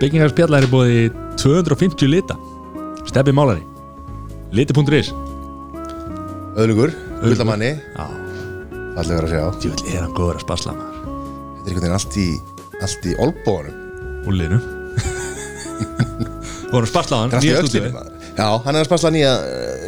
[0.00, 1.04] Byggingarspjallar er búið í
[1.40, 2.36] 250 lita.
[3.08, 3.62] Steppi málari.
[4.54, 5.12] Liti.is
[6.56, 8.04] Öðlugur, Gullamanni Já,
[8.96, 9.42] Fallegur að sjá.
[9.60, 11.00] Djúvill er hann góður að spasla maður.
[11.02, 12.28] Þetta er einhvern veginn allt í
[12.86, 14.60] Allt í olbóðunum Úlinu
[16.70, 17.90] Voru að spasla hann, nýja stúdíu.
[18.36, 19.34] Já, hann er að spasla nýja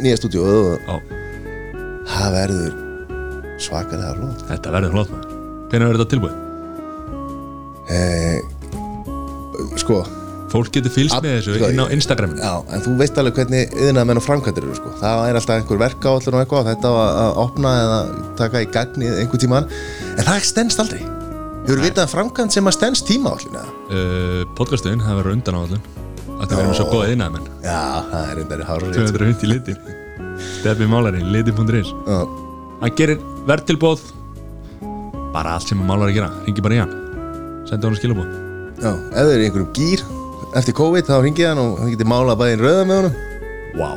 [0.03, 0.45] Nýja stúdíu
[2.09, 2.77] það verður
[3.59, 4.45] Svakalega flott.
[4.47, 5.33] Þetta verður hlótt maður.
[5.69, 6.37] Hvernig verður þetta tilbúið?
[7.89, 8.38] eh,
[9.89, 10.05] Sko.
[10.49, 12.41] Fólk getur fylgst með þessu sko, inn á Instagraminu.
[12.41, 14.89] Já, en þú veist alveg hvernig yðnað menn og framkvæmdir eru sko.
[14.97, 17.99] Það er alltaf einhver verkáallur og eitthvað Þetta á að að opna eða
[18.39, 19.69] taka í gagni einhver tíman
[20.15, 21.03] En það stendst aldrei.
[21.67, 25.61] Hefur vitað um framkvæmd sem að stendst tíma allir uh, Podcastuðin, það verður undan á
[25.61, 25.83] allun
[26.39, 29.77] Þetta verður með svo góða innað menn Já, það er reyndari hárið 250 litir.
[30.39, 32.19] Steppi málari, liti.is Já,
[32.81, 34.01] Hann gerir verðtilbóð
[35.35, 36.15] Bara allt sem að málari
[38.79, 40.03] já, ef þið er í einhverjum gýr
[40.59, 43.17] eftir COVID þá ringið hann og hann getur málað bæðin rauða með honum.
[43.79, 43.89] Vá.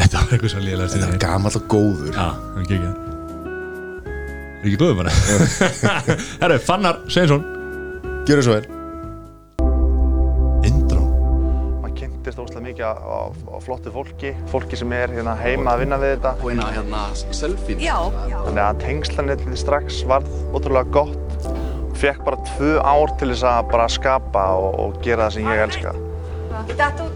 [0.00, 2.12] Þetta var eitthvað svo líðilega Þetta er gamall og góður.
[2.14, 3.06] Já, hann gekk það
[4.60, 5.14] Er ekki góður bara
[6.42, 7.42] Herru, Fannar Sveinsson.
[8.28, 8.66] Gjörðu svo vel.
[10.68, 11.06] Indró.
[11.80, 15.86] Maður kynntist óslega mikið á, á, á flottu fólki fólki sem er hérna heima að
[15.86, 16.34] vinna við þetta.
[16.44, 21.29] Og eina hérna selfie Já, þannig að tengslanetið strax varð ótrúlega gott
[22.00, 25.64] fekk bara tvö ár til þess að bara skapa og, og gera það sem ég
[25.66, 25.94] elska.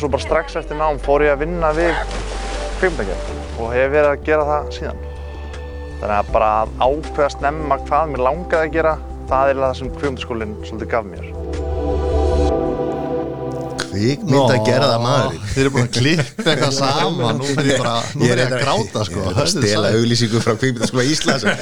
[0.00, 1.94] Svo bara strax eftir nám fór ég að vinna við
[2.80, 5.06] kvikmyndagerð og hef verið að gera það síðan.
[6.00, 8.98] Þannig að bara að ákveða snemma hvað mér langaði að gera
[9.30, 11.33] það er það sem kvikmyndaskólinn svolítið gaf mér
[13.94, 17.38] Kvikmynd að gera það maður Þið eru búin að klippa eitthvað saman.
[17.40, 19.20] Nú fer ég bara, nú fer ég að gráta sko.
[19.24, 21.44] Ég er að stela auglýsingu frá kvikmyndaskóla Íslands.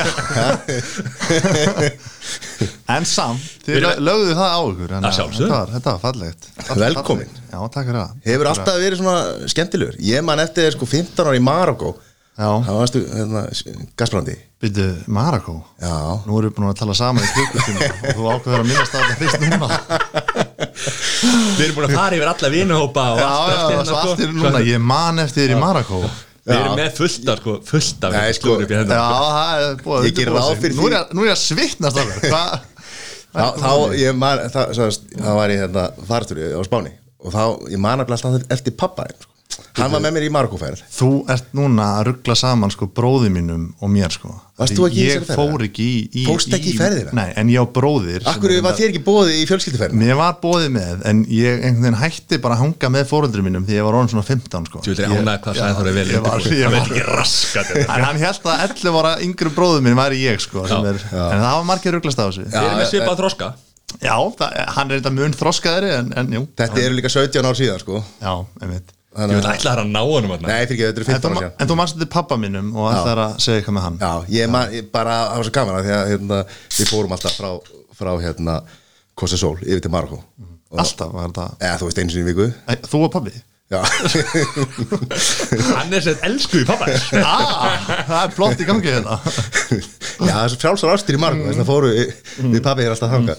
[2.92, 5.58] En samt, þið lögðu það á ykkur þannig Að að sjálfsögðu.
[5.72, 6.48] Þetta var, fallegt.
[6.83, 7.34] Velkomin.
[7.50, 8.14] Já, takk fyrir það.
[8.28, 9.98] Hefur alltaf verið svona skemmtilegur?
[10.06, 11.91] Ég man eftir sko 15 ára í Marokko
[12.32, 13.42] Já, Það varstu hérna,
[14.00, 15.92] Gasbrandi byrju, Marako Já.
[16.25, 18.94] Nú erum við búin að tala saman í klukkutíma og þú ákveður að minnast
[20.82, 24.84] Við erum búin að fara yfir alla vinuhópa og allt eftir hérna, allt núna Ég
[24.93, 26.03] man eftir þér í Marako
[26.43, 29.98] Við erum með fullt af, sko, fullt af Nei, sko, í Já, það er búið
[29.98, 31.03] að Ég undirbúa ráð fyrir Nú er því.
[31.15, 31.42] Nú er ég að
[32.32, 32.69] Hvað?
[33.32, 36.91] Þá, þá ég man, það, svo, þá var ég hérna farstúri á Spáni
[37.22, 39.31] og þá, ég man alltaf eftir pappa sko.
[39.77, 43.65] Hann var með mér í Marokkoferð Þú ert núna að ruggla saman sko bróði mínum
[43.83, 44.33] og mér sko.
[44.63, 47.15] Þú Ég fór ekki í, í Fórstu ekki í ferðina?
[47.17, 50.69] Nei, en ég á bróðir Akkur var þér ekki bóðið í fjölskylduferð Mér var bóðið
[50.77, 53.99] með, en ég einhvern veginn hætti bara að hanga með fóreldri mínum því ég var
[53.99, 54.85] orðin svona 15 sko.
[54.87, 57.75] Þú ég ánægða hvað sæði vel ég var- ég Það var- er ekki raskat.
[57.83, 61.53] En hann held að 11 ára yngri bróður minn væri ég sko er, En það
[61.59, 62.29] var margir rugglast á
[64.01, 66.43] Já, það, hann er þetta mun þroskaðri en, en jú.
[66.57, 68.01] Þetta eru líka 17 ár síðan sko.
[68.23, 68.33] Já,
[68.63, 70.49] einmitt Ég að, ætla það að ná honum þarna.
[70.49, 71.55] nei fyrir ekki, þetta En 15 þú, ár síðan.
[71.61, 73.99] en þú manst þetta pappa mínum og ætlar að segja eitthvað með hann.
[74.00, 76.39] Já, ég, man, ég bara, það var svo gaman að því að hérna,
[76.78, 77.51] við fórum alltaf frá,
[78.01, 78.55] frá hérna,
[79.15, 80.22] Kosta Sól yfir til Marokko.
[80.72, 82.47] Og- Alltaf var þetta Eða þú veist einu sinni í viku.
[82.65, 83.33] Æ, Þú og pabbi?
[83.72, 83.81] Já,
[85.77, 86.89] Hann er sett elsku í pappa
[87.21, 87.77] Ah,
[88.09, 89.17] það er flott í gangi þetta
[90.22, 91.93] Já, það er svo frjálsar ástir í Marokko Þess að fóru,
[92.53, 93.37] við pappi er alltaf þanga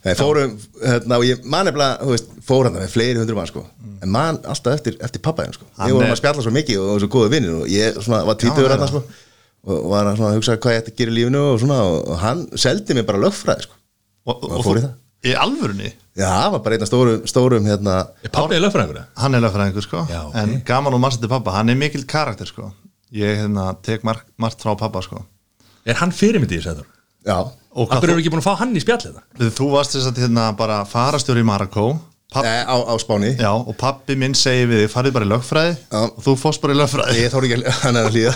[0.00, 3.48] Nei, fórum, hérna, og ég man nefnilega, þú veist, fór hann með fleiri hundur mann,
[3.50, 3.66] sko.
[4.00, 6.78] En man alltaf eftir, eftir pappa henn, sko Hann Ég vorum að spjalla svo mikið
[6.80, 9.02] og, og svo góðu vinnir Og ég svona, var tvítugur Já, hann, sko
[9.68, 11.98] Og var að svona, hugsa hvað ég ætti að gera í lífinu og svona Og,
[12.08, 13.76] og hann seldi mér bara lögfræði, sko.
[14.24, 14.96] Og, Og fór í það.
[15.20, 15.92] Í alvörunni?
[16.16, 17.96] Já, það var bara einn af stórum, stórum, hérna.
[18.24, 19.02] Er pappi í lögfræðingur?
[19.20, 20.06] Hann er lögfræðingur sko.
[20.08, 20.38] Já, ok.
[20.40, 22.70] En gaman og mannstætti pappa, hann er mikil karakter sko.
[23.12, 23.74] Ég hérna,
[27.70, 29.50] hvað eru ekki búin að fá hann í spjallið það?
[29.56, 31.90] þú, varst þess að hérna bara farastjóri í Marokko
[32.30, 33.30] papp, e, á, á Spáni.
[33.38, 36.00] Já, og pappi minn segir við þig, farið bara í lögfræði Já.
[36.06, 37.16] Og þú fórst bara í lögfræði.
[37.18, 38.34] Ég þóri ekki að hann er að hlýða.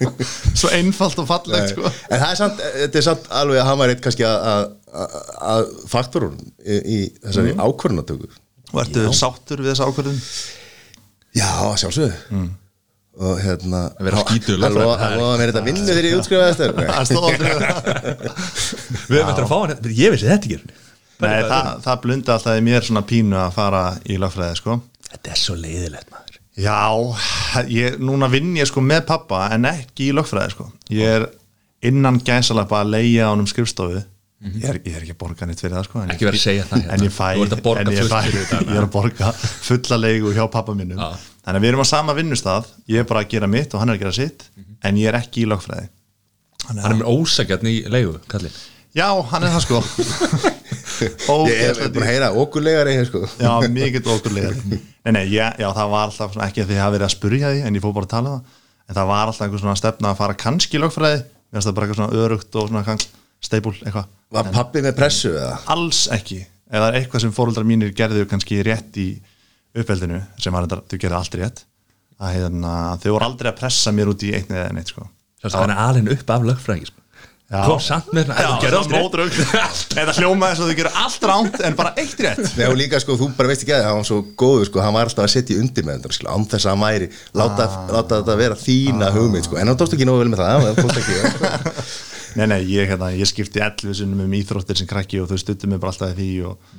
[0.60, 1.92] Svo einfalt og fallegt sko.
[2.08, 6.38] En það er samt, þetta er samt alveg að hann var eitt kannski að, faktorun
[6.40, 7.60] í, í þessari mm.
[7.64, 8.30] ákvörðunatöku
[8.70, 10.18] Og ertu sáttur við þessa ákvörðun?
[11.36, 12.42] Já, sjálfsögðu
[13.18, 17.50] og hérna Að vera skítugur hann er lofa mér þetta vinnu þegar ég aldrei
[19.10, 19.94] við höfum eftir að fá hann hérna.
[19.98, 20.78] Ég vissi þetta ekki.
[21.20, 24.78] Nei, það, það blundi alltaf í mér svona pínu að fara í lögfræði sko.
[25.10, 26.38] Þetta er svo leiðilegt maður.
[26.60, 26.78] Já,
[27.72, 30.70] ég, núna vinn ég sko með pappa en ekki í lögfræði sko.
[30.94, 31.28] Ég er
[31.90, 33.34] innan gæsalappa að leia á
[34.40, 36.10] honum skrifstofu ég, er, ég er ekki að borga neitt fyrir það sko en.
[36.14, 36.94] Ekki ég- verið að segja það hérna.
[36.96, 39.32] En ég fæ, Þú ert að borga en ég, fæ þetta, ég er að borga
[39.68, 40.96] fulla leigu hjá pappa mínum.
[40.96, 41.10] Já.
[41.44, 43.90] Þannig að við erum á sama vinnustaf Ég er bara að gera mitt og hann
[43.92, 44.44] er að gera sitt
[44.84, 45.88] En ég er ekki í lögfræði.
[46.66, 48.56] Þannig Hann er með ósakjarn í leigu, kallið
[48.96, 49.78] Já, hann er það sko.
[51.48, 53.20] Ég hef búin að heyra okkurlegar sko.
[53.40, 56.94] Já, mikið okkurlega Nei, nei, já, já, það var alltaf svona, ekki að þið hafa
[56.96, 58.58] verið að spurja því en ég fór bara að tala um það.
[58.90, 61.18] En það var alltaf einhver svona stefna að fara kannski í lögfræði
[63.40, 65.56] það steipul eitthvað, Var pappi með pressu eða?
[65.74, 69.08] alls ekki það er eitthvað sem fóruldrar mínir gerðu kannski rétt í
[69.74, 71.64] uppeldinu sem var þetta, þau gerðu allt rétt
[72.20, 75.06] að hérna, þau voru aldrei að pressa mér út í eitt eða neitt sko
[75.56, 77.00] hann er alveg upp af lögfræðing sko.
[77.50, 77.64] Já.
[77.66, 78.50] kom samt með Já,
[78.92, 79.34] mótrögg
[79.96, 83.26] Þetta hljómaði að þau gerðu allt ránt en bara eitt rétt og líka sko, þú
[83.34, 85.88] bara veist ekki að það, var svo góður sko, hann var alltaf að setja undir
[85.88, 87.08] með þetta sko, án þess að hann væri,
[87.40, 90.68] láta, láta þetta vera þína hugmynd sko, en hann tókst ekki nógu vel með það,
[91.08, 92.19] sko.
[92.38, 95.70] Nei, nei, ég, hérna, ég skipti 11 sinnum um íþróttir sem krakki og þau stuttu
[95.70, 96.74] mig bara alltaf í því og,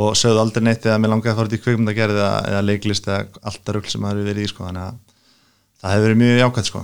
[0.00, 3.10] og sögðu aldrei neitt eða mér langaði að fara út í kvikmyndagerð eða, eða leiklist
[3.10, 4.94] eða alltaf rugl sem það hefur verið í sko, þannig að
[5.82, 6.82] það hefur verið mjög jákvæmt sko,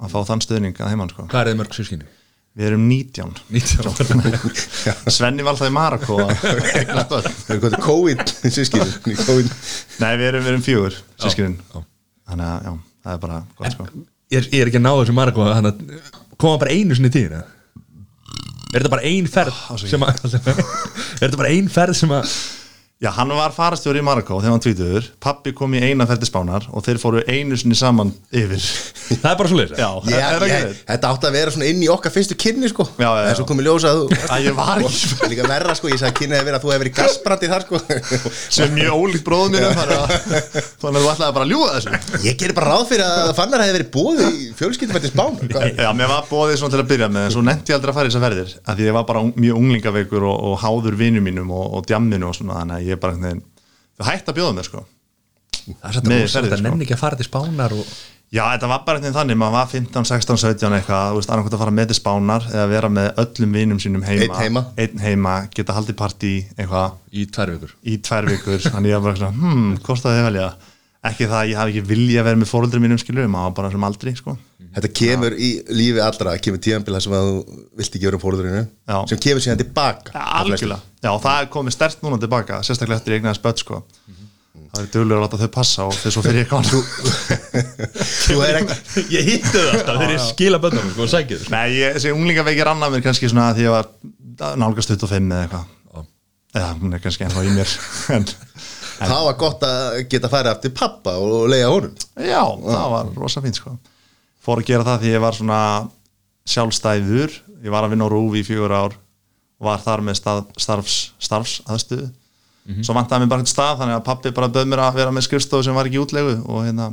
[0.00, 1.26] að fá þann stöðning að heimann sko.
[1.32, 2.12] hvað er þið mörg sískinni?
[2.54, 3.30] Við erum 19
[5.16, 5.98] Svenni var alltaf í að
[7.50, 8.86] er hvað COVID, sískinu,
[9.24, 9.50] COVID.
[9.98, 11.82] Nei, við erum, við erum fjögur sískinin já.
[12.30, 13.88] Þannig að, já, það er bara gott sko
[14.34, 15.82] ég er, ég er ekki að ná þessu margóð hann að
[16.40, 17.42] koma bara einu sinni í tíðina?
[18.74, 22.14] Er þetta bara ein ferð sem að sem að- er þetta bara ein ferð sem
[22.16, 22.34] að
[23.02, 26.62] Já, hann var farastjóri í Marokko þegar hann tvítuður Pappi kom í eina til Spánar
[26.70, 28.62] og þeir fóru einu sinni saman yfir.
[29.18, 30.62] Það er bara svo leys Já, Ég, er það ég, ekki?
[30.62, 30.76] þeir?
[30.92, 32.86] þetta átti að vera svona inn í okkar fyrstu kynni sko.
[32.94, 33.26] Já, já, já.
[33.32, 34.04] en svo komið ljósa að þú
[34.36, 36.68] Að ég var ekki og líka verra sko, ég sagði kynni að vera að þú
[36.70, 37.76] hefur verið gasbrandi þar sko.
[38.54, 40.06] Sem er mjög ólíkt bróðum mínum þannig að
[40.78, 41.90] þannig að þú ætlaði bara að ljúga þessu.
[42.28, 44.22] Ég gerir bara ráð fyrir að fannar hefði verið búið
[52.62, 53.46] í að ég að var bara að einhvern veginn
[53.94, 54.82] þau hætti að bjóða mér sko.
[55.64, 56.66] Það er satt Með að sko.
[56.66, 57.94] nenni ekki að fara til spánar og
[58.34, 61.60] Já, þetta var bara einhvern veginn þannig, maður var 15, 16, 17 eitthvað, annarkvæmt að
[61.60, 64.24] fara með til spánar eða vera með öllum vinum sínum heima.
[64.26, 64.62] Einn heima.
[64.82, 66.96] Einn heima, geta haldið partí eitthvað.
[67.14, 67.74] Í tvær vikur.
[67.86, 70.48] Í tvær vikur þannig ég var bara svona, hmm, kostaði velja
[71.10, 73.70] ekki það að ég hafi ekki vilja að vera með fóruldri mínum skilur, maður bara
[73.74, 74.34] sem aldrei sko.
[74.74, 77.34] Þetta kemur í lífi allra, kemur tíðanbíla sem að þú
[77.78, 78.18] vilt ekki vera
[78.90, 78.96] Já.
[79.12, 83.38] sem kemur síðan tilbaka ja, algjörlega, já það komið stert núna tilbaka, sérstaklega eftir egnaði
[83.38, 83.76] spött sko.
[84.74, 86.56] það er duglega að láta þau passa og þess svo fyrir ekki
[89.14, 91.54] ég hittu það alltaf þegar ég skila bönnum sko og sækið sko.
[91.54, 93.86] Nei, ég, þessi unglingaveikir annað mér kannski svona því ég var
[94.58, 95.70] nálgast 25 eða eitthvað
[98.98, 101.94] Það var gott að geta farið aftur pappa og leiða honum.
[102.20, 103.76] Já, það var rosa fínt sko.
[104.44, 105.60] Fór að gera það því ég var svona
[106.54, 107.38] sjálfstæður.
[107.64, 108.98] Ég var að vinna á Rúfi í fjögur ár
[109.58, 112.10] og var þar með starfs, starfs aðstöðu
[112.64, 115.26] Svo vantaði mér bara eitthvað stað þannig að pappi bara bauð mér að vera með
[115.26, 116.86] skrifstofu sem var ekki útlegu og hérna,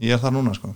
[0.00, 0.70] ég er þar núna sko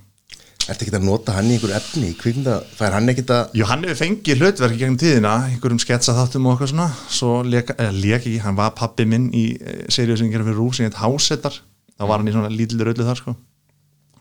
[0.71, 3.65] Ertu ekki að nota hann í einhver efni í kvikmynda Fær hann ekkit að Jú,
[3.67, 6.85] hann hefur fengið hlutverk gegnum tíðina einhverjum sketsa þáttum og eitthvað svona.
[7.11, 9.43] Svo leka, eða leka ekki, hann var pappi minn í
[9.91, 11.57] seríu sem gerir fyrir Rúf sem heit Hásetar,
[11.99, 13.35] þá var hann í svona lítill röllu þar sko.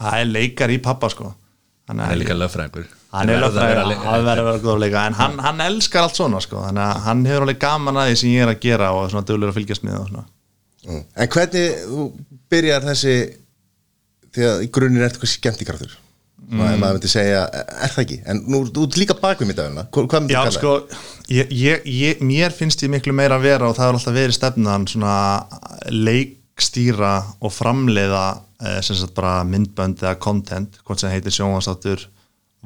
[0.02, 1.30] Það er leikar í pappa sko.
[1.90, 2.90] Hann hann er líka lögfræðingur.
[3.12, 5.16] Hann er Verða að lögfræðingur, vera le- hann verður að vera góð að leika en
[5.18, 6.58] hann, hann elskar allt svona sko.
[6.66, 9.10] Þannig að hann hefur alveg gaman að því sem ég er að gera og er
[9.14, 10.24] svona dölur að fylgjast með og svona.
[10.88, 11.02] Mm.
[11.22, 12.06] En hvernig þú
[12.50, 13.16] byrjar þessi
[14.32, 15.98] því að í grunninn ertu eitthvað skemmtikraftur
[16.52, 16.80] mm.
[16.82, 18.18] maður myndi segja, er það ekki?
[18.28, 20.74] En nú, þú ert líka bak við myndaðuna hvað, myndi Já, kalla sko,
[21.32, 24.86] ég, ég, mér finnst ég miklu meira að vera og það er alltaf verið stefnan
[24.90, 25.16] svona
[25.92, 28.24] leikstýra og framleiða
[28.62, 32.06] eh, sem sagt bara myndbönd eða content, hvort sem heitir sjónvarsáttur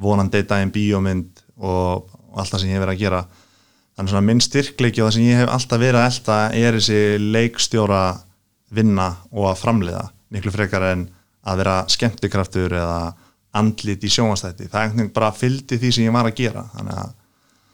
[0.03, 3.25] vonandi daginn bíómynd og, og allt það sem ég hef verið að gera.
[3.97, 7.29] Þannig svona minn styrkleiki og það sem ég hef alltaf verið að elta er þessi
[7.33, 8.03] leikstjóra
[8.77, 10.03] vinna og að framleiða
[10.35, 11.07] miklu frekar en
[11.47, 12.99] að vera skemmtikraftur eða
[13.61, 16.67] andlit í sjónvastætti það er einhvern veginn bara fylgdi því sem ég var að gera.
[16.75, 17.15] Þannig að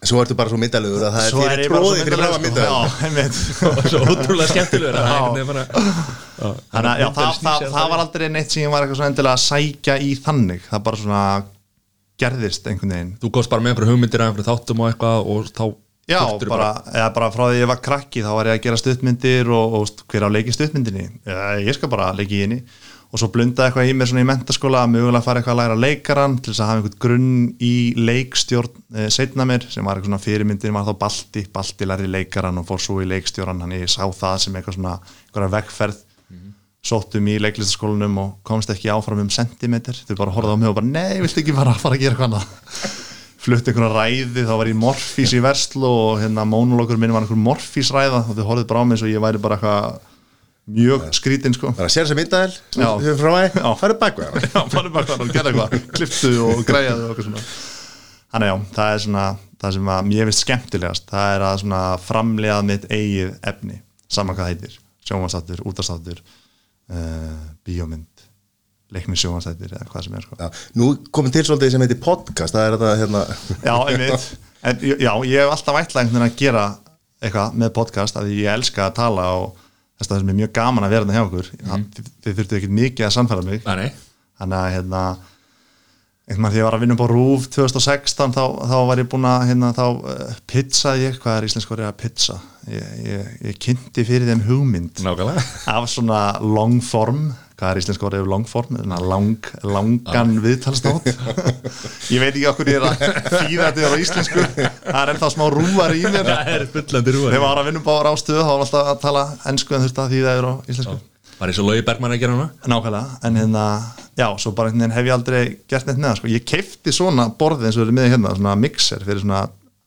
[0.03, 3.69] Svo ertu bara svo myndalegur að það er fyrir bara tróði fyrir að sko.
[3.79, 5.67] Og svo ótrúlega skemmtilegur að bara-
[6.73, 10.11] Þannig að það, var aldrei neitt sem ég var eitthvað svona endilega að sækja í
[10.25, 10.67] þannig.
[10.73, 11.23] Það bara svona
[12.19, 13.15] gerðist einhvern veginn.
[13.23, 15.65] Þú góðst bara með einhverju hugmyndir af einhverju þáttum og eitthvað og þá
[16.11, 16.19] Já,
[16.51, 19.77] bara, eða bara frá því ég var krakki þá var ég að gera stuttmyndir og,
[19.79, 21.05] og hver á leiki stuttmyndinni?
[21.63, 22.59] Ég skal bara leiki í henni
[23.13, 25.81] og svo blundaði eitthvað í mér svona í mentaskóla að mögulega fara eitthvað að læra
[25.85, 30.09] leikaran til þess að hafa einhvern grunn í leikstjórn e, setna mér sem var eitthvað
[30.09, 33.93] svona fyrirmyndin var þá Balti, Balti lærði leikaran og fór svo í leikstjóran hann ég
[33.93, 36.01] sá það sem eitthvað svona eitthvað vegferð.
[36.83, 39.95] Sóttum í leiklistaskólanum og komst ekki áfram um sentimeter.
[40.09, 42.33] Þau bara horfðu á mig og bara nei, viltu ekki bara fara að gera eitthvað
[42.33, 42.97] annað?
[43.45, 46.43] Flutt einhverja ræði, þá var ég morfís í verslu og hérna
[50.71, 51.73] mjög skrítinn sko.
[51.75, 52.21] Að sér að
[52.79, 52.89] Já.
[52.99, 54.43] Þú hefur frá að farið bak við hana.
[54.53, 57.47] Já, farið bara og gera eitthvað, kliftu og græjaðu og eitthvað svona.
[58.33, 59.25] Þannig já, það er svona
[59.63, 64.39] það sem að mér finnst skemmtilegast það er að svona framlega mitt eigið efni, saman
[64.39, 64.79] hvað heitir.
[65.03, 68.29] Sjónvarsáttur, útastáttur uh, bíómynd
[68.93, 70.39] leiknisjónvarsættir eða hvað sem er sko.
[70.39, 73.23] Já, nú komum til svolítið sem heitir podcast það er þetta hérna.
[73.65, 74.27] Já, einmitt.
[74.63, 76.65] En, Já, ég hef alltaf ætlað að gera
[77.23, 79.62] eitthvað með podcast því ég elska að tala og að
[80.11, 81.53] það sem er mjög gaman að vera þetta hjá okkur.
[81.63, 81.85] Mm.
[81.95, 83.63] þið, þið þurftu ekkert mikið að samfæra mig.
[83.69, 83.93] Nei,
[84.41, 85.03] þannig að hérna
[86.23, 89.09] einhvern veginn þegar ég var að vinna upp á RÚF 2016 þá, þá var ég
[89.11, 92.37] búin að hérna, þá uh, pizzaði ég, hvað er íslensk orðið að pizza
[92.71, 95.43] ég, ég, ég kynnti fyrir þeim hugmynd nákvæmlega.
[95.75, 97.33] af svona long form
[97.63, 101.07] hvað er íslensk orðið long form lang, langan viðtalsnátt
[102.11, 103.05] ég veit ekki okkur ég er að
[103.37, 104.47] fýða þetta á íslensku.
[104.83, 106.27] Það er ennþá smá rúvar í mér.
[106.27, 109.03] Það er fullandi rúar þegar var að vinna upp á rástöðu þá var alltaf að
[109.05, 110.97] tala ennsku en þurfti að því það er á íslensku.
[111.39, 112.49] Var eins og Lói Bergman að gera hana?
[112.71, 113.63] Nákvæmlega, en hérna,
[114.19, 115.41] já, svo bara einhvern veginn hef ég aldrei
[115.71, 116.31] gert neitt með það, sko.
[116.31, 119.41] Ég keipti svona borðið eins og verið með hérna, svona mixer fyrir svona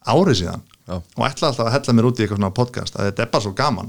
[0.04, 0.66] árið síðan.
[0.86, 1.00] Já.
[1.02, 3.46] og ætla alltaf að hella mér út í eitthvað svona podcast að þetta er bara
[3.46, 3.88] svo gaman.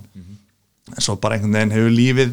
[0.94, 2.30] En svo bara einhvern veginn hefur lífið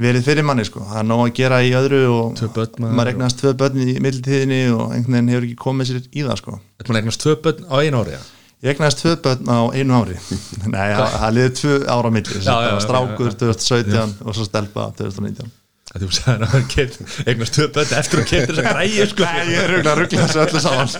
[0.00, 0.82] verið fyrir manni, sko.
[0.88, 4.62] Það er nóg að gera í öðru og maður, maður regnast tvö börn í mildtíðinni
[4.74, 6.56] og einhvern veginn hefur ekki komið sér í það, sko.
[6.80, 8.22] Þetta maður eignast tvö börn á einu ári ja.
[8.64, 10.14] Ég egnaðist tvö börn á einu ári
[10.72, 13.38] Nei, það það liði tvö ára á milli Já, já, já, Strákur já, já.
[13.42, 15.52] 2017 og svo stelpa 2019
[15.94, 16.94] Þú sagði að hann
[17.28, 19.26] eignast tvö börn eftir að kemur þess að græði sko.
[19.28, 20.94] Nei, ég er rugla að ruggla þessu öllu saman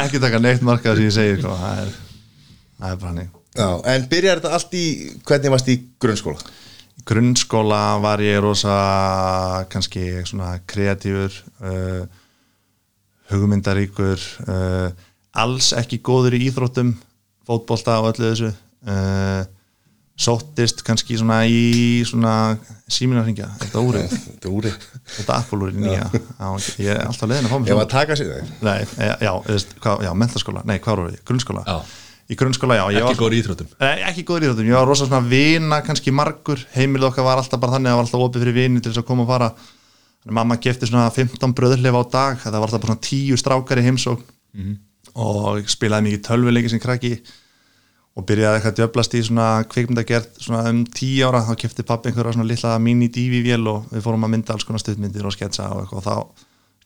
[0.00, 1.52] Ekki taka neitt markað sem ég segir sko.
[1.60, 1.92] það, er,
[2.80, 3.28] það er bara hannig
[3.60, 4.86] Já, en byrjar þetta allt í
[5.28, 6.50] hvernig varst í grunnskóla?
[7.08, 8.74] Grunnskóla var ég rosa
[9.72, 11.32] kannski svona kreatífur
[11.64, 12.02] uh,
[13.30, 14.90] hugmyndaríkur uh,
[15.40, 16.92] alls ekki góður í íþróttum
[17.46, 18.52] fótbolta og öllu þessu.
[18.84, 19.46] Uh,
[20.20, 22.34] sóttist kannski svona í svona
[22.90, 24.12] síminarringja, þetta úrið.
[24.26, 24.72] Þetta er úri
[25.14, 26.10] þetta appulúri nýja.
[26.12, 26.48] Já,
[26.84, 27.86] ég er alltaf leiðin að fá mig Ef svona.
[27.86, 29.32] að taka sér það Nei, e, já,
[29.80, 31.64] hvað, já, mentaskóla, nei, hvað voru við, grunnskóla?
[31.64, 31.78] Já.
[32.30, 33.70] Í grunnskóla, já, Ekki góður í íþróttum.
[33.80, 37.40] Nei, ekki góður í þáttum, ég var rosa svona vina kannski margur, heimilið okkar var
[37.40, 39.30] alltaf bara þannig að það var alltaf opið fyrir vini til þess að koma og
[39.32, 39.48] fara.
[40.38, 43.86] Mamma gefti svona 15 bröðlef á dag, það var alltaf bara svona 10 strákar í
[43.88, 44.28] heimsókn.
[45.16, 47.16] Og ég spilaði mikið tölvuleiki sem krakki.
[48.14, 52.10] Og byrjaði eitthvað að djöblast í svona kvikmyndagerð svona um 10 ára, þá kefti pappi
[52.10, 55.82] einhverja svona litla mini-DV-vél og við fórum að mynda alls konar stuðmyndir og sketsa og
[55.82, 56.14] eitthvað.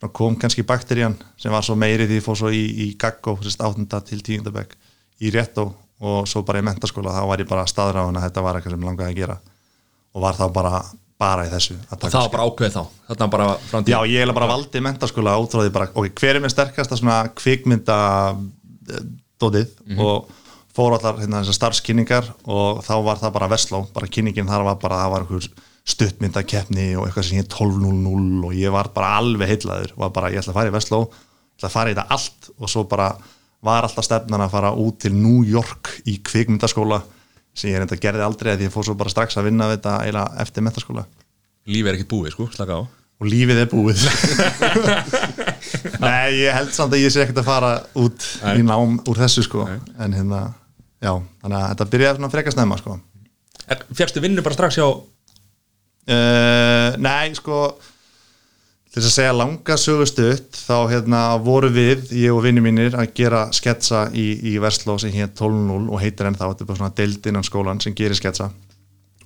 [0.00, 2.88] Og þá kom kannski bakterían sem var svo meiri því ég fór svo í, í
[2.96, 4.04] sérst 8.
[4.08, 4.52] til 10.
[4.52, 4.76] bekk
[5.22, 5.68] í Réttó
[6.04, 8.86] og svo bara í mentaskóla þá var ég bara staðráðan að þetta var eitthvað sem
[8.88, 9.36] langaði að gera.
[10.14, 10.80] Og var þá bara,
[11.18, 12.82] bara í þessu að taka Það var bara ákveðið þá
[13.90, 16.98] Já, ég eiginlega bara valdi mentaskóla út frá því bara, ok, hver er með sterkasta
[17.00, 17.98] svona kvikmynda
[18.34, 19.04] eh,
[19.42, 19.74] dótið?
[19.98, 20.32] Og
[20.74, 24.80] fór allar hérna þessar starfskynningar og þá var það bara Vestló, bara kynningin þar var
[24.82, 25.48] bara, það var einhver
[25.94, 30.42] stuttmyndakeppni og eitthvað sem ég 12.00 og ég var bara alveg heillaður, var bara, ég
[30.42, 31.00] ætla að fara í Vestló
[31.54, 33.12] ætla að fara í þetta allt og svo bara
[33.64, 37.00] var alltaf stefnan að fara út til New York í kvikmyndaskóla
[37.54, 39.98] sem ég reynda gerði aldrei að ég fór svo bara strax að vinna við þetta
[40.02, 41.04] eiginlega eftir mentaskóla
[41.64, 42.82] Lífið er ekki búið sko, slaka á.
[43.22, 44.02] Og lífið er búið.
[46.04, 48.58] Nei, ég held samt að ég sé ekkert að fara út Nei.
[48.60, 49.64] í nám úr þessu sko.
[49.68, 49.78] Nei.
[50.04, 50.40] en hérna,
[51.00, 52.98] já, þannig að þetta byrjaði svona frekar snemma sko.
[53.96, 55.00] Fjärstu vinnu bara strax hjá uh,
[57.00, 57.62] Nei, sko
[58.94, 63.40] til að segja langa sögustutt þá hérna voru við, ég og vinni mínir að gera
[63.54, 67.26] sketsa í, í Versló sem hér 12.0 og heitir ennþá þetta er bara svona deild
[67.26, 68.52] innan skólan sem gerir sketsa.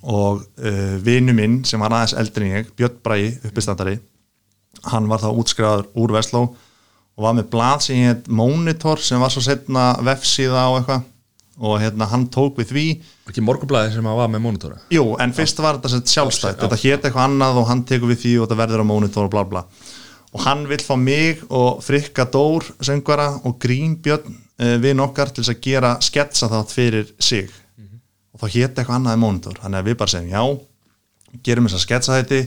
[0.09, 3.99] Og uh, vinnu minn sem var aðeins eldri en ég, Björn Bræi uppistandari,
[4.89, 9.35] hann var þá útskrifaður úr Versló og var með blað sem hétt Monitor sem var
[9.35, 11.05] svo setna vefsíða og eitthvað
[11.59, 12.87] og hérna hann tók við því.
[13.31, 16.59] Ekki morgunblæði sem að var með mónitóra Jú, en fyrst var þetta sjálfstætt.
[16.59, 16.63] Já.
[16.65, 19.33] þetta hétt eitthvað annað og hann tekur við því og þetta verður á monitor og
[19.35, 19.65] bla bla.
[20.37, 25.47] Og hann vill fá mig og Frikka Dór söngvara og Grínbjörn uh, við nokkar til
[25.47, 27.51] að gera sketsa þátt fyrir sig.
[28.35, 29.63] Og þá hétt eitthvað annað í monitor.
[29.63, 30.45] Þannig að við bara segjum já
[31.45, 32.41] gerum þess að sketsa þetta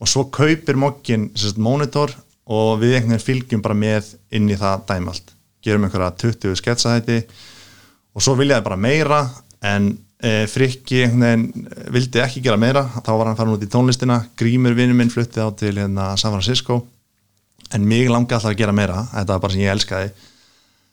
[0.00, 2.12] og svo kaupir mokkin sagt, monitor
[2.50, 5.32] og við einhvern veginn fylgjum bara með inn í það dæmi allt
[5.64, 7.20] gerum einhverja 20 sketsa þetta
[8.14, 9.20] og svo viljaði bara meira
[9.66, 9.90] en
[10.20, 11.44] e, Frikki eh,
[11.92, 12.84] vildi ekki gera meira.
[13.04, 14.20] Þá var hann farin út í tónlistina.
[14.38, 16.82] Grímur vinnu minn flutti á til hérna, San Francisco.
[17.70, 19.04] En mig langi alltaf að gera meira.
[19.12, 20.10] Þetta var bara sem ég elskaði.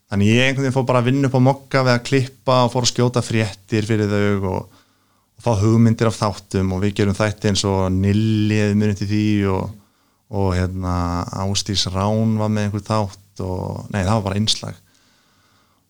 [0.08, 2.72] Þannig ég einhvern veginn fór bara að vinna upp á mokka við að klippa og
[2.72, 4.84] fór að skjóta fréttir fyrir þau og,
[5.36, 6.72] og fá hugmyndir af þáttum.
[6.78, 9.74] Og við gerum þætti eins og Nilli eða munið til því og,
[10.38, 10.94] og hérna
[11.44, 14.84] Ástís Rán var með einhver þátt og nei það var bara einslag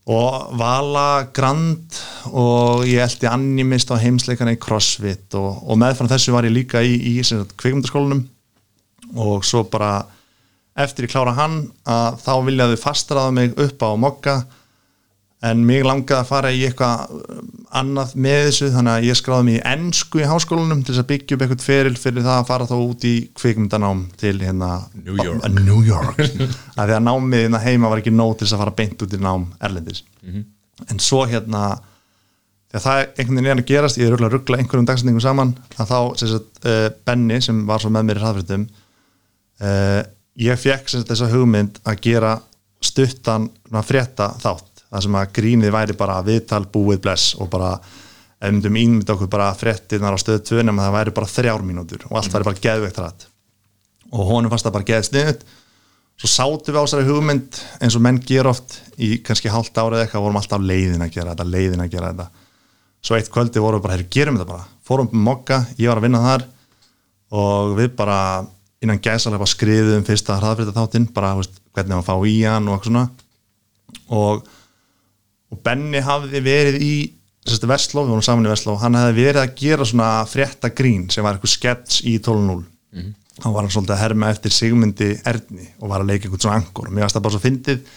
[0.08, 1.98] og Vala Grand
[2.32, 6.84] og ég eldi animist á heimsleikana í CrossFit og, og meðfram þessu var ég líka
[6.84, 8.24] í, í kvikmyndaskólanum.
[9.20, 10.06] Og svo bara
[10.80, 14.38] eftir ég klára hann að þá vilja þau fastraða mig upp á mokka
[15.46, 19.48] en mig langaði að fara í eitthvað um, annað með þessu þannig að ég skráði
[19.48, 22.48] mig í ennsku í háskólanum til þess að byggja upp eitthvað feril fyrir það að
[22.50, 25.44] fara þá út í kvikmyndanám til hérna New York.
[25.44, 26.24] a, New York.
[26.78, 29.14] Að því að námið hérna heima var ekki nóg til þess að fara beint út
[29.14, 30.02] í nám erlendis.
[30.88, 31.68] En svo hérna
[32.72, 35.54] þegar það einhvern veginn er að gerast ég er auðvitað að ruggla einhverjum dagsendingum saman
[35.78, 38.66] að þá sagt, uh, Benny sem var svo með mér í hraðfyrstum
[39.64, 40.02] uh,
[40.44, 42.34] ég fekk sagt, þessa hugmynd að gera
[42.84, 43.48] stuttan
[43.88, 48.54] frétta þátt það sem að grínið væri bara viðtal búið bless og bara ef við
[48.54, 52.20] myndum ímynda okkur bara fréttinar á stöðu 2 nema það væri bara þrjár mínútur og
[52.20, 53.30] allt væri bara geðveikt rætt.
[54.14, 55.40] Og honum fannst það bara geðst niður
[56.18, 60.04] svo sátum við á þessari hugmynd eins og menn ger oft í kannski hálft árið
[60.04, 62.46] eitthvað vorum alltaf leiðin að gera þetta leiðin að gera þetta.
[63.06, 64.66] Svo eitt kvöldi vorum við bara, heyrðu, gerum þetta bara.
[64.88, 66.46] Fórum um mokka, ég var að vinna þar
[67.38, 68.20] og við bara
[68.82, 72.90] innan gæsalega skriðum fyrsta hraðfrétta þáttinn bara veist, hvernig maður fá í hann og eitthvað
[72.90, 73.06] svona.
[74.18, 74.50] Og,
[75.54, 76.96] og Benni hafði verið í
[77.48, 81.24] Vestló, við vorum saman í Vestló hann hefði verið að gera svona frétta grín sem
[81.24, 83.14] var eitthvað skets í 12.0 mm.
[83.46, 86.90] hann var svolítið að herma eftir Sigmundi Erni og var að leika eitthvað svona angur
[86.90, 87.94] og mér varst það bara svo fyndið.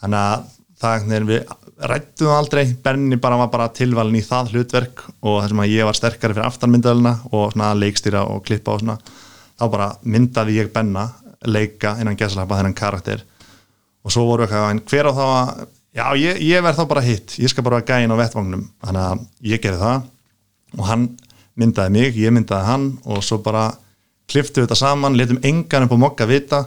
[0.00, 0.46] Þannig að
[0.80, 1.52] það er við
[1.90, 5.98] rættum aldrei, Benni bara var bara tilvalin í það hlutverk og þess að ég var
[5.98, 8.96] sterkari fyrir aftanmyndaðalina og svona leikstýra og klippa og svona
[9.60, 11.06] þá bara myndaði ég Benna
[11.44, 13.24] leika innan gesalapa þennan karakter.
[14.04, 15.62] Og svo voru eitthvað, hver á þá að
[15.96, 19.24] já, ég, ég verð þá bara hitt, ég skal bara gæna á vettvagnum, þannig að
[19.52, 20.08] ég gerði það
[20.78, 21.06] og hann
[21.60, 23.70] myndaði mig ég myndaði hann og svo bara
[24.30, 26.64] kliftu þetta saman, letum engan upp á mokka vita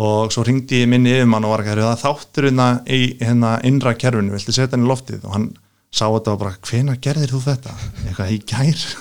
[0.00, 3.00] og svo ringdi ég minni yfir mann og var ekki að það þáttur hérna í
[3.20, 5.26] hérna innra kerfinu, viltu setja hann í loftið?
[5.26, 5.48] Og hann
[5.90, 7.74] sá þetta og bara, hvenar gerðir þú þetta?
[8.06, 8.84] eitthvað, í gær.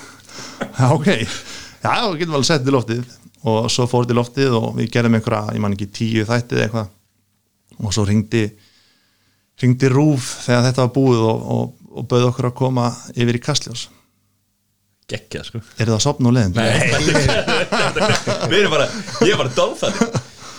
[0.90, 3.14] Ok, já, getum við alveg sett í loftið.
[3.48, 6.64] Og svo fór þetta í loftið og við gerðum einhverja, ég man ekki tíu þættið
[6.66, 6.90] eitthvað.
[7.80, 8.44] Og svo ringdi
[9.62, 13.44] ringdi Rúf þegar þetta var búið og, og, og bauð okkur að koma yfir í
[13.44, 13.88] Kastljós.
[15.10, 15.62] Geggja sko.
[15.80, 16.54] Er það að sopna úr leiðin?
[18.52, 18.90] við erum bara,
[19.26, 20.04] ég er bara dálfæð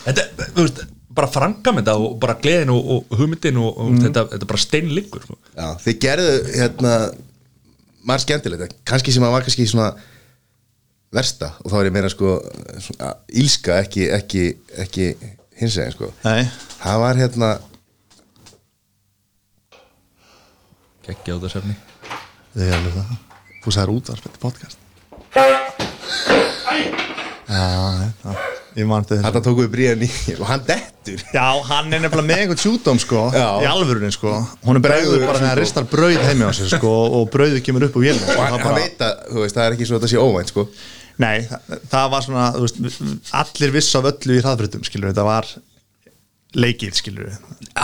[0.04, 0.24] þetta,
[0.56, 0.82] þú veist,
[1.20, 5.38] bara frangamenda og bara gleðin og, og hugmyndin og, og þetta, þetta bara steinliggur sko.
[5.54, 6.94] Já, þið gerðu hérna
[8.06, 9.90] margt skemmtilegt, kannski sem að var kannski svona
[11.14, 12.36] versta og þá er ég meira sko
[12.86, 14.44] svona, ílska ekki, ekki,
[14.84, 15.10] ekki
[15.60, 16.12] hins veginn sko.
[16.24, 16.44] Nei,
[16.78, 17.50] það var hérna
[21.10, 21.74] geggja út af sefni.
[22.54, 23.18] Þið er alveg það.
[23.60, 24.78] Þú sagðir útvarp, þetta er podcast.
[27.50, 27.66] Já,
[28.00, 31.22] þetta Ég man þetta þetta tóku við bríðan í og hann dettur.
[31.34, 33.46] Já, hann er nefnilega með einhvern sjúdóm sko Já.
[33.64, 34.34] í alvörunin sko.
[34.62, 37.88] Hún er bregður bara þegar hann ristar brauð heimi á sig sko og brauðið kemur
[37.88, 40.04] upp úr vélum og hann, hann veit að, þú veist, það er ekki svo að
[40.04, 40.66] þetta sé óvænt sko.
[41.20, 43.02] Nei, það, það var svona þú veist,
[43.42, 45.50] allir viss af öllu í hraðfritum skilur þetta var
[46.58, 47.34] leikið skilur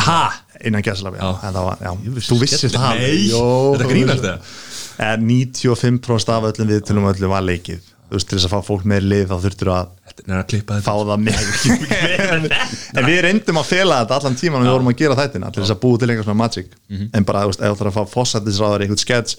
[0.06, 0.22] ha,
[0.66, 1.28] innan gæslafi Já.
[1.44, 1.92] þetta var, já,
[2.28, 3.42] þú vissir það Nei, Jó,
[3.76, 4.56] þetta grínast það.
[5.06, 7.84] En 95% af öllum viðtölum öllu var leikið.
[8.06, 11.06] Þú veist, til þess að fá fólk með lið þá þurftur að þetta fá þetta.
[11.10, 11.40] það með
[12.96, 15.62] en við reyndum að fela þetta allan tíman og við vorum að gera þættina til
[15.62, 16.76] þess að búa til einhver svona magic.
[17.12, 19.38] En bara, þú veist, ef þú þarf að fá fósættisráður einhvern skets,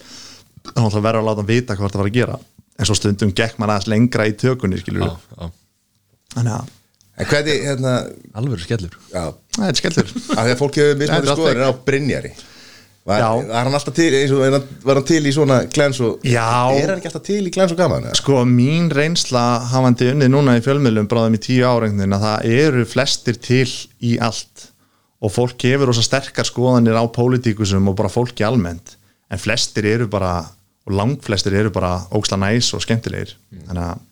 [0.68, 2.38] þá ætla að vera að láta hann vita hvað það var að gera,
[2.78, 5.50] en svo stundum gekk maður aðeins lengra í tökunni, skilur já, já.
[6.36, 6.70] þannig að,
[7.18, 7.94] en hvernig, hérna,
[8.38, 8.94] alvöru skellur.
[9.12, 9.24] Já.
[9.56, 10.12] Það er skellur.
[10.14, 12.32] Af því að fólk hefur Þetta er mismæri skoðanir á Brynjari.
[13.08, 16.26] Var, var hann alltaf til eins og, er var hann til í svona glens og
[16.28, 16.68] Já.
[16.76, 18.18] er hann ekki alltaf til í glens og gaman eða?
[18.20, 22.84] sko, mín reynsla hafandi unnið núna í fjölmiðlum bráðum í tíu árengnin að það eru
[22.90, 23.64] flestir til
[24.04, 24.68] í allt.
[25.24, 28.98] Og fólk hefur ósa sterkar skoðanir á pólitíkusum og bara fólki almennt.
[29.32, 30.44] En flestir eru bara
[30.88, 33.34] og langflestir eru bara óksla næs og skemmtilegir.
[33.66, 34.04] Þannig að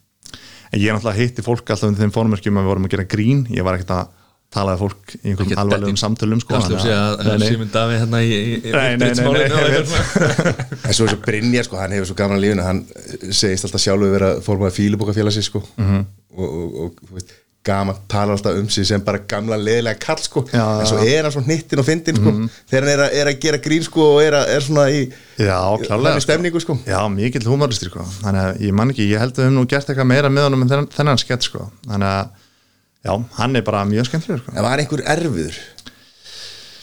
[0.73, 3.45] en ég náttúrulega hitti fólk alltaf undir þeim fórmerkjum að við vorum að gera grín.
[3.55, 4.15] Ég var ekkert að
[4.57, 7.47] tala við fólk í einhverjum alvarlegum samtölum sko, kannski að þannig segja að- að.
[7.51, 11.25] Simon Davi hérna í, í, í Nei, nei, nei, Britsmálinu og en svo eins og
[11.27, 12.81] Brynjar sko, hann hefur svo gaman að lífuna hann
[13.35, 15.65] segist alltaf sjálfur vera fórmaður fílubókafélagsins sko.
[15.77, 16.07] Mhm.
[16.37, 17.35] og, og, og þú veist,
[17.67, 20.45] gaman talar alltaf um sig sem bara gamla leðilega kall sko.
[20.53, 22.35] Já, en svo er hann svona hnittin og fyndin sko.
[22.71, 25.05] Þegar hann er að, er að gera grín sko og er, að, er svona í
[25.37, 26.79] þannig stemningu sko.
[26.89, 28.07] Já, mikill humoristur sko.
[28.23, 30.49] þannig að ég man ekki, ég held að við höfum nú gert eitthvað meira með
[30.49, 31.71] honum en þennan, þennan skett sko.
[31.87, 32.45] þannig að,
[33.09, 34.55] já, hann er bara mjög skemmtilegur sko.
[34.57, 35.59] en var einhver erfiður?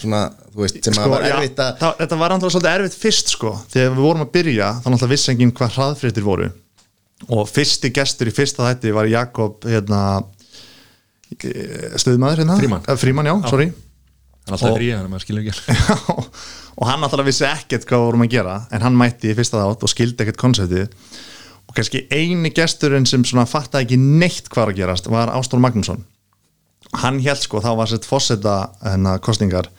[0.04, 2.74] Svona, þú veist, sem Sko, að var já, erfitt að það, þetta var náttúrulega svolítið
[2.78, 6.50] erfitt fyrst sko, þegar við vorum að byrja þá náttúrulega vissi enginn hvað hraðfréttir voru.
[7.32, 10.02] Og fyrsti gestur í fyrsta þætti var Jakob hérna,
[12.02, 12.58] stöðmaður hérna.
[12.60, 12.86] Frímann.
[12.88, 13.68] Eh, Frímann, já, sorry.
[14.44, 16.24] Hann er alltaf Og- frí, hann er maður skilur ekki.
[16.82, 19.84] Og hann náttúrulega vissi ekkert hvað vorum að gera en hann mætti í fyrsta þátt
[19.86, 20.88] og skildi ekkert konseptið.
[21.70, 26.02] Og kannski eini gesturinn sem svona fattaði ekki neitt hvað að gerast var Ástór Magnússon.
[27.02, 29.70] Hann held sko, þá var sett fórseta hennar kostningar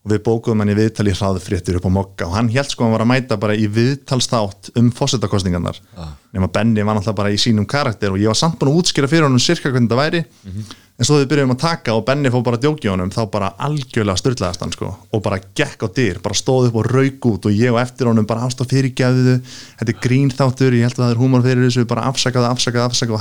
[0.00, 2.80] og við bókuðum hann í viðtal í hraðfréttur upp á mokka og hann held sko
[2.82, 6.14] að hann var að mæta bara í viðtalstátt um fórsetakostningarnar ah.
[6.32, 9.10] nema Benny var náttúrulega bara í sínum karakter og ég var samt búin að útskýra
[9.12, 10.20] fyrir honum cirka hvernig það væri.
[10.24, 10.64] Mm -hmm.
[11.00, 13.54] en svo þau byrjuðum að taka og Benny fór bara að djókja honum þá bara
[13.58, 14.96] algjörlega styrlaðast hann sko.
[15.12, 18.06] Og bara gekk á dyr, bara stóð upp og rauk út og ég og eftir
[18.06, 19.40] honum bara ást á fyrirgæðu
[19.76, 23.20] þetta er grínþáttur, ég held að það er húmor fyrir þessu bara afsakaði, afsakaði, afsakaði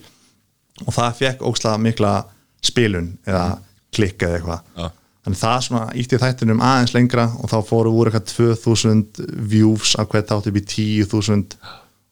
[0.00, 0.13] og
[0.82, 2.12] og það fekk ógslag mikla
[2.64, 3.46] spilun eða
[3.94, 4.92] klikka eða eitthvað.
[5.24, 9.22] Þannig það svona ítti þættinum aðeins lengra og þá fóru úr eitthvað 2000
[9.54, 11.54] views á hvert þátt upp í 10.000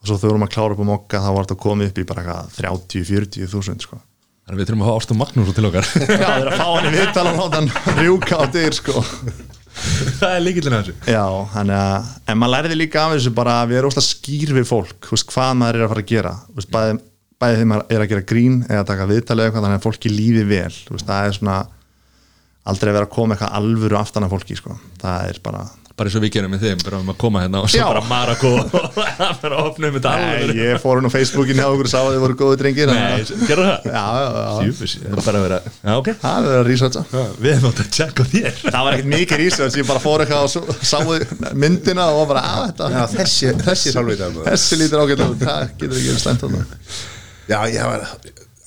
[0.03, 2.07] og svo þau vorum að klára upp á mokka þá var þetta komið upp í
[2.09, 4.01] bara eitthvað 30-40 þúsund sko.
[4.43, 5.91] Þannig við þurfum að hafa Ástum Magnús til okkar.
[6.03, 9.05] Já, það er að fá hann í viðtala og láta hann rjúka á dyr sko.
[10.19, 11.13] Það er líkillin að þessu.
[11.13, 11.23] Já,
[11.53, 14.67] þannig að, en maður læriði líka af þessu bara að við erum óslega skýr við
[14.69, 16.99] fólk, veist, hvað maður er að fara að gera, veist, bæði,
[17.43, 20.47] bæði þegar maður er að gera grín eða taka viðtalið eitthvað, þannig að fólki lífi
[20.49, 21.61] vel, veist, það er svona
[22.73, 26.09] aldrei að vera að koma eitthvað alvöru aftan af fólki, sko, það er bara Bara
[26.09, 27.85] eins og við gerum með þeim, bara um að koma hérna og svo Já.
[27.85, 28.95] bara Marako og
[29.43, 31.99] bara opna um þetta Nei, alveg ég fór hún á Facebookin hjá okkur og sá
[31.99, 33.91] að þið voru góðu drengir Nei, gerðu það?
[33.93, 36.11] Já, já, já, það er bara að vera Já, ok.
[36.25, 37.05] Það er að researcha.
[37.45, 38.59] Við hefum átt að tjekka á þér.
[38.65, 41.17] Það var ekkert mikið research, ég bara fór eitthvað og sáu
[41.67, 45.67] myndina og var bara að Já, þetta þessi, þessi sálvita Þessi lítur ágætlega út, það
[45.77, 46.65] getur ekki verið slæmt þarna.
[47.51, 48.07] Já, ég var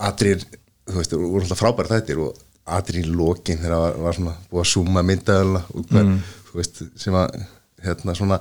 [0.09, 0.43] Adrir,
[0.89, 2.41] þú veist, voru alltaf frábæri þættir og
[2.75, 6.09] Adrir í lokin þegar var, var svona búið að súma myndaðala og hver,
[6.49, 7.37] þú veist, sem að
[7.85, 8.39] hérna svona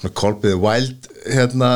[0.00, 1.70] svona kolpiði wild hérna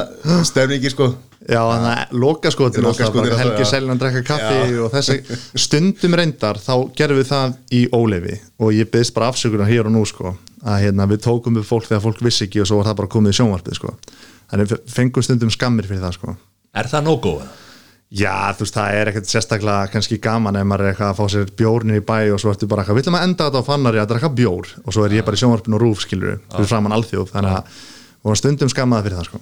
[0.48, 1.12] stefningi sko
[1.44, 3.68] Já, þannig að lokaskotin Lokaskotið er alltaf, Helgi já.
[3.68, 4.78] Seljan drekka kaffi Já.
[4.80, 5.16] og þessi
[5.60, 9.92] stundum reyndar þá gerum við það í óleifi og ég byggðist bara afsökunar hér og
[9.92, 10.32] nú sko
[10.64, 13.12] að hérna, við tókum upp fólk þegar fólk vissi ekki og svo var það bara
[13.12, 13.92] komið í sjónvarpið sko
[14.54, 16.36] þannig við fengum stundum skammir fyrir það sko
[16.74, 17.34] Er það no-go?
[18.14, 21.24] Já, þú veist, það er ekkert sérstaklega kannski gaman ef maður er eitthvað að fá
[21.32, 23.98] sér bjórnir í bæ og svo ertu bara eitthvað, villum að enda þetta á fannari
[23.98, 24.66] að drekka bjór.
[24.84, 27.64] Og svo er ég bara í sjónvarpinu og rúf skilur fyrir framann alþjóð, þannig að
[28.22, 29.38] varum stundum skammaði fyrir það sko.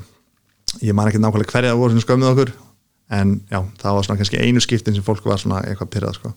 [0.80, 2.50] Ég man ekki nákvæmlega hverja það voru sem skömmuð okkur
[3.12, 6.32] en já, það var svona kannski einu skiptin sem fólk var svona eitthvað pyrrað sko.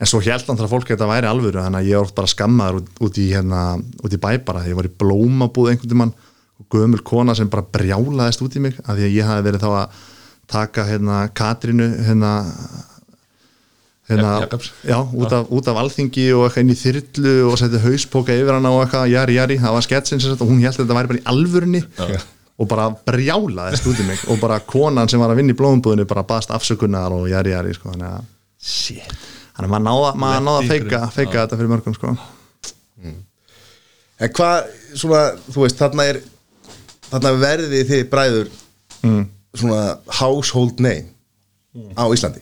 [0.00, 1.84] En svo held hann að fólk þetta væri alvöru þannig
[9.76, 9.90] að
[10.52, 12.32] taka hérna Katrínu hérna
[14.10, 14.70] hérna, Ja- Jakobs.
[14.84, 18.52] já, út af, út af alþingi og eitthvað inn í þyrlu og setja hauspóka yfir
[18.58, 20.98] hana og eitthvað, jari, jari, það var sketsin sem sagt og hún held að þetta
[20.98, 21.82] væri bara í alvörunni
[22.58, 22.88] og bara
[24.02, 27.28] í mig og bara konan sem var að vinna í blóðumbúðinu bara baðast afsökunar og
[27.30, 28.24] jari, jari sko, þannig að
[28.62, 29.14] Shit.
[29.56, 32.12] Þannig að maður náða, maður náða að feika, feika þetta fyrir mörgum sko.
[34.22, 36.20] En hvað, svona, þú veist, þarna er
[37.10, 38.50] þarna verði þið bræður.
[39.02, 39.24] Mm.
[39.56, 41.10] Svona household name
[41.96, 42.40] á Íslandi.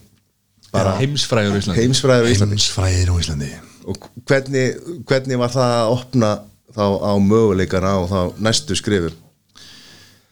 [0.70, 1.80] Bara Heimsfrægur í Íslandi.
[1.82, 2.56] heimsfræður á Íslandi.
[2.58, 3.50] Heimsfræðir á Íslandi.
[3.90, 3.96] Og
[4.28, 4.64] hvernig,
[5.08, 6.30] hvernig var það að opna
[6.76, 9.14] þá á möguleikana og þá næstu skrifum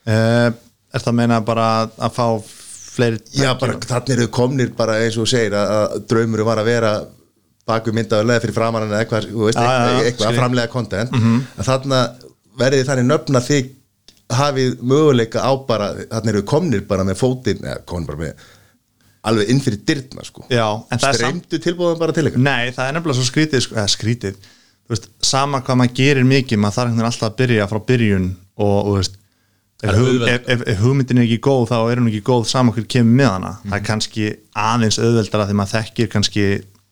[0.06, 0.48] uh,
[0.88, 1.64] Er það að meina bara
[1.98, 6.46] að fá fleiri Já, bara þannig eru komnir bara eins og segir að, að draumuru
[6.46, 6.92] var að vera
[7.68, 10.38] baku myndaðulega fyrir framann eða eitthvað, eitthvað að skil.
[10.38, 11.98] framlega content að þarna
[12.58, 13.68] verði þannig nöfna þig
[14.28, 18.46] hafið möguleika á bara þannig eru komnir bara með fótinn eða komnir bara með
[19.28, 20.44] alveg inn fyrir dyrna sko.
[20.52, 23.78] Já, er samt streymdu tilbúðum bara til ykkur Nei, það er nefnilega svo skrítið, sko,
[23.78, 24.36] eða skrítið.
[24.88, 28.76] Þú veist, sama hvað maður gerir mikið maður þarf alltaf að byrja frá byrjun og,
[28.78, 32.00] og þú veist ef, er hug, ef, ef, ef hugmyndin er ekki góð þá er
[32.00, 33.52] hún ekki góð sama hver kemur með hana.
[33.66, 34.28] Það er kannski
[34.64, 36.48] aðeins auðveldara þegar maður þekkir kannski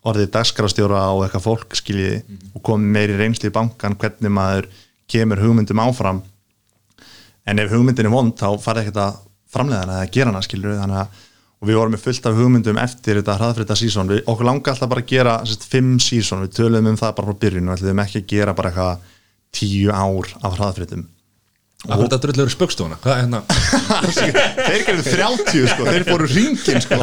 [0.07, 4.69] orðið dagskrastjóra og eitthvað fólk skiljiði og komið meiri reynsli í bankan hvernig maður
[5.11, 6.21] kemur hugmyndum áfram
[7.47, 9.23] en ef hugmyndin er vond þá farið ekkert að
[9.57, 11.25] framleiða hana eða gera hana skilur þannig að
[11.57, 14.91] og við vorum með fullt af hugmyndum eftir þetta hraðfrita sísón, við okkur langa alltaf
[14.93, 17.71] bara að gera sérst, fimm sísón, við töluðum um það bara frá byrjun.
[17.71, 19.13] Og ætlum ekki að gera bara eitthvað
[19.57, 21.07] tíu ár af hraðfritum
[21.87, 22.97] Það fyrir þetta drullur spöggstofuna.
[23.03, 23.41] Hvað er hérna?
[24.67, 26.99] þeir gerðu 30 sko, þeir fóru ringin sko.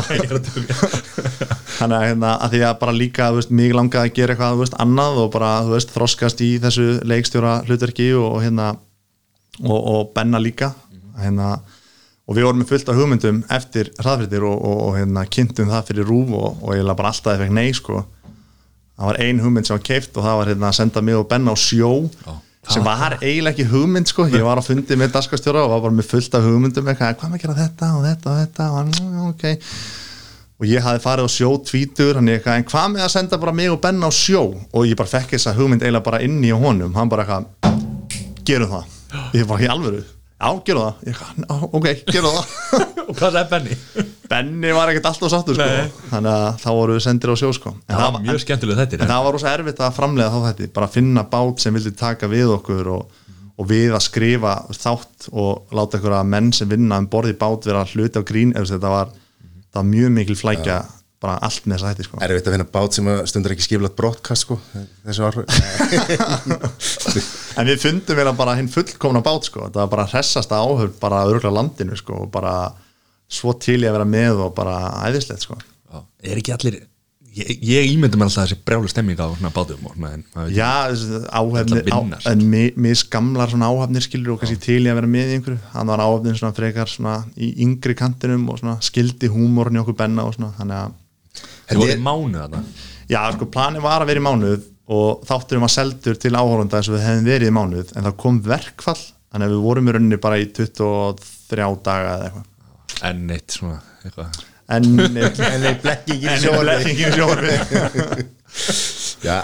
[1.77, 4.55] Þannig að, hérna, að því að bara líka þú veist, mig langaði að gera eitthvað
[4.57, 8.73] þú veist, annað og bara þú veist, þroskast í þessu leikstjóra hlutverki og, hérna,
[9.61, 10.71] og, og benna líka
[11.19, 11.57] hérna,
[12.27, 15.89] og við vorum með fullt af hugmyndum eftir hraðfritir og, og, og hérna, kynntum það
[15.91, 18.05] fyrir rúf og, og ég bara alltaf eftir nei sko.
[18.93, 21.27] Það var ein hugmynd sem var keift og það var hérna, að senda mig og
[21.29, 21.91] benna á sjó
[22.69, 24.29] sem var eiginlega ekki hugmynd sko.
[24.31, 27.33] Ég var að fundi með daskastjóra og var bara með fullt af hugmyndum eitthvað, hvað
[27.33, 28.69] maður gera þetta og þetta og þetta?
[28.69, 29.45] Og hann, "Mm, ok.
[30.61, 33.81] Og ég hafði farið á sjó tvítur en hvað með að senda bara mig og
[33.81, 34.55] Benna á sjó?
[34.71, 37.45] Og ég bara fekk þessa hugmynd eiginlega bara inni í honum, hann bara eitthvað
[38.45, 38.92] gerum það,
[39.39, 40.03] ég var í alvöru.
[40.43, 41.07] Já, gera það.
[41.07, 42.53] Ég, já, ok, gera það.
[43.07, 43.77] Og hvað er Benny?
[44.31, 45.67] Benni var ekkert alltaf sattur sko.
[46.11, 47.73] Þannig að þá voru við sendir á sjó sko.
[47.75, 50.71] en, það var mjög en, þetta en það var rosa erfitt að framlega þá þetta
[50.77, 53.21] bara að finna bát sem vildi taka við okkur og,
[53.59, 57.85] og við að skrifa þátt og láta að menn sem vinna um borði bát vera
[57.93, 59.13] hluti á grín eða þetta var,
[59.69, 60.79] það var mjög mikil flækja
[61.23, 62.15] bara allt með þess að þetta sko.
[62.27, 64.55] Erfitt að finna bát sem stundur ekki skiflat brottkast sko
[65.07, 65.33] Þessu var
[67.59, 69.67] en við fundum að bara hinn fullkomna bát sko.
[69.69, 72.55] það var bara hressasta áhörð bara örgulega landinu sko, og bara
[73.31, 75.55] svo til ég að vera með og bara æðislegt sko.
[75.93, 76.75] Já, er ekki allir
[77.33, 81.21] ég, ég ímyndi mér alltaf þessi brjálu stemming á svona bátum og svona Já, þessi
[81.29, 84.99] áhefnir Þetta vinna, á, en mi- misgamlar svona áhefnir skilur og kannski til í að
[85.01, 88.75] vera með í einhverju hann var áhefnin svona frekar svona í yngri kantinum og svona
[88.85, 90.99] skildi húmorn í okkur benna og svona þannig að
[91.73, 92.61] Þið voru í mánu þarna.
[93.11, 96.89] Já, sko, planið var að vera í mánuð og þátturum var seldur til áhórunda eins
[96.91, 99.93] og við hefðum verið í mánuð en það kom verkfall þannig að við vorum í
[99.95, 102.49] rauninni bara í 23 daga eða eitthvað.
[103.09, 104.41] En eitt svona eitthvað.
[104.73, 104.85] En,
[105.53, 108.27] En nei, blekkingin sjónvarpi
[109.23, 109.35] Já,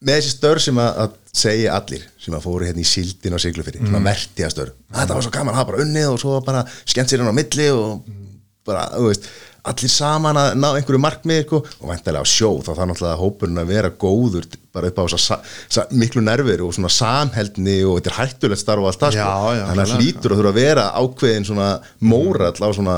[0.00, 3.84] með þessi stör sem að, segja allir sem að fóru hérna í síldin og siglufyrir
[3.84, 6.64] svona merti að stör, þetta var svo gaman að hafa bara unnið og svo bara
[6.82, 8.08] skemmt sér hann á milli og
[8.66, 9.28] bara, þú veist
[9.70, 13.62] allir saman að ná einhverju markmið sko, og væntalega á sjó, þá þarf náttúrulega hópurinn
[13.62, 17.98] að vera góður bara upp á þessa sa, sa, miklu nervir og svona samheldni og
[17.98, 19.30] þetta er hættulegt starf og allt það sko.
[19.70, 21.70] Þannig að hlýtur að þurfa að vera ákveðin svona
[22.12, 22.96] mórall á svona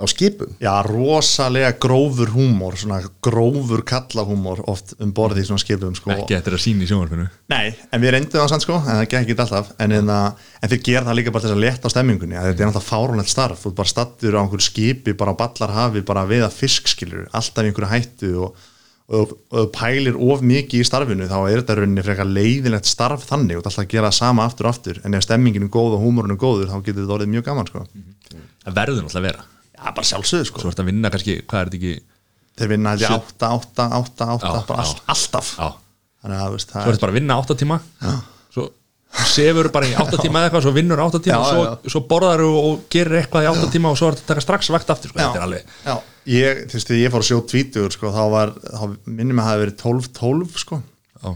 [0.00, 0.48] á skipum?
[0.62, 6.10] Já, rosalega grófur húmor svona grófur kallahúmor oft um borði í svona skipum sko.
[6.14, 7.26] Ekki er að sína í sjónvarpinu.
[7.52, 9.70] Nei, en við reyndum það samt sko, en það gekk ekki alltaf.
[9.78, 12.44] En, en, en þeir gera það líka bara til þess að leta á stemmingunni að
[12.48, 13.60] þetta er náttúrulega fárunlegt starf.
[13.60, 17.62] Þú ert bara stattur á einhverju skipi, bara á ballarhafi bara við að fiskskilur, alltaf
[17.64, 18.50] í einhverju hættu og,
[19.12, 23.60] og, og pælir of mikið í starfinu, þá er þetta rauninni frekar leiðilegt starf þannig.
[23.60, 24.48] Og alltaf að gera það sama
[29.80, 31.94] en þetta Já, bara sjálfsögðu sko Svo ertu að vinna kannski, hvað er þetta ekki
[32.60, 33.10] þeir vinna Shit.
[33.10, 34.90] 8, 8, 8, 8 Já, bara já.
[34.90, 35.68] all, alltaf Já,
[36.24, 37.80] þannig að veist, svo það ertu bara að vinna 8 tíma
[38.50, 38.66] Svo
[39.30, 41.92] sefur bara í 8 tíma eða eitthvað Svo vinnur 8 tíma Já, og svo, já.
[41.94, 44.92] svo borðar og gerir eitthvað í 8 tíma Og svo ertu að taka strax vakt
[44.94, 45.18] aftur sko.
[45.18, 45.94] Þetta er alveg já,
[46.30, 49.48] ég, þú veist, þegar ég fór að sjó tvítugur sko, þá var, þá minnum að
[49.48, 50.80] það hafi verið 12-12 sko
[51.20, 51.32] Já,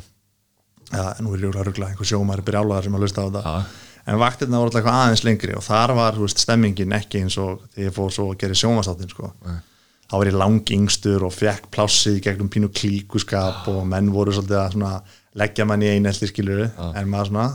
[0.95, 3.84] já, nú er ég að ruggla, einhver sjómaður brjálaðar sem að lusta á þetta Já.
[4.05, 7.88] En vaktirna voru alltaf aðeins lengri og þar var, veist, stemmingin ekki eins og þegar
[7.88, 9.31] ég fór svo að gera sjómasáttin sko.
[10.05, 14.75] Þá var ég langingstur og fekk plássið gegnum pínu klíkuskap og menn voru svolítið að
[14.77, 14.90] svona
[15.40, 17.47] leggja mann í einelti skiluru en maður svona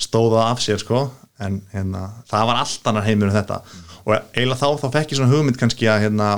[0.00, 1.08] stóða af sér sko.
[1.42, 3.58] En hérna, það var allt annar heimur en þetta.
[4.06, 6.28] Og eiginlega þá, þá fekk ég svona hugmynd kannski að hérna,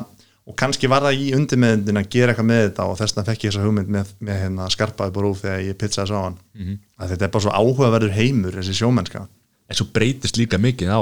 [0.44, 3.44] og kannski var það í undirmeðundin að gera eitthvað með þetta og þess vegna fekk
[3.44, 6.38] ég þessa hugmynd með, með hérna, skarpaði bara úr þegar ég pizzaði svo á hann.
[6.61, 6.78] -hmm.
[7.00, 9.26] að þetta er bara svo áhugaverður heimur þessi sjómennska.
[9.68, 11.00] En svo breytist líka mikið á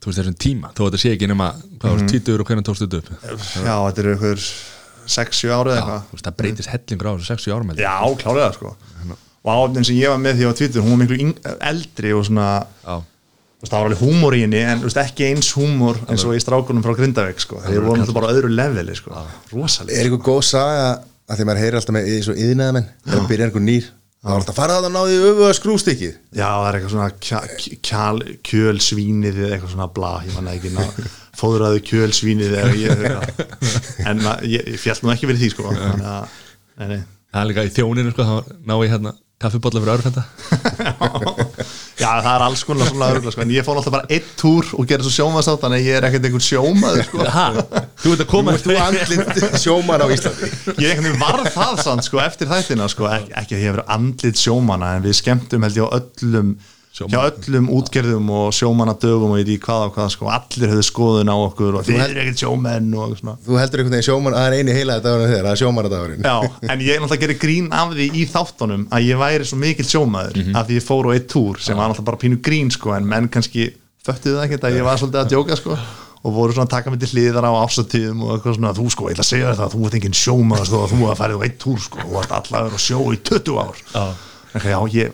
[0.00, 3.00] veist þessum tíma Þó þetta sé ekki nema Hvað var tvítur og hvernig tókstu þetta
[3.00, 3.42] upp?
[3.60, 4.44] Já, þetta eru ykkur
[5.10, 6.02] 6-7 árið eitthvað.
[6.24, 7.72] það breytist hellingur á þessu 60 árum.
[7.80, 8.74] Já, klálega sko.
[9.40, 12.48] Og áöfnin sem ég var með því á Twitter hún var miklu eldri og svona
[12.84, 12.96] Já,
[13.68, 16.40] það var alveg húmor í henni en þú veist, ekki eins húmor eins og í
[16.40, 17.60] strákunum frá Grindavík sko.
[17.66, 19.12] þeir voru náttúrulega bara öðru leveli sko.
[19.52, 20.86] rosalega Er eitthvað góð saga
[21.30, 23.88] að því maður heyrir alltaf með í svo yðnaðamenn þegar maður byrjar einhver nýr
[24.20, 27.10] þá er alltaf farað að náði öfuga skrústykkið Já, það er eitthvað svona
[27.90, 28.18] kjal,
[28.50, 30.82] kjölsvínið eða eitthvað svona bla, ég manna ekki ná,
[31.40, 33.54] fóðraðu kjölsvínið eða ég, eitthvað.
[34.10, 35.70] en ma- ég, ég fjall nú ekki verið því sko.
[35.72, 36.36] þannig að
[36.80, 37.00] nei, nei.
[37.32, 40.22] það er líka í þjóninu sko, þá ná ég hérna kaffibólla fyrir örfenda
[42.00, 43.42] Já, það er alls konar svona örugla sko.
[43.44, 46.06] en ég fór alltaf bara einn túr og gera svo sjómaðsátt þannig að ég er
[46.08, 47.26] ekkert einhvern sjómaður sko.
[47.34, 47.46] Ha,
[48.00, 50.50] þú ert að koma Þú andlit sjóman á Íslandi
[50.80, 53.08] ég einhvern veginn varð það sann sko, eftir þættina sko.
[53.12, 56.54] Ek, ekki að ég hef verið andlit sjómana en við skemmtum held ég á öllum
[57.00, 57.16] Sjómanna.
[57.16, 60.28] hjá öllum útgerðum og sjómanadögum og ég veit í hvað og hvað sko.
[60.36, 63.34] allir höfðu skoðun á okkur og held- eru ekkert sjómenn og svona.
[63.46, 66.28] Þú heldur einhvern veginn sjóman að það er eini heilaði dagurinn þegar það er sjómanadagurinn
[66.28, 66.36] Já,
[66.74, 70.56] en ég náttúrulega gerir grín af því í þáttunum að ég væri svo mikill sjómaður
[70.60, 73.08] af því ég fór á eitt túr sem var náttúrulega bara pínu grín sko, en
[73.08, 73.70] menn kannski
[74.04, 75.76] föttuðu það ekkert að ég var svolítið að djóka sko,
[76.20, 79.08] og voru svona að taka mig til hliðar á ásatíðum og eitthvað svona, þú sko,
[79.08, 81.44] ég ætla að segja þér það þú ert enginn sjómaður, sko, þú að færið á
[81.48, 83.80] eitt túr sko, þú varst allavega á sjó í 20 ár.
[83.94, 84.04] Já,
[84.68, 85.12] já ég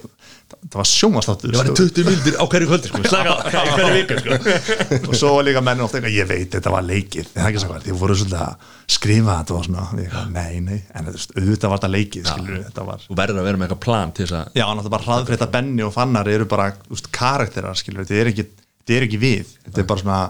[0.67, 3.01] það var sjómastáttur Það var 20 mildir á hverju kvöldi sko.
[3.77, 4.39] Hverju viku sko.
[5.11, 7.63] og svo var líka menn ofta ég veit þetta var leikið, en það er ekki
[7.63, 10.81] svo hvað, þið voru svolítið að skrifa þetta og svona, Ég eitthvað, nei, nei.
[10.97, 13.85] En þú auðvitað var þetta leikið, skilur þetta var, Þú verður að vera með eitthvað
[13.87, 17.11] plan til þess að já, náttúrulega bara hraðfrétta Benni og Fannar eru bara, þú veist,
[17.15, 18.47] karakterar, skilur þetta er ekki,
[18.83, 19.55] þetta er ekki við.
[19.67, 20.21] Þetta er bara svona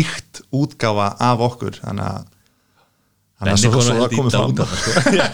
[0.00, 2.28] íkt útgáfa af okkur, þannig að
[3.40, 5.12] Þannig að svo, svo það komið af það, sko.
[5.16, 5.28] já,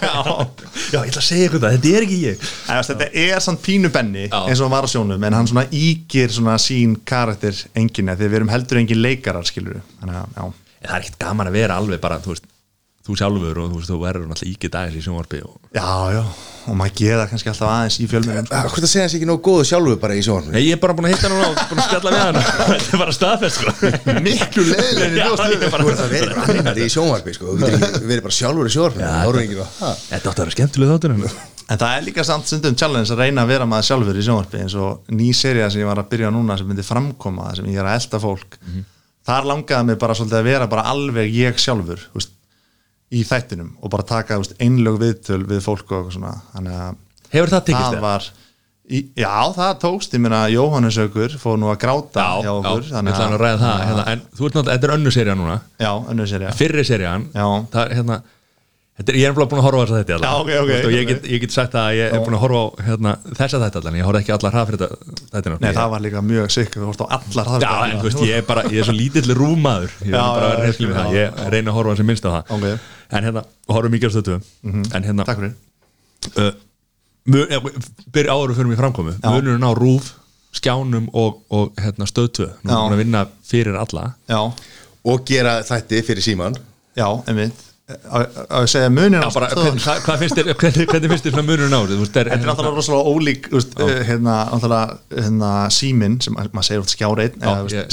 [0.92, 2.44] já, ég ætla að segja ykkur það, þetta er ekki ég.
[2.68, 5.64] Veist, þetta er samt pínu benni eins og hann var á sjónum en hann svona
[5.74, 10.52] ígir svona sín karakter enginni því við erum heldur engin leikarar skilur en það
[10.86, 12.46] er ekkert gaman að vera alveg bara þú veist,
[13.06, 15.56] þú sjálfur og þú veist, þú verður náttúrulega íkið dagins í sjónvarpi og...
[15.76, 16.20] Já, já,
[16.66, 19.42] og maður geða kannski alltaf aðeins í fjölmjörnum Ah, Hvort að segja hans ekki nógu
[19.46, 20.54] góðu sjálfu bara í sjónvarpinu?
[20.56, 22.40] Nei, ég er bara búin að hitta hann og búin að spjalla við hann.
[22.70, 23.74] Þetta er bara staðfest sko.
[24.26, 27.56] Miklu er bara- Þú ert að vera bara annar í sjónvarpi sko.
[27.60, 29.92] Þú verið bara sjálfur í Það ha.
[30.10, 31.28] Þetta átti að vera skemmtileg þáttur en
[31.66, 34.60] En það er líka samt stundum challenge að reyna að vera maður sjálfur í sjónvarpi
[34.62, 37.80] eins og ný seria sem ég var að byrja núna sem myndi framkoma sem ég
[37.82, 38.54] er að elda fólk.
[39.26, 42.35] Þar langaði mig bara svolítið að vera bara alveg ég sjálfur þú veist,
[43.14, 46.34] í þættinum og bara taka veist, einlög viðtöl við fólk og svona.
[46.54, 48.28] Þannig að Hefur það tekist það
[48.86, 52.52] í, Já, það tókst, ég meina Jóhannes Ökur fór nú að gráta Já, hjá já,
[52.54, 53.80] okkur við ætlaðum að ræða það.
[53.88, 55.56] hérna, En þú ert náttúrulega, þetta er önnu serja núna.
[55.82, 57.46] Já, önnur seria Fyrri serjan Já.
[57.72, 58.18] það, er, hérna,
[58.96, 60.72] þetta er, Ég er bara búin að horfa á þess að þetta Já, ok, ok,
[60.88, 63.60] og ég get, ég get sagt að ég er búin að horfa á hérna, þessa
[63.62, 64.82] þetta allan Ég horfði ekki allar hraðfyrir
[65.32, 68.22] þetta Nei, það var líka mjög sikk, þú vorst á allar Já, en þú veist,
[68.26, 71.16] ég er bara, ég er svo lítill rúmaður Ég Já, að já, já, það.
[71.16, 72.54] Ég reyna að horfa sem minnst á það.
[72.56, 72.86] Ok.
[73.16, 75.54] En hérna, horfum mikið á stötu En hérna, Takk fyrir.
[76.40, 76.54] uh,
[77.26, 79.28] byrja áður fyrir mig framkomu Já.
[79.34, 80.12] munurinn á rúf,
[80.56, 84.12] skjánum og, og hérna, stöðtu, nú er búin að vinna fyrir alla.
[85.06, 86.56] Og gera þætti fyrir síman
[86.96, 91.26] já, einmitt að segja munin Já, bara, hvern, hvað, hvað finnst þér hvernig, hvernig finnst
[91.28, 96.34] þér munurinn á er, Þetta er náttúrulega rosalega ólík eh, hérna, náttúrulega, hérna, símin sem
[96.34, 97.38] maður segir út skjáreit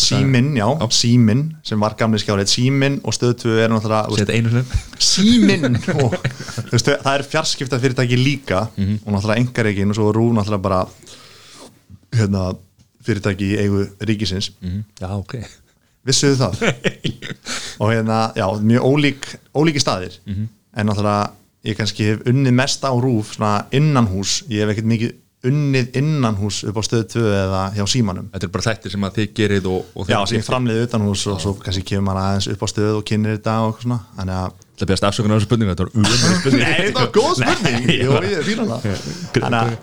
[0.01, 0.87] símin, já, Já.
[0.97, 4.65] símin sem var gamli skjáreit, símin og stöðtöfu er náttúrulega
[4.97, 5.77] símin
[6.73, 9.03] það er fjarskipta fyrirtæki líka Mhm.
[9.05, 10.81] og náttúrulega engareikin og svo rú náttúrulega bara
[12.17, 12.55] hérna,
[13.05, 14.51] fyrirtæki í eigu ríkisins.
[14.97, 15.37] Já, ok
[16.07, 16.63] vissuðu það?
[17.81, 20.19] Og hérna, já, mjög ólík ólíki staðir.
[20.29, 20.51] Mhm.
[20.73, 21.31] en náttúrulega
[21.63, 25.13] ég kannski hef unnið mest á rúf svona innanhús, ég hef ekkert mikið
[25.43, 28.29] unnið innanhús upp á stöðu 2 eða hjá símanum.
[28.31, 31.23] Þetta er bara þættir sem að þið gerið og, og já, sem ég framleiði utanhús
[31.31, 33.99] og svo kannski kemur maður aðeins upp á stöðu og kynir þetta og eitthvað svona.
[34.19, 37.11] Þannig að Það best afsökunar á þessu spurningu, þetta var umöndari spurningu Nei, það var
[37.13, 37.75] góð spurning.
[37.85, 38.87] Nei, Jú, ég fýla það.
[39.35, 39.75] Þannig að,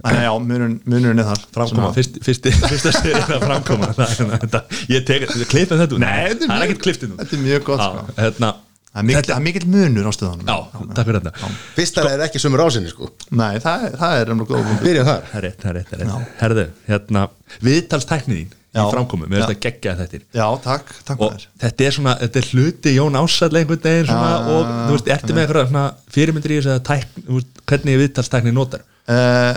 [0.00, 1.90] þannig að já, munurinn er þar framkoma.
[1.98, 3.90] Fyrst, fyrst, fyrsta serið að framkoma.
[3.98, 4.62] Það, er hérna, þetta,
[4.94, 7.84] Ég tek, klippið þetta Nei, þetta er er ekkert klippið nú Þetta er mjög gott,
[7.84, 8.16] sko.
[8.16, 8.52] hérna,
[8.90, 10.48] Það er mikill- það er mikill munur á stöðunum.
[10.48, 10.56] Já,
[10.96, 11.50] takk fyrir þetta.
[11.76, 13.10] Fyrsta er ekki sömur ásinni sko.
[13.38, 14.72] Nei, það er, það er umlega góð.
[14.82, 15.28] Byrjum þar.
[15.38, 18.56] Er er er Herðu, hérna, Já.
[18.70, 22.40] Í framkomu, mér finnst það geggja þettir Já, takk, takk og þetta er svona, þetta
[22.40, 26.54] er hluti Jón Ásall einhvern veginn svona, Já, og þú veist, ertu með eitthvað fyrirmyndir
[26.54, 28.84] í þess að tækn, veist, hvernig viðtalstækni notar?
[29.10, 29.56] Uh,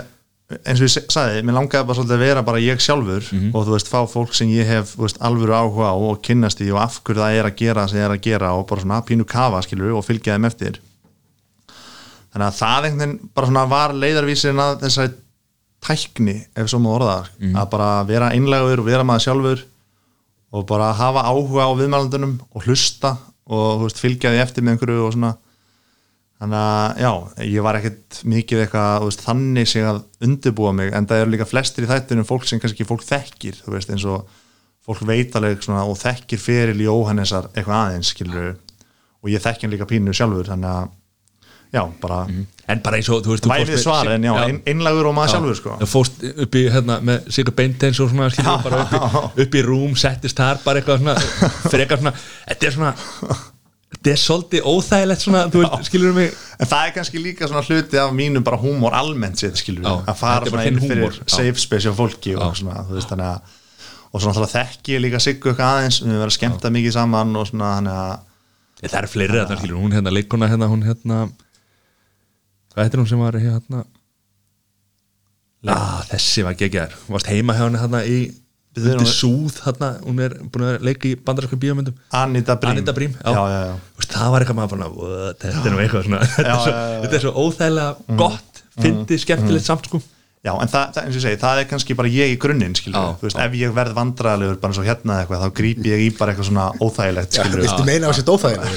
[0.66, 3.76] eins og ég sagði, mér langaði bara svolítið að vera bara ég sjálfur og þú
[3.76, 6.98] veist, fá fólk sem ég hef veist, alvöru áhuga á og kynnast í og af
[7.06, 9.62] hverju það er að gera sem ég er að gera og bara svona pínu kafa
[9.64, 10.80] skilur og fylgja þeim eftir.
[12.34, 15.14] Þannig að það einhvern veginn bara svona var leiðarvísin að þessari
[15.84, 17.30] tækni, ef svo maður orða það.
[17.60, 19.64] Að bara vera einlegaður vera maður sjálfur
[20.54, 23.16] og bara hafa áhuga á viðmælandunum og hlusta
[23.50, 25.32] og veist, fylgja því eftir með einhverju og svona.
[26.40, 27.10] Þannig að já,
[27.46, 31.46] ég var ekkert mikið eitthvað, veist, þannig sig að undirbúa mig, en það eru líka
[31.48, 34.26] flestir í þættunum fólk sem kannski fólk þekkir, veist, eins og
[34.84, 38.56] fólk veit alveg svona og þekkir feril í óhannesar eitthvað aðeins, skilur
[39.24, 40.90] og ég þekki hann líka pínu sjálfur, þannig að
[41.72, 42.18] já, bara
[42.68, 44.44] en bara eins og, þú veist, með- svar, en já, já.
[44.48, 45.74] ein, einlagur og maður sjálfur, sko.
[45.82, 49.58] Þú fórst upp í, hérna, með Sigur Beinteins og svona, skilur, bara upp í, upp
[49.58, 51.16] í rúm settist þar, bara eitthvað svona
[51.74, 52.14] frekar svona,
[52.48, 52.94] þetta er svona
[53.94, 56.32] þetta er svolítið óþægilegt svona, þú veist, skilur mig?
[56.60, 59.92] En það er kannski líka svona hluti af mínu bara húmor almennt sér, skilur Já,
[60.10, 61.28] að fara svona þinn inn fyrir já.
[61.36, 62.58] safe space á fólki og Já.
[62.62, 63.60] svona, þú veist, þannig að
[64.14, 67.32] og svona alltaf þekki ég líka Siggu eitthvað aðeins við verðum að skemmta mikið saman
[67.40, 71.16] og svona þannig að það er fleiri þetta, skilur, hún hérna leikona hérna, hún hérna
[72.74, 73.84] hvað heitir hún sem var hérna?
[75.64, 78.16] Ah, þessi var geggjar hún varst heima hjá henni hérna í
[78.76, 81.94] undir hún- súð hérna, hún er búin að leika í bandarsku bíómyndum.
[82.12, 82.70] Anita Brím.
[82.74, 85.78] Anita Brím, já, já, já, Veist, það var eitthvað maður bara, "What, þetta er nú
[85.84, 86.20] eitthvað svona.
[86.36, 86.72] Þetta, er svo,
[87.04, 90.02] þetta er óþægilega gott fyndið, skemmtilegt samt sko
[90.44, 92.74] Já, en það, það, eins og ég segi, það er kannski bara ég í grunninn,
[92.76, 95.88] skilur Já, þú veist, ef ég verð vandræðalegur bara eins og hérna eitthvað, þá grípi
[95.88, 98.68] ég í bara eitthvað svona óþægilegt, skilur Viltu meina á sér óþægilega?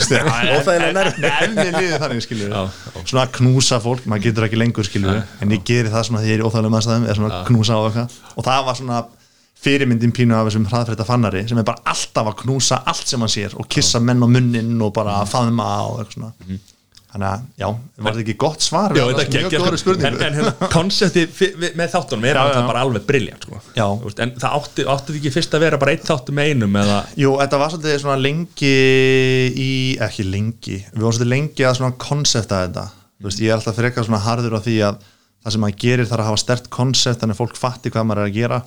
[0.61, 2.61] Óþægilega ef mér líður þannig, skilur Já,
[3.01, 6.31] svona að knúsa fólk, maður getur ekki lengur, skilur en ég geri það svona þegar
[6.31, 8.17] ég er í óþægilegum aðstæðum eða svona að knúsa á eitthvað.
[8.37, 9.03] Og það var svona
[9.57, 13.31] fyrirmyndin pínu af þessum hraðfrétta fannari sem er bara alltaf að knúsa allt sem hann
[13.33, 16.59] sér og kissa menn á munnin og bara faðma og eitthvað svona
[17.07, 17.67] þannig að, já,
[18.03, 18.93] var þetta ekki gott svar?
[18.97, 19.63] Já, þetta mjög geggjað.
[19.63, 21.23] góður spurningu en, hérna, konsepti
[21.79, 22.61] með þáttunum er Já, já.
[22.67, 23.61] bara alveg briljant sko.
[24.03, 26.97] Veist, en það átti, átti ekki fyrst að vera bara eitt þáttum með einum eða?
[27.23, 28.73] Jú, þetta var svolítið svona lengi
[29.55, 29.69] í,
[30.07, 32.87] ekki lengi við varum svolítið lengi að svona konsepta þetta.
[33.17, 34.99] Þú veist, ég er alltaf frekar svona harður á því að
[35.47, 38.23] það sem maður gerir þarf að hafa stert konsept þannig að fólk fatti hvað maður
[38.25, 38.59] er að gera.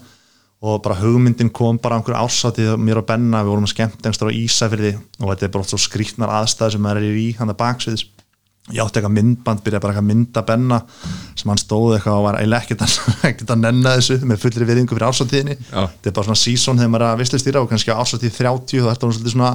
[0.61, 4.37] Og bara hugmyndin kom bara einhver ársátið mér og Benna, við vorum skemmt einstur á
[4.37, 4.91] Ísafirði
[5.23, 8.03] og þetta er bara oft svo skrýtnar aðstæð sem maður er í hann að baksviðs
[8.71, 10.79] ég átti eitthvað myndband, byrjaði bara eitthvað að mynda Benna
[11.39, 12.97] sem hann stóð eitthvað og var eiginlega ekkert að,
[13.31, 15.81] ekkert að nenna þessu með fullri viðingu fyrir ársatíðinni Já.
[15.89, 18.85] þetta er bara svona season þegar maður er að vislustýra og kannski á ársatíð 30
[18.85, 19.53] þá ertu hann svolítið svona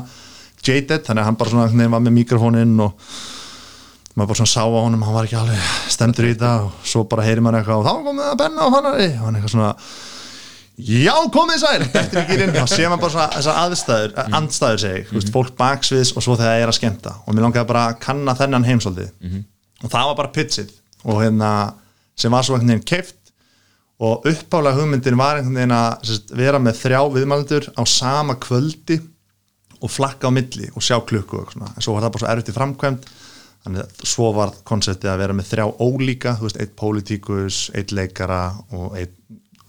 [0.66, 3.08] jaded þannig að hann bara svona var með mikrofóninn og
[4.16, 7.06] maður bara svona sá á honum hann var ekki alveg stendur í þetta og svo
[7.12, 9.72] bara heyri maður eitthvað og þá komið að Benna og fannari og hann eitthvað svona
[10.78, 11.82] já komið sæl.
[11.88, 14.38] Eftir ekki inn þá sé maður bara þessar aðstæður mm.
[14.39, 15.11] andstæður segi, mm.
[15.17, 15.34] -hmm.
[15.36, 17.13] fólk baksviðs og svo þegar það er að skemmta.
[17.26, 19.09] Og mér langaði bara að kanna þennan heimsóldi
[19.84, 20.73] og það var bara pitchið
[21.05, 21.51] og hérna
[22.17, 23.19] sem var svo einhvern veginn keift
[24.05, 28.99] og uppálega hugmyndin var einhvern veginn að sérst, vera með þrjá viðmældur á sama kvöldi
[29.80, 31.71] og flakka á milli og sjá klukku og svona.
[31.76, 33.07] en svo var það bara svo erfitt í framkvæmt
[33.65, 37.93] þannig að svo var konseptið að vera með þrjá ólíka, þú veist, eitt pólitíkus eitt
[37.95, 38.41] leikara
[38.76, 39.15] og eitt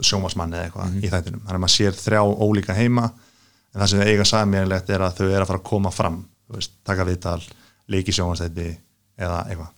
[0.05, 1.43] sjómasmann eða eitthvað í þættinum.
[1.45, 5.19] Þannig að maður sér þrjá ólíka heima en það sem þau eiga sammeðilegt er að
[5.21, 6.19] þau eru að fara að koma fram,
[6.53, 7.41] veist, taka viðtal
[7.93, 8.69] leiki sjómasætti
[9.17, 9.73] eða eitthvað.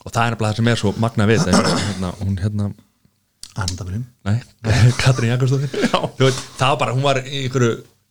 [0.00, 2.70] Og það er bara það sem er svo magna við þetta, hérna, hún hérna
[3.60, 4.36] Andabrim Nei,
[5.02, 5.88] Katrín Jakobsdóttir.
[5.90, 7.66] Það var bara, hún var í ykkur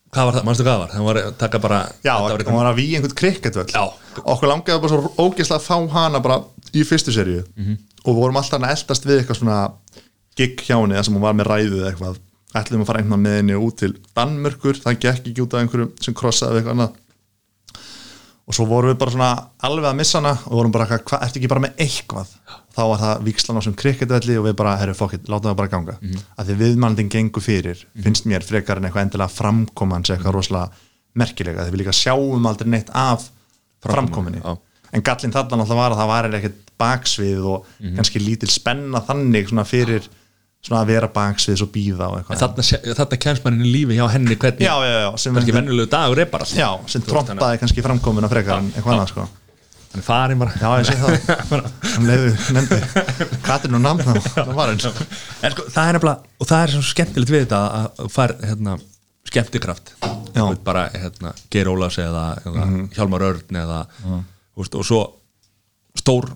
[0.09, 0.93] hvað var það, mannstu hvað það var?
[0.93, 3.75] Það var að taka bara Já, þetta var var að víja einhvern krikketvöld.
[4.23, 6.39] Okkur langaði bara svo ógeðslega að fá hana bara
[6.73, 7.45] í fyrstu seríu.
[7.55, 7.85] Mhm.
[7.99, 9.57] og við vorum alltaf að eldast við eitthvað svona
[10.39, 12.23] gig hjá henni þar sem hún var með ræðu eða eitthvað.
[12.59, 15.93] Ætlum að fara einhvern með henni út til Danmörkur það gekk ekki út af einhverjum
[16.01, 16.97] sem krossaði eitthvað annað.
[18.49, 19.29] Og svo vorum við bara svona
[19.67, 22.31] alveg að missa hana og vorum bara, hvað, ertu ekki bara með eitthvað?
[22.73, 25.71] Þá var það víkslan á sem krikketvelli og við bara, herru, fokkit, láta það bara
[25.75, 25.97] ganga.
[25.99, 26.23] Mm -hmm.
[26.33, 30.71] að því viðmælandin gengur fyrir finnst mér frekar en eitthvað endilega framkoman sem eitthvað rosalega
[31.17, 33.29] merkilega því við líka sjáum aldrei neitt af
[33.83, 34.57] framkominni já.
[34.93, 39.49] en gallin þarna náttúrulega var að það var ekkert baksvið og kannski lítil spenna þannig
[39.49, 40.07] svona fyrir
[40.65, 42.39] svona að vera baksvið og býða og eitthvað.
[42.43, 45.53] Þarna, þarna kemst mann inn í lífi hjá henni hvernig, já, já, já, sem, kannski
[45.55, 49.27] vennulegu dagur er bara já, sem trompaði kannski framkomina frekar en eitthvað annað sko.
[49.89, 50.51] Hann er farin bara.
[50.61, 51.69] Já, ég sé það.
[51.95, 52.77] Hann leiði, nefndi.
[53.47, 54.85] Katrin og namn Það var eins.
[55.41, 58.75] En sko, það er nefnilega, og það er svo skemmtilegt við þetta að fær hérna,
[59.31, 59.95] skemmtikraft.
[60.67, 62.83] Bara hérna, Geir Ólafs eða, eða Mhm.
[62.99, 65.01] Hjálmar Örn eða, þú veist, og svo
[65.97, 66.29] stór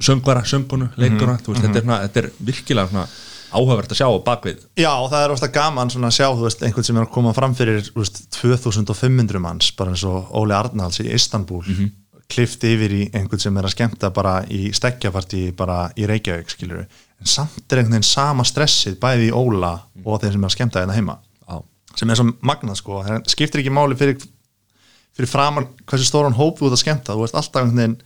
[0.00, 1.42] söngvara, söngunu, leikuna Mhm.
[1.46, 3.06] þú veist, þetta, er, svona, þetta er virkilega svona
[3.50, 4.64] áhugavert að sjá bakvið.
[4.78, 7.56] Já, það er ofta gaman svona að sjá veist, einhvern sem er að koma fram
[7.58, 11.92] fyrir veist, 2500 manns bara eins og Óli Arnalds í Istanbul mm -hmm.
[12.30, 16.86] klift yfir í einhvern sem er að skemmta bara í stekkjapartí bara í Reykjavík, skilur
[17.20, 19.74] en samt er einhvern veginn sama stressið bæði í Óla
[20.04, 21.18] og þeir sem er að skemmta hérna heima.
[21.48, 21.62] Já,
[21.96, 24.16] sem er svo magnað sko, skiptir ekki máli fyrir,
[25.16, 27.98] fyrir framar hversu stóran hóp þú ert að skemmta, þú ert alltaf einhvern veginn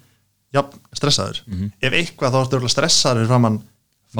[0.55, 1.43] jafn, stressaður.
[1.83, 3.61] Ef eitthvað þá ertu stressaður fyrir framann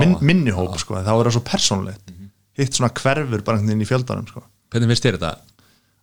[0.01, 2.13] min, minni hóp sko, þá er það svo persónlegt
[2.59, 4.45] hitt svona hverfur bara veginn í fjöldanum sko.
[4.73, 5.33] hvernig finnst þér þetta?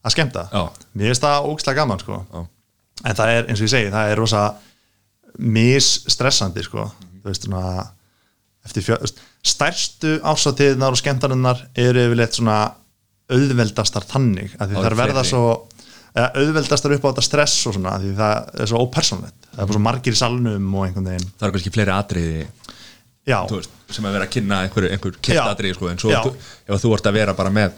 [0.01, 0.63] að skemmta, Já.
[0.97, 2.19] mér finnst það ógslag gaman sko.
[3.01, 4.43] En það er eins og ég segi það er rosa
[5.37, 6.87] misstressandi sko.
[7.21, 7.89] þú veist svona
[8.71, 8.97] fjö,
[9.45, 12.59] stærstu ásáttíðnar og skemmtarinnar eru yfirleitt svona
[13.31, 15.43] auðveldastar þannig að því Já, það er verða svo
[16.11, 19.69] eða, auðveldastar upp á þetta stress og svona því það er svo ópersónlegt það er
[19.69, 22.43] bara svo margir í salnum og einhvern veginn Það er kannski fleiri atriði
[23.27, 25.43] veist, sem að vera að kynna einhver, einhver Já.
[25.51, 26.21] atriði sko, en svo Já.
[26.25, 26.31] þú,
[26.67, 27.75] ef þú ert að vera bara með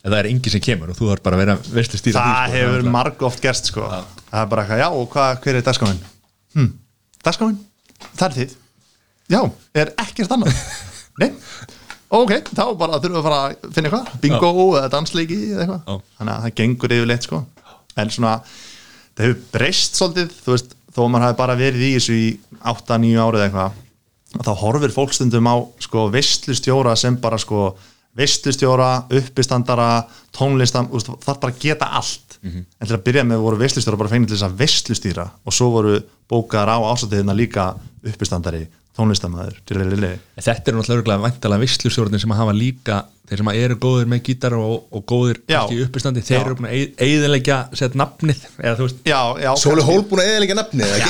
[0.00, 2.30] ef það er enginn sem kemur og þú ert bara að vera veistlu stýra það
[2.30, 3.88] því, sko, hefur náttúrulega- marg oft gerst sko.
[4.30, 6.00] það er bara eitthvað, já og hvað, hver er dagskáin
[6.54, 6.70] hm,
[7.26, 7.58] dagskáin,
[8.16, 8.54] það er þið.
[9.30, 9.40] Já,
[9.74, 10.62] er ekkert annað?
[11.20, 11.28] Nei,
[12.10, 14.14] ok þá bara þurfum við að fara að finna eitthvað.
[14.24, 15.82] Bingo eða dansleiki eða eitthvað.
[15.84, 16.00] Já.
[16.18, 17.42] þannig að það gengur yfirleitt sko.
[18.00, 18.32] En svona,
[19.18, 22.26] það hefur breyst svolítið, þú veist, þó að maður hafi bara verið í þessu í
[22.72, 23.78] 8-9 árið eitthvað að
[24.38, 27.72] þá horfir fólk stundum á sko veistlustjóra sem bara sko
[28.18, 30.02] veistlustjóra, uppistandara
[30.34, 30.88] tónlistam,
[31.22, 32.38] það bara geta allt.
[32.42, 35.70] En til að byrja með voru veistlustjóra bara fengið til þess að veistlustýra og svo
[35.74, 35.98] voru
[36.30, 37.74] bókar á ásættiðina líka
[38.06, 38.64] uppistandari,
[39.00, 39.62] tónlistamæður
[40.40, 44.20] þetta er náttúrulega væntalega visslusjórnir sem að hafa líka þeir sem að eru góðir með
[44.26, 46.40] gítar og, og góðir í uppistandi, þeir Já.
[46.40, 49.02] eru búin að eiðilegja sett nafnið, eða þú veist.
[49.06, 51.04] Já, já, Sóli Hól búin að eðalega nafnið í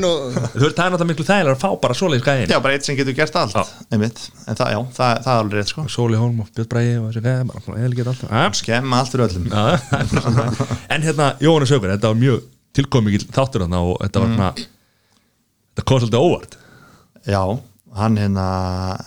[0.00, 2.88] þú veist, það er náttúrulega miklu þægilega að fá bara svoleiðis gæðin já, bara eitt
[2.88, 3.76] sem getur gert allt.
[3.94, 5.84] En það, já, það, það er alveg rétt sko.
[5.94, 8.58] Sóli Hólm og Björn Bræði og þessi gæði bara eiðilegja allt.
[8.58, 9.46] Skemma allt fyrir öllum.
[9.54, 9.62] Já,
[10.96, 12.42] en hérna, Jóhannes Haugur, þetta var mjög
[12.74, 14.50] tilkomið þáttur þarna og þetta var svona
[15.70, 16.58] þetta kom svolítið óvart
[17.28, 17.42] Já,
[17.96, 18.46] hann hérna,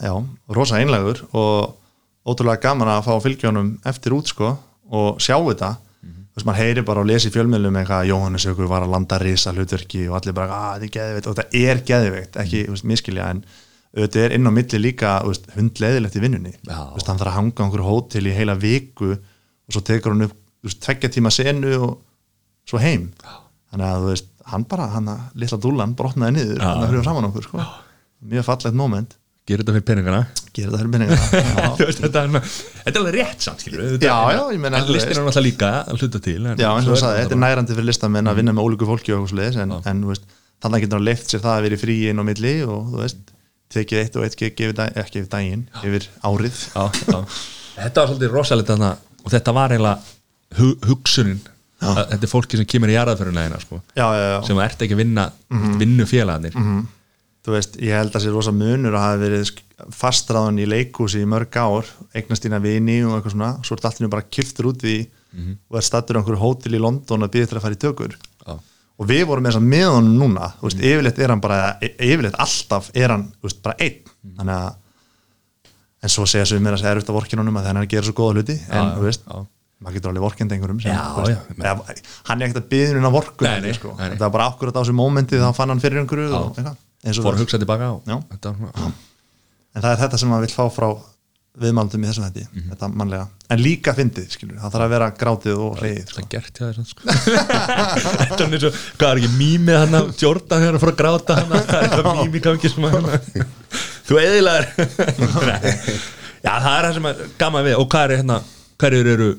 [0.03, 0.13] já,
[0.53, 1.79] rosa einlegur og
[2.27, 4.53] ótrúlega gaman að fá fylgjónum eftir út sko
[4.93, 5.73] og sjá þetta.
[6.03, 8.93] Þú veist, maður heyri bara og lesi í fjölmiðlum eitthvað að Jóhannes Jökull var að
[8.95, 11.27] landa risa hlutverki og allir bara, að þetta er geðveikt.
[11.29, 13.43] Og þetta er geðveikt, ekki, þú veist, miskilja en
[13.93, 16.55] þetta er inn á milli líka veist, hundleðilegt í vinnunni.
[16.65, 16.79] Já.
[16.89, 20.15] þú veist, hann þarf að hanga á einhverju hótel í heila viku og svo tekur
[20.15, 21.93] hann upp þú veist, tveggja tíma senu og
[22.65, 23.11] svo heim.
[23.69, 26.65] Þannig að þú veist, hann bara, hann að litla dúllan brotnaði niður, Já.
[26.65, 27.67] hann að fyrir saman okkur sko.
[28.31, 29.17] Mjög fallegt moment.
[29.43, 30.19] Gerir þetta fyrir peningana?
[30.55, 30.91] Gera þetta fyrir
[31.87, 32.51] veist, þetta, er,
[32.85, 35.97] þetta er alveg rétt samt Já, já, ég meina, en listin er náttúrulega líka að
[35.99, 38.69] hluta til Já, eins og þú sagði, þetta er nærandi fyrir listamenn að vinna með
[38.69, 40.29] ólíku fólki og svoleiðis, en, en veist,
[40.63, 43.01] þannig getur hann leift sér það að vera í frí inn á milli og þú
[43.03, 43.33] veist,
[43.75, 46.63] tekið eitt og eitt ge- gefið dag, ekki yfir daginn, yfir árið.
[46.71, 47.19] Já, já.
[47.81, 48.13] þetta var
[48.47, 48.93] svolítið þarna,
[49.25, 51.43] og þetta var eiginlega hu hugsunin.
[51.83, 54.95] Að þetta er fólki sem kemur í jarðaförunlegina sko, Já, já, já, sem ert ekki
[54.95, 55.25] að vinna
[55.81, 56.55] vinnu félagarnir
[57.43, 59.49] þú veist, ég held að sér rosa munur að hafa verið
[59.91, 64.11] fastráðan í leikhúsi í mörg ár, eignast þína vini og eitthvað svona, svo er allir
[64.13, 65.09] bara kiftur út í
[65.69, 68.13] og er stattur á einhverju hótel í London að býða til að fara í tökur.
[68.45, 68.53] Já.
[69.01, 71.57] og við vorum með þess að með honum núna þú veist, yfirleitt er hann bara
[71.81, 74.03] e- yfirleitt alltaf er hann veist, bara einn.
[74.37, 74.71] Þannig að
[76.03, 78.13] en svo segja sem mér að segja erfitt að vorkinunum að þannig að gera svo
[78.13, 79.35] góða hluti en Já, þú veist, já.
[79.83, 80.99] maður getur alveg vorkind einhverjum sem, Já,
[81.33, 81.37] já,
[82.29, 82.87] hann er ekkert að byggja
[87.11, 87.21] sko.
[87.21, 87.43] það fór að það.
[87.43, 87.93] hugsa tilbaka á
[89.73, 90.89] en það er þetta sem maður vil fá frá
[91.53, 92.69] viðmaldum í þessum þetta, Mhm.
[92.71, 95.75] þetta mannlega en líka fyndið, skilur, það þarf að vera grátið og
[96.09, 96.21] sko.
[96.21, 97.01] það gert hjá þér sko.
[98.23, 100.07] þetta er eins og, hvað er ekki mýmið hann að
[100.57, 103.05] þegar hann fór að gráta hann það er eitthvað mýmið gangi sem hann
[104.07, 104.65] þú eðilaður
[106.47, 108.39] já það er það sem er gaman við og hvað er hérna,
[108.81, 109.29] hverjur eru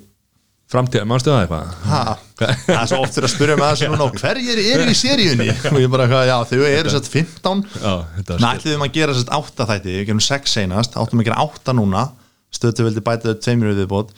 [0.73, 2.23] framtíða, mannstu það eitthvað?
[2.39, 5.49] Það er svo oft fyrir að spyrja með þessu núna og hverjir eru í seríunni?
[5.71, 9.17] Og ég bara, já, þau eru sett 15 já, þetta Ná, var ætliðum að gera
[9.19, 12.07] sett 8 þætti, við gerum 6 seinast áttum að gera 8 núna.
[12.55, 14.15] Stötu vildi bæta þau tveimur viðbót.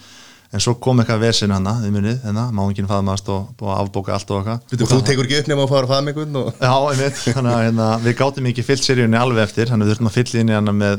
[0.55, 4.14] En svo kom eitthvað vesin hana, þið munið þennan, má ekki faðmast og að afbóka
[4.14, 4.76] allt og eitthvað.
[4.86, 7.18] Og þú tekur ekki upp nema að fara að faða með einhvern og Já, einmitt,
[7.24, 10.16] þannig að hérna, við gátum ekki fyllt seríunni alveg eftir, þannig að við þurfum að
[10.20, 10.94] fylla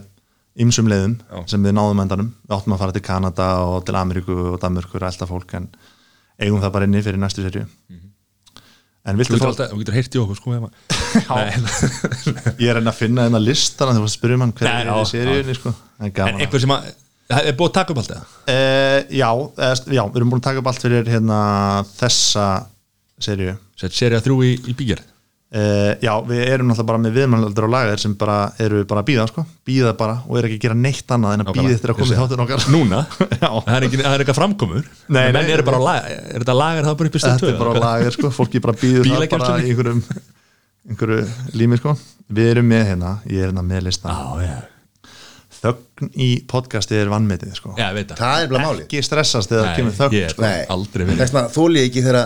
[0.57, 1.43] í ymsum leiðum Já.
[1.53, 5.03] sem við náðum endanum, við áttum að fara til Kanada og til Ameríku og Danmörkur
[5.03, 5.67] og alltaf fólk en
[6.41, 7.65] eigum það bara inni fyrir næstu seríu.
[9.07, 10.71] En Þú viltu getur fá, alltaf, þú getur heyrt í okkur sko að-
[12.61, 14.89] ég er að reyna að finna þennan listan þegar þú spyrir mann hverju Nei, er
[14.89, 15.71] í já, seríunni sko.
[15.77, 16.89] Það er en gaman að einhver sem að
[17.27, 19.29] það er búið að taka upp allt það Uh, já,
[19.67, 21.39] eða, já, við erum búin að taka upp allt fyrir hérna,
[21.97, 22.45] þessa
[23.27, 23.55] seríu.
[23.79, 25.05] Sett serið þrjú í, í bígerð
[25.55, 29.09] uh, Já, við erum náttúrulega bara með viðmannaldur og lagar sem bara eru bara að
[29.09, 31.93] býða sko, býða bara og er ekki að gera neitt annað en að býða eftir
[31.93, 32.65] að koma í þáttin okkar.
[32.73, 33.03] núna,
[33.41, 34.87] það er, er eitthvað framkomur?
[35.07, 35.53] Nei, menn nei.
[35.55, 38.33] eru bara er þetta lagar það bara upp í stöð Þetta er bara lagar sko,
[38.35, 40.01] fólki bara býður það bara í einhverjum,
[40.91, 41.27] einhverju
[41.59, 41.95] lími sko.
[42.27, 44.57] Við erum með hérna, ég er hérna með lista já, já,
[45.57, 47.71] Þögn í podcasti er vannmetið sko.
[47.79, 48.19] Já, ég veit það.
[48.19, 50.51] Það er bara máli Ekki stressast þegar það kemur þögn ég er sko.
[50.75, 52.19] Aldrei þóli ég ekki þegar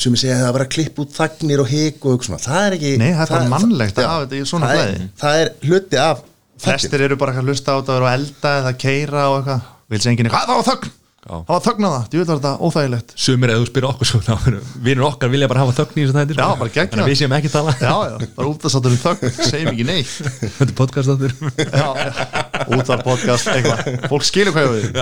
[0.00, 2.42] sem ég segja að það var að klippa út þagnir og hik og eitthvað svona,
[2.46, 4.82] það er ekki Nei, það er bara mannlegt að já, hafa þetta í svona það
[4.86, 6.22] er, það er hluti af.
[6.62, 9.70] Flestir eru bara eitthvað að hlusta á þetta og elda eða keira og eitthvað.
[9.92, 10.92] Vil segja enginn, hvað það var þögn!
[11.22, 11.34] Já.
[11.46, 13.12] Það var þögn á það, þú veit var þetta óþægilegt?
[13.22, 16.06] Sumir eða þú spyrir okkur svo þá eru- vinur okkar vilja bara hafa þögn í
[16.06, 16.40] þessu þættir.
[16.40, 16.88] Já, bara geggjað.
[16.90, 17.74] þannig að við séum ekki tala.
[17.78, 20.16] Já, já, bara út að sáttur um þögn, segjum ekki neitt.
[20.56, 21.86] Þetta er podcast þáttur Já,
[22.74, 24.08] útvar podcast, eitthvað.
[24.10, 24.98] Fólk skilur hvað við.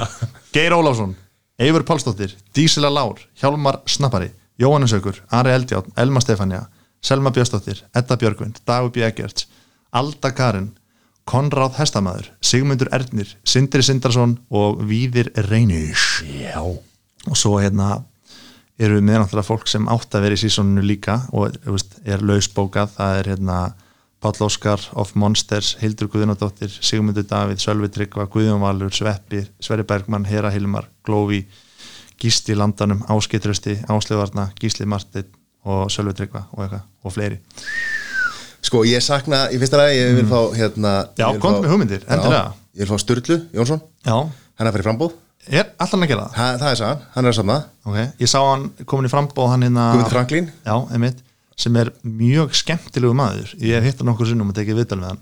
[0.53, 1.16] Geir Ólafsson,
[1.61, 4.28] Eivur Pálsdóttir Dísela Lár, Hjálmar Snappari
[4.61, 6.67] Jóhannes Haukur, Ari Eldjátt, Elma Stefania
[7.01, 9.05] Selma Björnsdóttir, Edda Björgvind Dagur B.
[9.07, 9.49] Egerts,
[9.91, 10.71] Alda Karin
[11.25, 18.01] Konráð Hestamæður Sigmundur Ernir, Sindri Sindarsson og Víðir Reynis já, og svo hérna
[18.81, 22.25] eru við með náttúrulega fólk sem átt að vera í sísoninu líka og veist, er
[22.25, 22.95] lausbókað.
[22.97, 23.57] Það er hérna
[24.21, 30.29] Páll Óskar of Monsters, Hildur Guðnadóttir Sigmundur Davíð, Sölvi Tryggva, Guðjón Valur Sveppi, Sverri Bergmann,
[30.29, 31.43] Hera Hilmar Glófi,
[32.21, 35.25] Gísli Landanum Áskeitrösti, Ásleifarna, Gísli Martin
[35.64, 37.39] og Sölvi Tryggva og eitthvað og fleiri.
[38.64, 41.16] Sko ég sakna, í fyrsta ræði ég vil fá hérna Mm.
[41.16, 42.53] Já, ég fá- með hugmyndir, endilega.
[42.77, 45.12] Ég vil fá Sturlu Jónsson, Já, hann er að fara í frambóð
[45.49, 46.35] er alltaf að gera það?
[46.37, 49.49] ha, Það er sagan, hann er að samna Ok, ég sá hann komin í frambóð
[49.51, 51.23] hann hérna Guðmundur Franklín Já, einmitt,
[51.57, 55.09] sem er mjög skemmtilegu maður ég hef hitt hann nokkur sinnum og tekið viðtal með
[55.14, 55.21] hann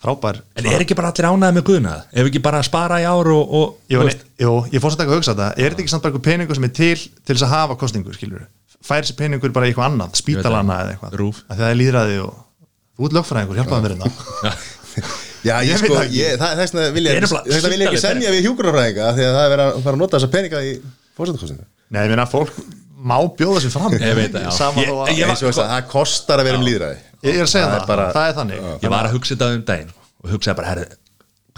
[0.00, 1.94] frábær en er ekki bara allir ánæði með guðna?
[2.12, 4.94] Ef ekki bara að spara í ár og, og Jú, þú nei, jú, ég fór
[4.94, 5.48] satt ekki að hugsa þetta.
[5.60, 8.16] Er þetta ekki samt bara eitthvað peningur sem er til til þess að hafa kostningur,
[8.16, 8.46] skilur
[8.80, 11.16] fær þessi peningur bara í eitthvað annað, spítalana eða eitthvað?
[11.20, 11.42] Rúf.
[11.48, 14.54] Af því það er líðræði og ert lögfræðingur, hjálpaði mér hérna.
[15.40, 16.18] Já, ég, Ég sko, það ekki.
[16.20, 19.36] ég, það, þess vegna vil Það ég, ég ekki sultarleg semja við hjúgrunarfræðinga því að
[19.36, 20.72] það er verið að fara að nota þessa peninga í
[21.16, 22.58] fórsettakostningu Nei, ég meina, fólk
[23.00, 23.94] má bjóða sér fram.
[23.96, 24.50] Ég veit það, já.
[24.52, 27.36] Sama Ég- þó að- ég og þess að það kostar að vera um líðræði Ég
[27.36, 28.66] er að segja Það það, er bara- það er þannig.
[28.80, 30.86] Ég var að hugsa þetta um daginn og hugsaði bara, herri,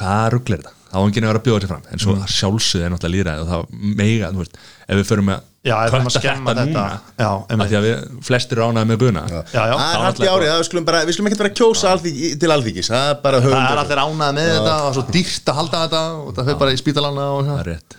[0.00, 0.74] hvað rugglir þetta?
[0.92, 1.84] Þá var enginn að vera að bjóða sér fram.
[1.88, 2.26] En svo mm.
[2.28, 3.62] sjálfsögði er náttúrulega líðræði og það
[4.02, 6.62] mega, þú veist, ef við förum að Já, ef við erum að kötta skemma þetta
[6.66, 6.84] núna
[7.22, 9.74] Já, af því að við flestir eru ánægði með Guðna Já, já.
[9.78, 12.50] Það er haldt í árið, skulum bara, við skulum ekkert vera að kjósa alþingi, til
[12.50, 12.90] alþingis.
[12.90, 15.82] Það er bara höfum Það er allir ánæði með þetta og svo dýrt að halda
[15.84, 17.98] þetta og það fyrir bara í spítalana og það það er rétt.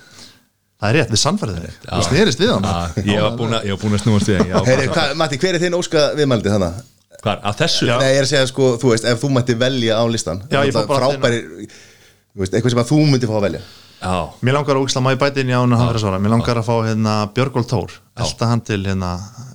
[0.84, 4.04] Það er rétt, við sannfærið þeir Þú snerist við hann Já, ég var búin að,
[4.04, 6.84] snúast við Matti, hver er þinn óska viðmældi þannig?
[7.24, 7.88] Hvar, að þessu?
[7.88, 7.96] Já.
[8.02, 10.60] Nei, ég er að segja, sko, þú veist, ef þú mætti velja á listan Já,
[10.68, 11.40] ég fór bara Frábæri,
[12.34, 13.62] þú veist, eitthvað sem að þú myndi fá að velja.
[14.04, 16.20] Já, Mér langar að úksla maður í bætin í ánum hann fyrir að svara.
[16.20, 19.14] Mér langar að fá hérna Björgól Tór Elta hann til hérna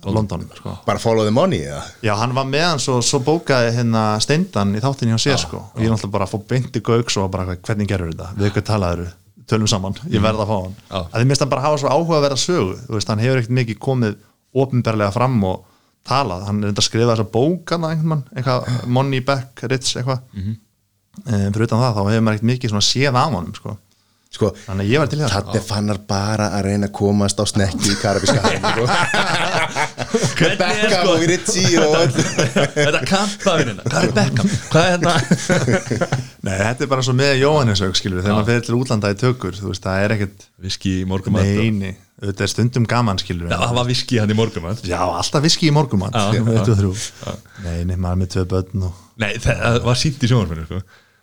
[0.09, 0.47] London.
[0.57, 0.73] Sko.
[0.87, 1.83] Bara follow the money, eða?
[2.07, 5.61] Já, hann var með hann svo, svo bókaði hérna Steindan í þáttinni hjá sér sko.
[5.75, 8.49] Og ég er náttúrulega bara að fá beinti gauks og bara hvernig gerur þetta, við
[8.49, 9.05] eitthvað talaður
[9.49, 10.75] tölum saman, ég verð að fá hann.
[10.89, 10.99] Já.
[11.05, 12.75] að þið minnst hann bara hafa svo áhuga að vera sögu.
[12.89, 14.16] Þú veist, hann hefur ekkert mikið komið
[14.64, 15.68] opinberlega fram og
[16.09, 20.41] talað, hann er enda að skrifa þessa bókana eitthvað Money Back Rich eitthvað mm.
[20.47, 21.53] -hmm.
[21.53, 23.71] fyrir utan það, þá hefur maður ekkert mikið svona séð af honum sko,
[24.29, 27.49] Sko, þannig að ég var til það Tatti fannar bara að reyna að komast á
[27.49, 28.85] snekki í Karabíska sko
[30.61, 32.13] Beckham sko og Ritchie og
[32.75, 34.51] Þetta kampaðurinn, hvað er Beckham?
[34.69, 35.15] Hvað er hérna?
[36.45, 39.57] Nei, þetta er bara svo með Jóhannesög skilur, þegar maður fyrir til útlanda í tökur
[39.57, 43.87] þú veist, það er ekkert Viski og- neini, þetta er stundum gaman skilur það var
[43.89, 46.14] viski hann í morgumann já, alltaf viski í morgumann
[47.64, 49.05] nei, nei, maður með tvei börn og...
[49.23, 50.81] nei, það var sínt í sjónarfinu sko.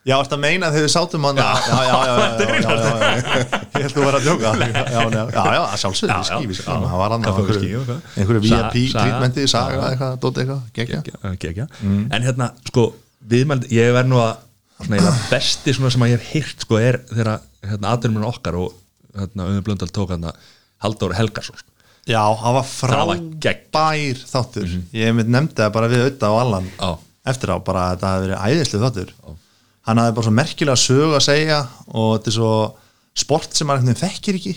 [0.07, 1.41] já, þetta meina þegar við sátum hann?
[1.41, 4.53] Já, já, já, já ég held að þú var að djóka.
[4.55, 10.41] Já, já, sjálfsögur, viski, viski það var hann á einhverju VIP treatmenti saga eitthvað, dótt
[10.45, 10.63] eitthvað,
[11.43, 12.03] gegja mm.
[12.15, 12.89] en hérna, sko,
[13.35, 14.39] viðmæld ég verð nú að
[15.27, 18.75] besti sem ég hef hýrt, sko, er þegar hérna, aðdurminn okkar og
[19.15, 20.53] hérna, auðvitað blöndal tók hann að
[20.85, 21.63] Halldór Helgarsson.
[22.05, 24.73] Já, það var frábær þáttur.
[24.93, 26.89] Ég mynd nefndi það bara við auðvitað á Allan Já.
[27.33, 29.13] eftir á, bara að þetta hefði verið æðislega þáttur.
[29.85, 31.57] Hann hafði bara svo merkilega sögu að segja
[31.93, 32.51] og þetta er svo
[33.15, 34.53] sport sem einhvern veginn þekkir ekki.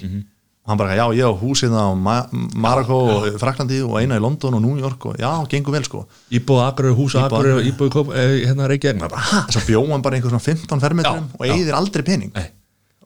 [0.69, 2.15] Og hann bara, já, ég á húsina á Ma
[2.61, 6.03] Marokko og Fraklandi og eina í London og New York og já, gengur vel sko.
[6.29, 9.09] Íbúð Akureyri, húsa Akureyri og Kóp- eh, hérna Reykjavík.
[9.09, 9.47] Ha?
[9.49, 12.33] Svo bjóð hann bara einhver svona 15 fermetrum og eigðir aldrei pening.
[12.37, 12.51] Nei.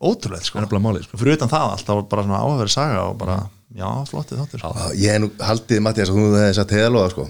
[0.02, 0.62] Ótrúlega sko.
[1.06, 1.18] Sko.
[1.20, 3.36] Fyrir utan það allt, það var bara svona áhugaverið saga og bara,
[3.78, 7.26] já, flottið þáttur Já, Ég hef nú haldið, Mattias, að þú hefði satt heiðalóða, sko.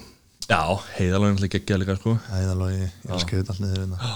[0.49, 0.61] Já,
[0.99, 2.15] heiðalagin alltaf geggja líka sko.
[2.33, 4.13] Æðalógi, ég elskar þetta allt niður hérna.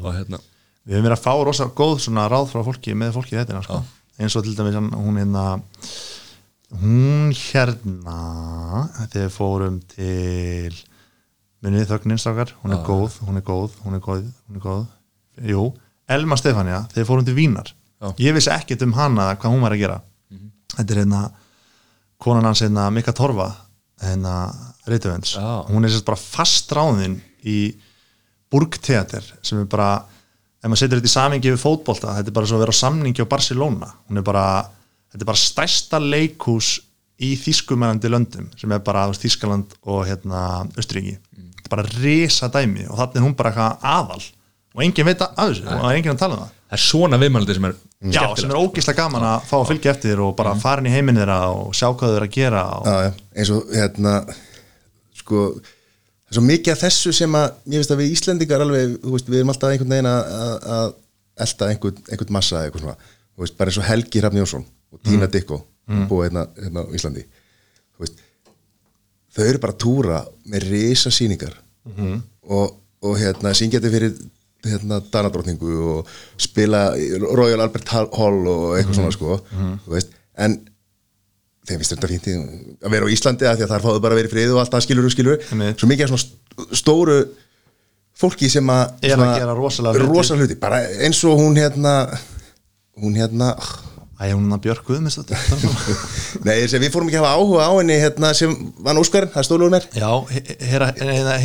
[0.00, 0.40] og hérna.
[0.88, 3.82] Við höfum verið að fá rosa góð svona ráð frá fólki með fólki þetta sko.
[4.20, 5.44] eins og til dæmis hann- hún hérna
[6.80, 8.16] hún hérna
[9.10, 10.72] þegar fórum til
[11.62, 14.86] munið þögninstrákar hún er góð, hún er góð, hún er góð hún er góð,
[15.42, 15.64] jú
[16.10, 17.70] Elma Stefania, við fórum til Vínar.
[18.00, 18.14] Já.
[18.16, 19.98] ég vissi ekkert um hana hvað hún var að gera.
[20.72, 21.20] Þetta er hérna
[22.20, 23.50] konan hans hérna Mika Torfa
[24.00, 24.34] hérna
[24.88, 25.66] Reituvens, Já.
[25.68, 27.74] hún er sérst bara fast ráðin í
[28.50, 29.90] Burgteater sem er bara
[30.60, 32.82] ef maður setur þetta í samingi við fótbolta þetta er bara svo að vera á
[32.82, 33.90] samningi á Barcelona.
[34.08, 34.46] Hún er bara,
[35.12, 36.80] þetta er bara stærsta leikhús
[37.20, 42.86] í þýskumælandi löndum sem er bara Þýskaland og hérna Östuríki þetta er bara risa dæmi
[42.88, 44.22] og þannig er hún bara eitthvað aðal
[44.74, 46.52] og enginn veit af þessu og það er enginn að tala um það.
[46.70, 47.74] Það er svona viðmældi sem er
[48.14, 50.94] Já, sem er ógislega gaman að fá að fylgja eftir og bara fara inn í
[50.94, 52.86] heiminn þeirra og sjá hvað eru að gera og...
[52.86, 54.14] Já, já, eins og hérna
[55.20, 58.94] sko, það er svo mikið af þessu sem að, ég veist að við Íslendingar alveg,
[59.02, 60.94] þú veist, við erum alltaf einhvern veginn að, að- að
[61.44, 64.64] elta einhvern, einhvern massa eða eitthvað svona, þú veist, bara eins og Helgi Hrafn Jónsson
[64.94, 65.34] og Tína mm.
[65.36, 65.60] Dikko
[66.08, 67.26] búið hérna, hérna á Íslandi.
[67.96, 68.24] Þú veist,
[69.34, 70.20] þau eru bara að túra
[70.54, 71.56] með risa sýningar
[72.48, 73.52] og, og hérna
[74.66, 76.90] hérna Danadrottningu og spila
[77.34, 79.38] Royal Albert Hall og eitthvað svona sko
[79.86, 80.58] þú veist, en
[81.68, 82.28] þeim finnst þetta fínt
[82.84, 84.60] að vera á Íslandi að því að þar fáðu bara að vera í friði og
[84.64, 85.44] allt það skilur og skilur
[85.80, 87.18] svo mikið af svona st- stóru
[88.20, 90.10] fólki sem að Er að gera rosalega hluti.
[90.12, 90.56] rosalega hluti.
[90.60, 91.94] Bara eins og hún hérna
[93.00, 93.54] hún hérna
[94.20, 95.32] Æ, hún er Björk Guðmundsdóttir?
[96.44, 98.52] Nei, ég segi, við fórum ekki að hafa áhuga á henni hérna, sem
[98.84, 99.86] vann Óskarinn, það stóluður mér.
[99.96, 100.12] Já,
[100.60, 101.40] hérna, hérna,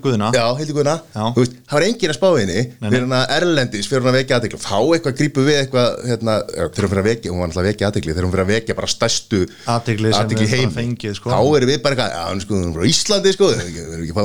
[0.00, 1.20] Guðuna Já, Guðna, Já.
[1.36, 2.60] þú veist, það var enginn að spá henni.
[2.64, 2.88] Nei.
[2.88, 6.38] fyrir hann að Erlendis, fyrir hann að vekja aðtekli fá eitthvað grípu við eitthvað hérna,
[6.78, 8.88] fyrir að vekja, hún var alltaf að vekja aðtekli þegar hún fyrir að vekja bara
[8.94, 11.28] stærstu sem bara heim fengið, sko.
[11.28, 14.16] þá erum við bara eitthvað, já, sko, hún er Íslandi sko, við erum ekki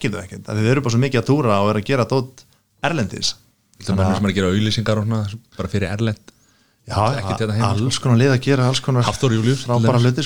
[0.01, 2.45] þekkir þau ekkert við erum bara svo mikið að túra og erum að gera dótt
[2.81, 3.35] erlendis.
[3.77, 5.01] Þetta er bara sem að gera auðlýsingar
[5.57, 6.31] bara fyrir erlend?
[6.89, 6.97] Já,
[7.67, 9.61] alls konar lið að gera Hafþór Július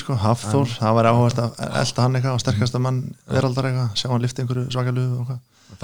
[0.00, 0.16] sko.
[0.22, 3.90] Hafþór, það var áhugast að elda hann eitthvað og sterkasta mann veraldar eitthvað.
[4.00, 5.36] Sjá hann lifti einhverju svakaluðu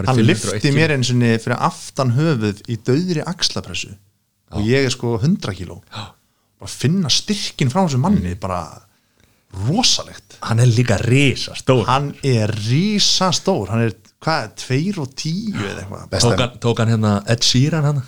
[0.09, 3.93] hann lifti mér eins og niður fyrir aftan höfuð í döðri axlapressu.
[4.57, 5.82] Og ég er sko 100 kíló.
[5.93, 8.62] Bara finna styrkin frá þessu manni bara
[9.68, 10.38] rosalegt.
[10.42, 15.57] Hann er líka risa stór hann er rísa stór hann er, hvað, 2 og 10
[15.61, 16.05] eða eitthvað.
[16.24, 18.03] Tók hann, tók hann hérna Ed Sheeran hann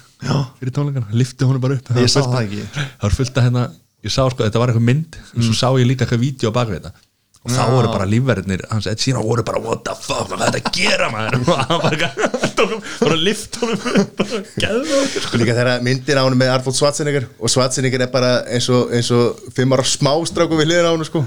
[0.59, 1.90] fyrir tónleikana, lifti honum bara upp.
[2.01, 2.62] Ég sá það ekki.
[2.74, 3.64] það var fullt að hérna,
[4.07, 6.57] ég sá sko, þetta var eitthvað mynd en svo sá ég líka eitthvað vídeo á
[6.57, 7.03] bakvið þetta
[7.45, 10.53] og þá voru bara lífverðinir hans Ed Sheeran voru bara what the fuck, hvað er
[10.55, 11.34] þetta að gera maður?
[11.53, 15.36] Og hann bara, bara lift honum sko.
[15.40, 19.11] Líka þegar myndir á hann með Arnold Schwarzenegger og Schwarzenegger er bara eins og, eins
[19.12, 21.24] og fimm ára smástráku við hliðina á hann sko.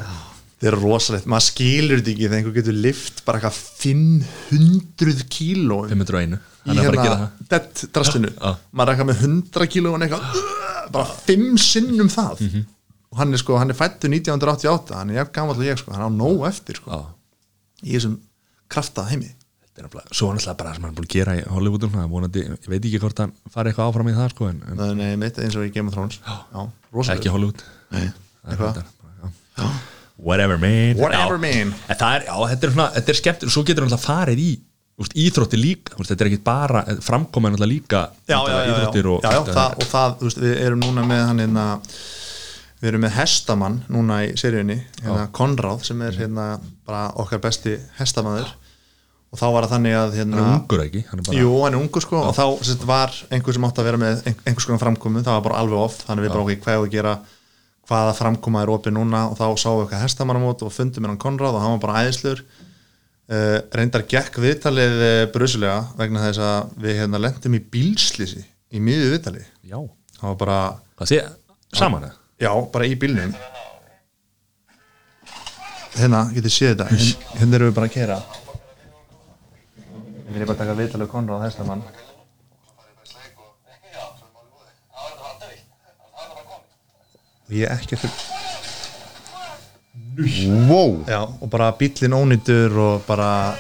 [0.58, 5.84] Þetta er rosalegt, maður skilur þetta ekki þegar einhver getur lift bara eitthvað 500 kíló.
[5.92, 7.18] 501, í hérna
[7.52, 8.32] dead drastinu.
[8.42, 10.42] Maður er eitthvað með 100 kíló og eitthvað
[10.96, 12.42] bara 5 sinnum það.
[12.48, 12.66] Mhm.
[13.18, 16.06] Og hann er sko, hann er fættu 1988 hann er gamall og ég sko, hann
[16.06, 17.02] á nóg eftir sko, Já.
[17.82, 18.20] í þessum
[18.70, 19.34] kraftað heimi.
[19.78, 22.44] Er svo er náttúrulega bara sem hann er búin að gera í Hollywoodum er vonandi,
[22.46, 25.12] ég veit ekki hvort hann fari eitthvað áfram í það sko en, en er nei,
[25.22, 26.18] mitt eins og í Game of Thrones.
[26.26, 26.64] Já,
[27.14, 27.62] ekki Hollywood.
[27.94, 28.82] Nei, er eitthvað.
[30.18, 30.98] whatever man.
[30.98, 31.76] Whatever, man.
[31.90, 34.50] Er, þetta er, svona, þetta er skemmt svo getur hann alltaf farið í
[34.98, 39.10] úst, íþrótti líka, úst, þetta er ekki bara framkomið alltaf líka já, já, já, íþróttir
[39.14, 41.66] og já það, og það, þú veist, við erum núna með hann hérna
[42.82, 46.48] við erum með hestamann núna í seríunni, hérna Konráð sem er hérna
[46.86, 48.52] bara okkar besti hestamæður
[49.28, 51.02] og þá var það þannig að hérna, hann er ungur ekki?
[51.10, 53.82] Hann er bara, Jú, hann er ungur sko og þá sett, var einhver sem átti
[53.84, 56.46] að vera með ein- einhvers konar framkomu, það var bara alveg off þannig við bara
[56.46, 57.16] okkur hvað að gera?
[57.88, 59.20] Hvaða framkoma er opið núna?
[59.32, 62.42] Og þá sáum við eitthvað hestamannamót og fundum hann Konráð og hann var bara æðislur.
[63.28, 68.80] Uh, reyndar gekk viðtalið uh, brusulega vegna þess að við hérna lendum í bílslýsi í
[68.84, 69.44] miðju viðtali.
[69.68, 69.80] Já,
[70.20, 70.60] það var bara,
[71.00, 71.20] hvað sé,
[71.76, 72.16] saman eða?
[72.42, 73.36] Já, bara í bílnum.
[75.98, 76.92] Hérna, getið séð þetta.
[76.94, 78.20] Hérna, hérna erum við bara að kera
[80.38, 81.84] ég vil bara taka viðtalið Konráð hestamann.
[87.48, 88.12] Og ég er ekki eftir
[90.18, 91.04] Wow.
[91.06, 93.54] Já, og bara bíllinn ónýtur og bara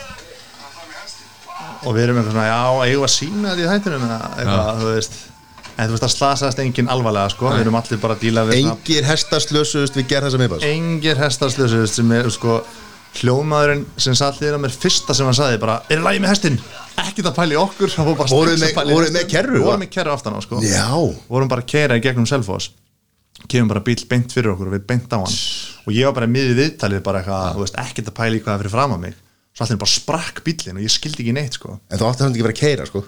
[1.85, 4.87] og við erum eitthvað svona, já, eigum að sína þetta í þættinum eða eitthvað, þú
[4.89, 5.19] veist
[5.77, 7.51] en þú veist, það slasaðist enginn alvarlega, sko.
[7.53, 11.21] Við erum allir bara að díla við Engir hestar slösuðust við gerð þessa miðbás engir
[11.21, 12.57] hestarslösust sem er sko
[13.17, 16.57] hljóðmaðurinn sem satt liður á mér fyrsta sem hann saði bara, er lægi með hestin?
[16.97, 18.75] ekkert að pæla í okkur strax með-
[19.21, 20.59] að kerru, vorum með kerru aftan á sko.
[21.29, 22.71] Vorum bara að keira í gegnum Selfoss.
[23.47, 25.35] Kemur bara bíl beint fyrir okkur og við beint á hann.
[25.85, 28.55] Og ég var bara miðið viðtalið bara eitthvað, þú veist, ekkert að pæla í hvað
[28.55, 29.19] er fyrir fram að mig.
[29.53, 31.77] Svo allir bara sprakk bílinn og ég skildi ekki neitt sko.
[31.89, 33.03] En þú átti hann ekki að vera að keira sko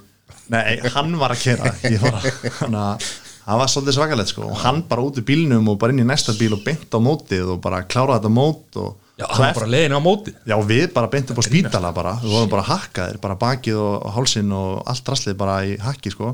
[0.49, 1.69] Nei, hann var að kera
[2.01, 3.05] var að,
[3.43, 4.47] það var svolítið svakalegt sko.
[4.49, 6.99] Og hann bara út úr bílnum og bara inn í næsta bíl og beint á
[7.01, 8.89] mótið og bara kláraði þetta mót og
[9.19, 12.17] já, hann var bara leiðin á móti Já, við bara beint upp á spítala bara,
[12.23, 16.15] við vorum bara hakkaðir, bara bakið og, og hálsinn og allt rastlið bara í hakki
[16.15, 16.33] sko.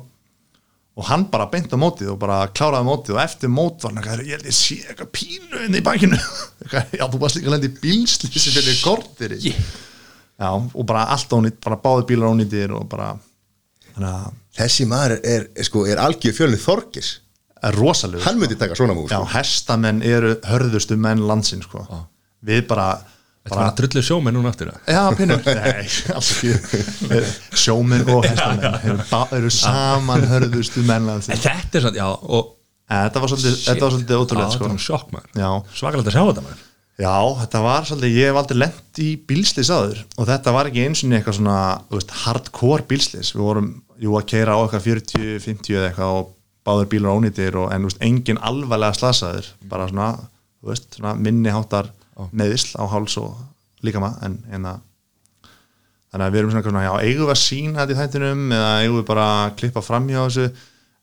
[0.95, 4.23] Og hann bara beint á mótið og bara kláraði mótið og eftir mót var hann
[4.23, 6.21] ég held ég sé eitthvað pínu inn í bakinu.
[6.95, 9.35] Já, þú varst líka lendi bílslýsi fyrir kortir
[10.39, 13.34] já, og bara allt ónýtt, bara báði bílar ónýttir og bara þannig
[14.03, 17.09] að Þessi maður er, er, sko, er algjör fjölnið Þorkis
[17.65, 18.23] það er rosalegur.
[18.27, 19.27] Hann myndi taka svona múl já, sko.
[19.33, 21.83] hestamenn eru hörðustu menn landsinn sko.
[22.45, 22.99] við bara,
[23.43, 24.81] þetta var að drullu sjómenn núna aftur eða?
[24.95, 27.23] Já, pinnur, nei, alls ekki.
[27.57, 32.53] Sjómenn og hestamenn eru, eru saman hörðustu mennlands en þetta er svona, já, og
[32.85, 34.67] Þetta var svolítið, þetta var svolítið já, ótrúlega sko.
[34.69, 35.29] var sjokk maður.
[35.41, 36.59] Já, svakalegt að sjá þetta maður
[37.01, 40.85] já, þetta var svolítið Ég hef aldrei lent í bílslis áður og þetta var ekki
[40.85, 41.57] eins og eitthvað svona
[41.89, 43.69] þú veist, hardcore bílslis Við vorum,
[44.01, 46.31] jú, að keira á eitthvað 40, 50 eða eitthvað og
[46.65, 50.09] báður bílar ónýtir og, en þú veist, engin alvarlega slasaður bara svona,
[50.61, 51.91] þú veist, svona minni háttar
[52.31, 53.35] meðisl á háls og
[53.85, 54.83] líkama en, en að
[56.15, 58.71] þannig að við erum svona, svona, já, eigum við að sína þetta í þættinum eða
[58.81, 60.45] eigum við bara að klippa fram hjá þessu?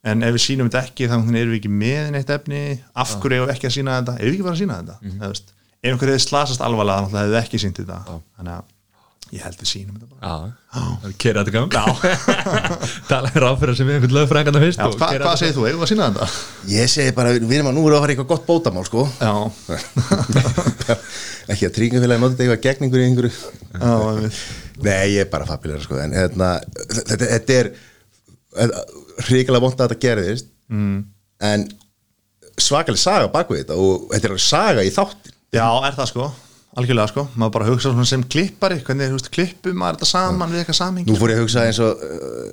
[0.03, 2.62] En ef við sínum þetta ekki þá erum við ekki með neitt efni.
[2.99, 4.14] Af hverju eigum við ekki að sína þetta?
[4.18, 5.53] Eigum við ekki bara að sína þetta mm -hmm.
[5.83, 7.97] Ef einhverju hefði slasast alvarlega þá hefði við ekki sínt þetta.
[8.39, 8.70] Þannig að
[9.33, 10.20] ég held við sínum þetta bara.
[10.22, 11.70] Já, það er kerið þetta gang.
[13.09, 15.64] Tala er ráðfyrir sem við einhvern lögfræðingana fyrst já, og hva, hvað þetta- segir þú,
[15.70, 16.26] eigum við að sína þetta?
[16.74, 19.07] Ég segi bara, við erum að nú erum að fara í eitthvað gott bótamál sko.
[19.18, 19.33] Já,
[21.53, 23.33] Ekki að tryggingafélagi notið þetta eitthvað gegn einhverju einhverju.
[23.72, 23.93] Já.
[24.83, 26.53] Nei, ég er bara fabilega sko En hérna,
[26.93, 27.70] þetta, þetta er
[29.28, 30.49] hrikalega vont að þetta gerðist.
[30.72, 30.99] Mm.
[31.49, 31.66] En
[32.61, 36.30] svakalega saga baku þetta Og þetta er saga í þáttin já, er það sko
[36.72, 40.62] algjörlega sko, maður bara hugsa sem klippari hvernig, þú veist, klippum maður þetta saman við
[40.62, 42.05] eitthvað saming Nú fór ég að hugsa eins og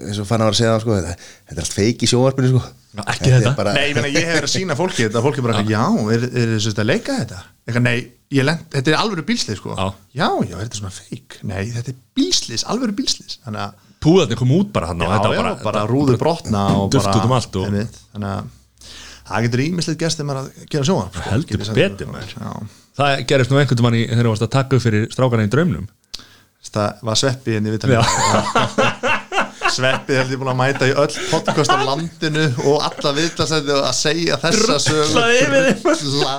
[0.09, 1.13] eins og fann að vera að segja það sko Þetta,
[1.47, 2.61] þetta er allt feik í sjónvarpinu sko.
[2.89, 3.53] Já, ekki þetta.
[3.55, 5.83] bara, Nei, ég meina, ég hef verið að sína fólki þetta, fólki bara, já,
[6.17, 7.39] er, er þessu að leika þetta?
[7.69, 7.97] Eitthvað, nei,
[8.35, 9.75] ég lent, þetta er alvöru bílslið sko.
[9.77, 9.87] Já.
[10.19, 14.39] já, já, er þetta svona feik nei, þetta er bílslis, alvöru bílslis þannig að púðarnir
[14.41, 17.35] kom út bara hann og þetta bara, bara rúður brotna og duft bara, út um
[17.37, 18.55] allt og- einmitt, þannig að
[22.99, 25.09] það er sko, heldur gerist nú einhvern veginn þegar þú varst að taka upp fyrir
[25.13, 25.89] strákana í draumnum.
[26.69, 27.81] Það var sveppi henni við
[29.69, 33.93] Sveppi held ég búin að mæta í öll podcast á landinu og alla viðtalsæti að
[33.95, 35.05] segja þessa sögu.
[35.13, 35.85] Drullaði yfir þig.
[36.01, 36.33] Drulla.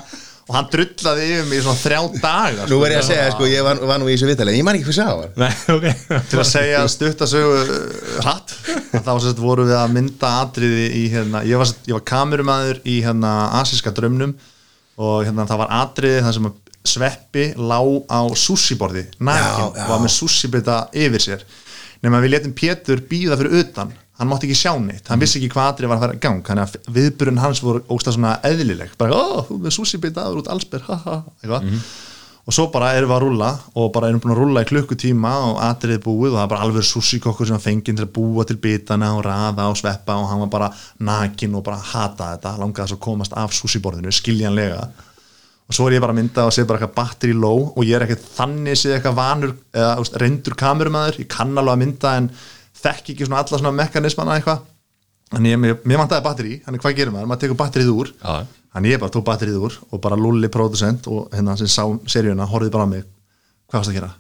[0.50, 3.46] og hann drullaði yfir mig í svona þrjá daga Nú verð ég að segja, sko,
[3.46, 5.30] ég var, var nú í þessu vitali En ég man ekki hvað það var.
[5.38, 5.86] nei, ok.
[6.32, 7.74] Til að segja stuttasögu uh,
[8.24, 8.56] hratt.
[8.98, 12.98] Þá sérst voru við að mynda atriði í hérna, ég var, ég var kamerumæður í
[13.06, 14.34] hérna asíska drömnum
[15.01, 16.51] og hérna það var atriði þar sem
[16.90, 17.78] sveppi lá
[18.09, 18.20] á
[19.40, 19.84] Já, já.
[19.84, 21.42] og var með sushi-bita yfir sér.
[22.05, 23.90] Nema við letum Pétur býða fyrir utan.
[24.20, 26.40] Hann mátti ekki sjá neitt, hann vissi ekki hvað atrið var að fara gang.
[26.44, 28.92] Þannig að viðburinn hans voru ógstað svona eðlileg.
[29.01, 31.70] Bara, ó, þú ert með sushi-bita aður út allsber, ha ha, eitthvað
[32.47, 35.32] og svo bara erum við að rúlla og bara erum búin að rúlla í klukkutíma
[35.51, 38.47] og atriðið búið og það er bara alveg sushi-kokkur sem var fenginn til að búa
[38.49, 40.70] til bitana og raða og sveppa og hann var bara
[41.05, 44.88] nakin og bara hata þetta, langaði þess að komast af sushi-borðinu, skiljanlega.
[45.70, 47.99] Og svo er ég bara að mynda og sé bara eitthvað batteri low og ég
[47.99, 52.32] er ekkert þannig séð eitthvað vanur eða reyndur kamerumæður, ég kann alveg að mynda en
[52.80, 54.64] þekki ekki svona alla svona mekanismana eitthvað
[55.34, 58.10] þannig ég, mér, mér vantaði batteri, þannig hvað gerir maður, maður tekur batterið úr.
[58.20, 58.46] Já.
[58.74, 62.48] þannig ég bara tók batterið úr og bara Lulli producent og hérna sem sá seríuna
[62.50, 63.06] horfið bara á mig,
[63.70, 64.10] hvað varst að gera?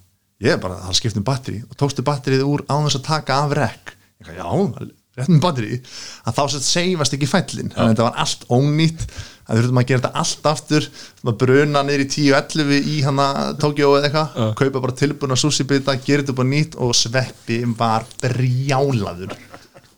[0.40, 3.92] Ég bara, það skiptum batteri og tókstu batterið úr án þess að taka af rekk
[3.94, 5.76] ég eitthvað, já, rétt með batteri
[6.24, 7.70] að þá sett seifast ekki fællin.
[7.74, 9.04] Þannig að þetta var allt ónýtt.
[9.50, 10.88] Að við þurfum að gera þetta allt aftur.
[11.40, 13.26] Bruna niður í 10-11 í hana
[13.58, 18.06] Tókjó eða eitthvað, kaupa bara tilbúna sushi-bita, gera þetta upp á nýtt og sveppi var
[18.22, 19.34] brjálaður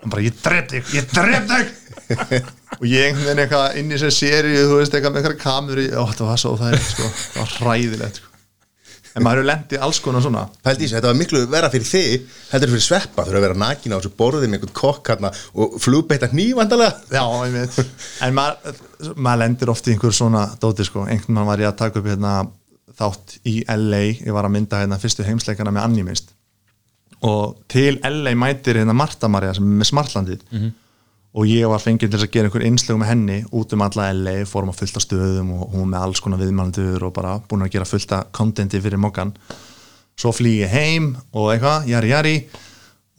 [0.02, 1.70] hann bara, ég dref þig, ég dref þig.
[2.80, 5.86] Og ég einhvern veginn eitthvað inn í þessu seríu, þú veist, eitthvað með eitthvað kameru
[5.94, 8.30] ó, þetta var svo það sko, það var hræðilegt sko.
[9.12, 10.42] en maður hefur lendið alls konar svona.
[10.64, 13.58] Pældi í þessu, þetta var miklu vera fyrir þig heldur fyrir sveppa, fyrir að vera
[13.62, 17.78] nakin á þessu borði með einhvern kokk hérna og flugbeita hnífandalega Já, ég veit
[18.24, 18.82] En maður,
[19.14, 22.08] maður lendir oft í einhver svona dóti sko, einhvern mann var ég að taka upp
[22.08, 22.38] hérna,
[22.98, 26.32] þátt í LA ég var að mynda hérna fyrstu heimsleikana með Animist
[27.22, 30.42] og til LA mætir hérna Marta Maria sem er með Smartlandið.
[31.32, 34.34] Og ég var fengið til að gera einhver einslögu með henni út um alla LA,
[34.44, 37.88] fórum að fullta stöðum og hún með alls konar viðmælandur og bara búin að gera
[37.88, 39.32] fullta kontenti fyrir mokkan
[40.18, 42.36] svo flýg ég heim og eitthvað, jari jari.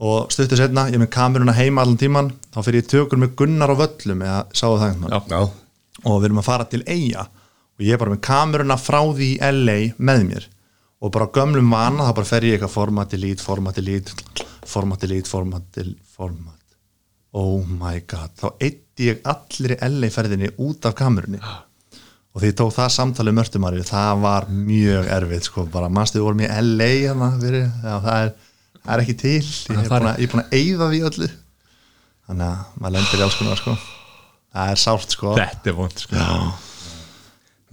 [0.03, 3.35] Og stuttur setna, ég er með kameruna heima allan tíman, þá fyrir ég tökur með
[3.39, 5.13] Gunnar á völlum eða sáu það einhvern
[6.03, 9.29] og við erum að fara til Eyja og ég er bara með kameruna frá því
[9.39, 10.47] LA með mér
[11.03, 15.29] og bara gömlum vana þá bara fer ég eitthvað format delete, format delete format delete,
[15.29, 16.59] format delete, format.
[17.33, 18.31] Oh my god.
[18.39, 21.41] Þá eitti ég allir í LA ferðinni út af kamerunni.
[22.33, 25.67] Og því ég tók það samtalið mörtumari það var mjög erfitt sko.
[25.73, 28.51] Bara mannstu við vorum í LA hérna fyrir, já, það, er,
[28.87, 29.39] er ekki til.
[29.73, 31.31] Ég er búin að, ég að eyða því öllu.
[32.23, 33.77] Þannig að maður lendir í alls konar sko.
[34.53, 35.33] Það er sárt sko.
[35.41, 36.27] Þetta er vond sko.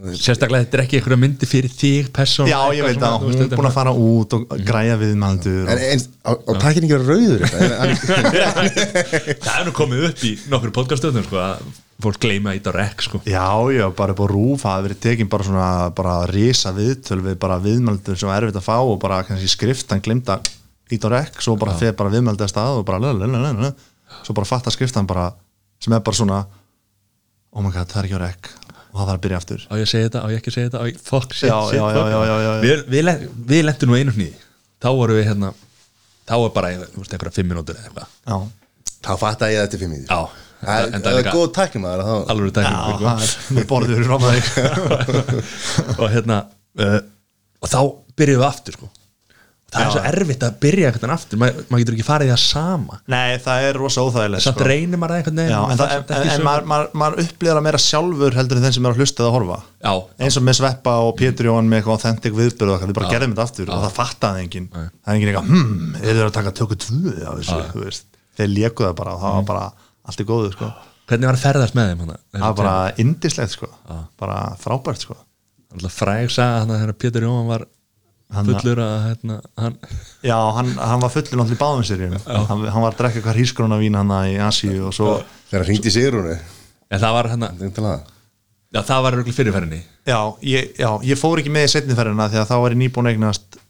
[0.01, 3.49] Sérstaklega þetta er ekki einhverja myndi fyrir þig persón Já, ég veit að hún er
[3.53, 7.41] búin að fara út og græja viðmældur en, en á, á takkin ekki vera rauður
[9.45, 11.55] það er nú komið upp í nokkur podcastöðum sko, að
[12.01, 13.17] fólk gleyma ít á rekk sko.
[13.29, 17.21] Já, já, bara upp á rúf það hefur verið tekin bara svona bara risa viðtöl
[17.27, 20.35] við bara viðmældur sem er erfitt að fá og bara kannski skrift hann glimta
[20.91, 23.71] ít á rekk, svo bara fer bara viðmældi að stað og bara lalalala,
[24.25, 25.27] svo bara fatta skriftan bara
[25.81, 26.39] sem er bara svona
[27.53, 28.45] oh my god, það er ekki á rekk
[28.91, 29.65] og það þarf að byrja aftur.
[29.71, 30.81] Á ég að segja þetta, á ég ekki að segja þetta?
[30.83, 32.53] Á ég, fuck, shit, Já, shit, já, já, já, já, já.
[32.65, 33.11] Við, við,
[33.53, 34.37] við lendum nú einu hnýði
[34.81, 35.51] þá vorum við hérna
[36.31, 36.71] þá var bara,
[37.17, 38.15] einhverja fimm minútur eða eitthvað.
[38.27, 38.39] Já,
[39.07, 40.21] þá fatta ég þetta til fimm í já,
[40.61, 40.91] Það er-
[41.35, 41.53] góð
[42.35, 42.99] alveg já tækning sko.
[43.01, 44.41] það er með borður í rámaði
[45.97, 46.37] og hérna
[46.85, 46.99] uh,
[47.65, 47.79] og þá
[48.21, 48.91] byrjuðum við aftur sko.
[49.71, 49.93] Það er Já.
[49.95, 52.95] svo erfitt að byrja einhvern aftur, Ma, maður getur ekki farið í það sama.
[53.11, 56.31] Nei, það er rosa óþægilegt samt reynir maður það Já, maður en, það, en, en
[56.31, 59.25] sömu- maður, maður, maður upplýðar að meira sjálfur heldur en þeim sem er að hlusta
[59.25, 59.59] eða horfa.
[59.81, 59.93] Já,
[60.27, 63.33] eins og með Sveppa og Pétur Jón með eitthvað authentic viðbyrðu okkar, við bara gerðum
[63.35, 66.79] þetta aftur og það fattaði enginn, það er enginn eitthvað hmm, þeir að taka tökur
[66.85, 67.13] tvö
[68.41, 69.65] þeir léku það bara og það var bara
[70.11, 70.67] allt í góðu, sko,
[71.11, 71.87] hvernig var að ferðast með
[78.35, 79.77] hann þegar var fullur að hérna, hann,
[80.27, 83.37] Já, hann, hann var fullur náttúrulega í báðum sér hann, hann var að drekka eitthvað
[83.39, 85.17] hrísgróna vín hann í Asíu og svo,
[85.51, 86.39] þegar hann hringdi Sigrúnu.
[86.91, 87.91] En það var hann það
[88.71, 92.41] já, það var örugglega fyrirferðinni já ég, já, ég fór ekki með í setniferðina því
[92.43, 93.61] að þá var ég nýbúin eignast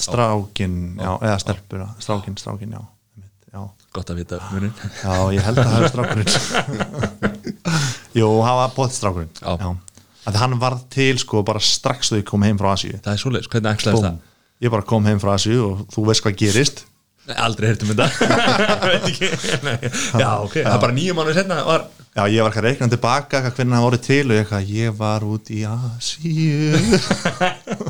[0.00, 2.82] strákin, já, eða stelpur strákin, strákin, já,
[3.16, 3.62] einmitt, já.
[3.92, 4.70] Gott að vita munin
[5.02, 6.30] Já, ég held að það hefur strákurinn.
[8.18, 9.72] Jú, það var bótt strákurinn Já.
[10.22, 10.30] Já.
[10.30, 12.98] að hann varð til sko bara strax þegar ég kom heim frá Asíu.
[13.02, 14.18] Það er svoleiðis, hvernig æxlaðist það?
[14.62, 16.84] ég bara kom heim frá Asíu og þú veist hvað gerist.
[17.26, 17.86] Nei, aldrei þetta
[18.90, 19.28] Veit ekki.
[19.62, 19.76] Nei.
[20.18, 22.88] já, ok, það er bara nýju mánuð setna var Já, ég var ekki að reikna
[22.92, 26.74] tilbaka hvernig það voru til og ég, ég var út í Asíu.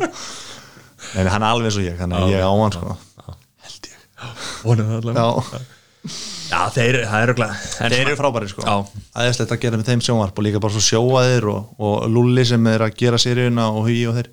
[1.17, 2.95] Nei, hann er alveg eins og ég þannig að ég á hann sko.
[3.67, 4.05] Held ég.
[4.63, 5.67] Vonum það allavega
[6.53, 7.35] Já, þeir, það eru
[7.73, 8.65] þeir eru frábæri sko.
[8.67, 9.03] Já.
[9.17, 12.67] aðeinslegt að gera með þeim sjónvarp og líka bara svo sjóaðir og, og Lulli sem
[12.69, 14.29] er að gera seríuna og Hugi og þeir.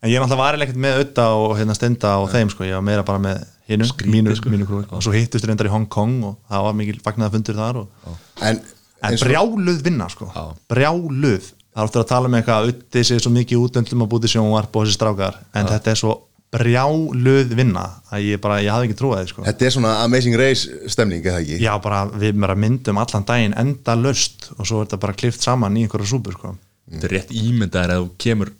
[0.00, 2.78] En ég er náttúrulega varileg ekkert með Ötta og hérna Stenda og þeim sko, ég
[2.78, 4.52] var meira bara með hinu, mínu, sko.
[4.52, 7.58] mínu krúi og svo hittust reyndar í Hong Kong og það var mikil fagnaða fundur
[7.60, 8.62] þar og, En,
[9.04, 10.30] en brjáluð vinna sko.
[10.32, 10.56] Já.
[10.72, 14.10] brjáluð, það er ofta að tala með eitthvað að Ötti sé svo mikið útlöndum að
[14.14, 16.16] búti sjónvarp og þessi strákar, en þetta er svo
[16.50, 20.38] brjáluð vinna að ég bara, ég hafði ekki trúið því sko Þetta er svona Amazing
[20.40, 21.58] Race stemning, eða ekki?
[21.62, 25.44] Já, bara við bara myndum allan daginn enda löst og svo er þetta bara klift
[25.46, 26.56] saman í einhverja súpur sko.
[26.90, 28.50] þetta er rétt ímyndaðir að þú kemur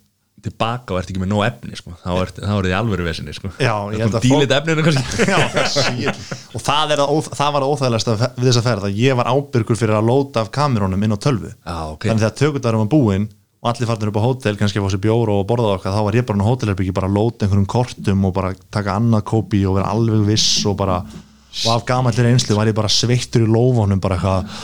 [0.41, 1.91] tilbaka og ert ekki með nóg efni sko.
[2.01, 3.51] þá er þá er þið alvöru vesinni sko.
[3.61, 6.23] Já, ég held að dílit efninu kannski Já, shit.
[6.55, 9.77] og það, er, að óþ- það var óþægilegast við þessa ferð að ég var ábyrgur
[9.77, 12.07] fyrir að lóta af kamerónum inn á tölvu Já, ok.
[12.09, 13.27] þannig þegar tökundarum var búinn
[13.61, 16.05] og allir farnir upp á hótel, kannski að fá sér bjór og borða okkar, þá
[16.07, 19.59] var ég bara á hótelherbyggi bara að lóta einhverjum kortum og bara taka annað kópi
[19.69, 21.03] og vera alveg viss og bara
[21.51, 24.55] og af gamallir einslu var ég bara sveittur í lófunum bara eitthvað.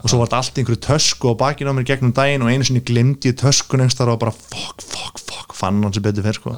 [0.00, 2.64] Og svo var þetta allt einhverju tösku og bakinn á mér gegnum daginn og einu
[2.64, 6.38] sinni glimti ég töskun einhverstað og bara fuck, fuck, fuck, fann hann sem betur fyrir
[6.38, 6.54] sko.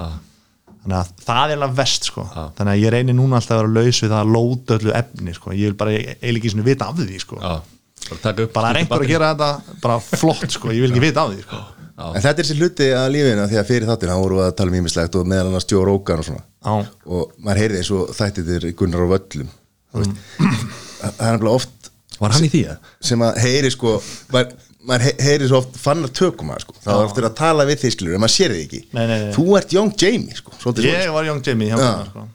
[0.85, 2.27] Þannig að það er alveg vest sko.
[2.61, 5.35] Þannig að ég reynir núna alltaf að vera laus við það að lóta öllu efni
[5.35, 7.57] sko, ég vil bara eiginlega ekki svona vita af því sko, Já,
[8.55, 11.65] bara einhver að gera þetta bara flott sko, ég vil ekki vita af því sko
[11.99, 14.71] En þetta er þessi hluti að lífina því að fyrir þáttir hann voru að tala
[14.71, 16.45] um ímislegt og meðal annars Joe Rogan og svona.
[17.11, 19.49] Og maður heyrði eins og þættir Gunnar á völlum
[19.93, 22.89] það er nefnilega oft Var hann í því að?
[23.09, 23.93] sem að heyri sko
[24.35, 24.55] maður,
[24.89, 26.75] maður he- heyri svo oft fannar tökum að sko.
[26.83, 28.81] Þá er eftir að tala við því skilur en maður sér þið ekki.
[28.97, 29.33] Nei, nei, nei.
[29.37, 31.87] þú ert Young Jamie sko svolítið ég var Young Jamie hjá Já.
[31.87, 32.27] Gunnar sko.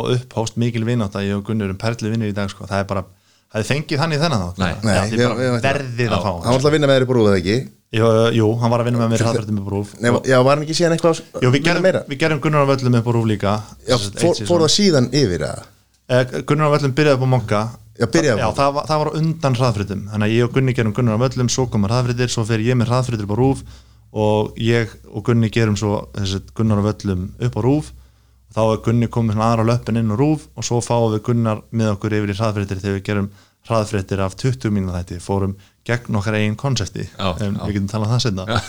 [0.00, 2.66] og upphóst mikil vinátt að ég og Gunnar erum perli vinnir í dag sko.
[2.66, 3.04] það er bara,
[3.54, 4.46] það er fengið hann í þennan
[5.14, 7.58] við- verðið að fá hann var alltaf að vinna með þeirri brúið eða ekki
[7.96, 8.06] jú,
[8.38, 10.76] jú, hann var að vinna með mér hraðverðin með brúf Nei, já, var hann ekki
[10.78, 13.54] síðan eitthvað Jú, við gerum, við gerum Gunnar á völlum upp á rúf líka.
[13.88, 15.68] Já, fór, fór það síðan yfir að
[16.10, 17.58] Eh, Gunnar á völlum byrjaði upp á Monka
[18.00, 20.94] Já, byrjaði Já, það, var- það var undan hraðfritum Þannig að ég og Gunni gerum
[20.96, 23.60] Gunnar á völlum Svo komar hraðfritir, svo fer ég með hraðfritir upp á rúf
[24.10, 28.60] Og ég og Gunni gerum svo þessi Gunnar á völlum upp á rúf og Þá
[28.74, 32.16] er Gunni komið aðra löppin inn á rúf Og svo fáum við Gunnar með okkur
[32.18, 33.30] yfir í hraðfritir Þegar við gerum
[33.70, 35.56] hraðfritir af 20 mínúna þætti Fórum
[35.86, 37.30] gegn okkar eigin konsepti já.
[37.38, 38.60] Við getum talað um það setna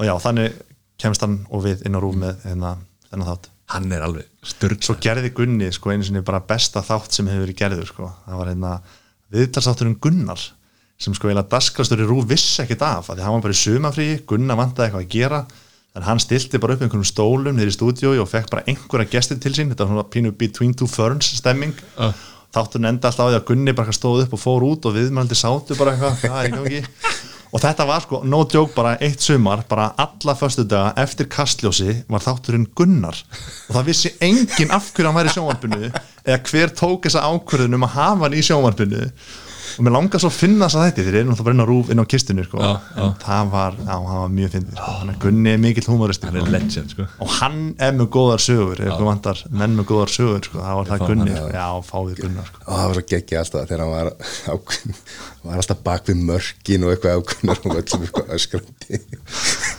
[0.00, 0.60] Og já, þannig
[1.00, 2.76] kemst hann og við inn á rúf með hérna,
[3.10, 3.50] þennan þátt.
[3.70, 7.44] Hann er alveg styrn svo gerði Gunni sko einu sinni bara besta þátt sem hefur
[7.44, 8.08] verið gerður sko.
[8.26, 8.72] Það var hérna
[9.34, 10.46] viðtalsátturinn Gunnar
[11.00, 14.22] sem sko eiginlega dasgrastur í rúf vissi ekkert af því hann var bara í sumafríi
[14.28, 15.42] Gunnar vantaði eitthvað að gera.
[15.90, 19.40] Þannig hann stilti bara upp einhvern stólum niður í stúdíói og fekk bara einhverja gestir
[19.42, 19.72] til sín.
[19.72, 21.74] Þetta var svona pínu between two ferns stemming.
[21.96, 22.12] Uh.
[22.54, 25.38] Þátturinn enda alltaf á því að Gunni bara stóð upp og fór út og viðmældi
[25.38, 26.88] sátu bara eitthvað
[27.52, 31.96] og þetta var sko, no joke, bara eitt sumar bara alla föstu daga eftir kastljósi
[32.10, 33.18] var þátturinn Gunnar.
[33.68, 37.78] Og það vissi enginn af hverju hann væri í sjónvarpinu eða hver tók þessa ákvörðun
[37.78, 39.06] um að hafa hann í sjónvarpinu
[39.78, 41.70] og mér langar svo að finna þess að þetta þeir eru náttúrulega bara inn á
[41.70, 42.60] rúf inn á kistinu sko.
[42.60, 43.02] Já, já.
[43.06, 45.16] en það var, já, það var mjög fyndið sko.
[45.24, 46.54] Gunni er mikill humoristi Hann er sko.
[46.56, 50.46] legend sko og hann er með góðar sögur ef ykkur vantar menn með góðar sögur
[50.48, 50.60] sko.
[50.60, 51.56] það var það fá Gunni, hann, sko.
[51.56, 52.62] já, fáið Gunnar sko.
[52.66, 54.12] og það var svo geggja alltaf þegar hann var,
[54.50, 54.54] á,
[55.50, 59.00] var alltaf bak við mörkin og eitthvað ákveðnar og öllum eitthvað öskrandi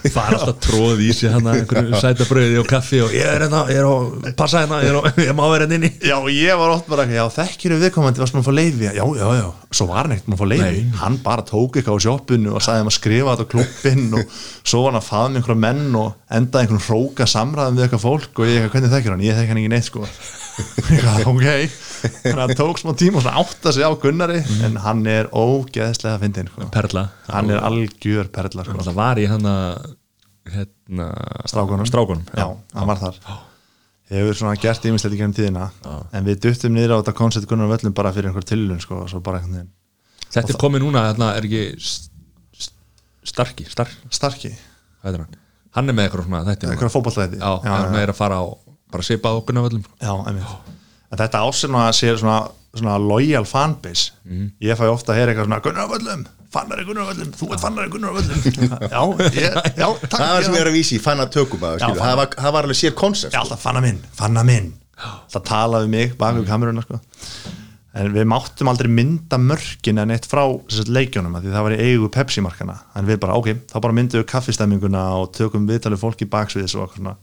[0.02, 3.28] Það er alltaf tróð í sig hann að einhverju sæta brauði og kaffi og ég
[3.28, 3.94] er hérna, ég er á,
[4.38, 7.22] passa hérna, ég, er ég má vera hérna inni Já, ég var oft bara, já,
[7.30, 9.46] þekkir við viðkomandi varst maður að fá leiði, já, já, já
[9.82, 12.62] svo var hann ekkert maður að fá leiði, hann bara tók eitthvað á sjoppinu og
[12.62, 15.62] sagði hann að skrifa þetta á klubbin og svo var hann að faða með einhverja
[15.64, 19.24] menn og endaði einhverjum hróka samræðum við eitthvað fólk og ég eitthvað, hvernig þekkir hann,
[19.26, 20.06] ég þekki hann ekki neitt sko.
[21.32, 21.46] Ok,
[22.12, 25.30] þannig að það tók smá tíma og svona átta sig á Gunnari en hann er
[25.32, 26.66] ógeðslega fyndin sko.
[26.74, 27.06] Perla.
[27.30, 28.76] Hann er algjör perla sko.
[28.84, 29.94] Það var í hann að
[30.52, 31.08] hérna,
[31.48, 31.88] Strákunum.
[31.88, 33.16] Strákunum já, hann var þar
[34.20, 35.68] hefur svona gert ímislegt í gennum tíðina
[36.12, 39.06] en við duttum niður á þetta koncept Gunnar völlum bara fyrir einhver tilhjörn sko,
[40.32, 41.64] Þetta er komið núna, hérna, er ekki
[43.22, 44.50] Starki, Stark, Starki,
[45.04, 45.36] er hann?
[45.76, 48.44] Hann er með eitthvað svona þetta einhverja fótballtæði Já, hann er að fara á
[48.92, 50.72] bara svipa á okkur náðvöldum já, einmitt.
[51.12, 52.38] En þetta ásinn að sé svona,
[52.76, 54.12] svona loyal fanbase.
[54.24, 54.50] Mhm.
[54.60, 57.32] ég fæ ofta að heyra eitthvað svona Gunnar völlum, fannari Gunnar á völlum.
[57.38, 58.36] Þú ert fannari Gunnar á völlum.
[58.94, 59.02] Já,
[59.38, 62.14] ég, já, takk það var sem ég- er að vísi, fann að tökum að það
[62.20, 64.70] var, það var alveg sér koncept Já, alltaf fanna minn, fanna minn.
[65.32, 67.00] Það talaði mig bak við kameruna sko.
[67.98, 70.44] en við máttum aldrei mynda mörkin en eitt frá
[70.88, 73.96] leikjónum af því það var í eigu Pepsi markana en við bara, ok, þá bara
[73.98, 77.16] myndum við kaffistemminguna og tökum viðtalið fólk í baksviðis og svona.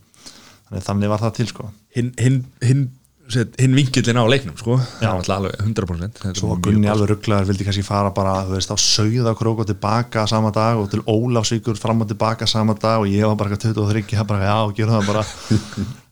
[0.70, 1.70] Þannig, þannig var það til sko.
[1.98, 2.84] Hinn hin, hin,
[3.30, 4.78] hin vinkillin á leiknum sko.
[5.00, 8.36] það var alltaf alveg 100% Þetta svo var Gunni alveg rugglaður, vildi kannski fara bara
[8.48, 12.76] þú veist, á Sauðakrók og tilbaka sama dag og til Ólafsvíkur fram og tilbaka sama
[12.80, 15.26] dag og ég var bara eitthvað 23 það bara, já, gerum það bara.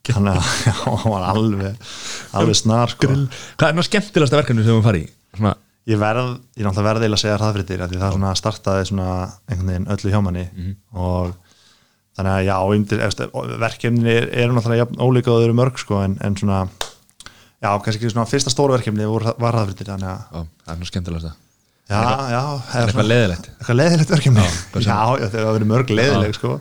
[0.07, 1.88] Þannig að já, hann var alveg
[2.41, 3.09] alveg snar sko.
[3.57, 5.09] hvað er ná skemmtilegasta verkefni sem við farið í?
[5.38, 5.55] Svona,
[5.88, 9.09] ég verð, ég náttúrulega verði eiginlega að segja hraðfrittir því það svona startaði svona
[9.47, 10.45] einhvern veginn öllu hjá manni.
[10.93, 11.34] Og
[12.18, 12.57] þannig að já,
[13.61, 16.61] verkefni eru er náttúrulega jafn ólíka og þau eru mörg sko, en, en svona
[17.64, 20.80] já, kannski ekki svona fyrsta stóra verkefni voru, var hraðfrittir þannig að á, það er
[20.82, 21.34] ná skemmtilegasta.
[21.88, 22.01] Já,
[22.34, 22.41] já,
[22.76, 24.43] er eitthvað leðilegt eitthvað leðilegt verkefni.
[24.43, 26.58] Já, já, já það hafa verið mörg leðileg sko.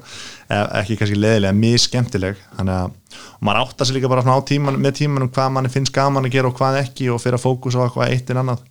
[0.47, 2.43] Eh, ekki kannski leðilega, mjög skemmtileg.
[2.55, 6.29] Þannig að maður áttar sig líka bara á tíman, með tímanum hvað manni finnst gaman
[6.29, 8.63] að gera og hvað ekki og fyrir að fókus á eitthvað eitt en annað.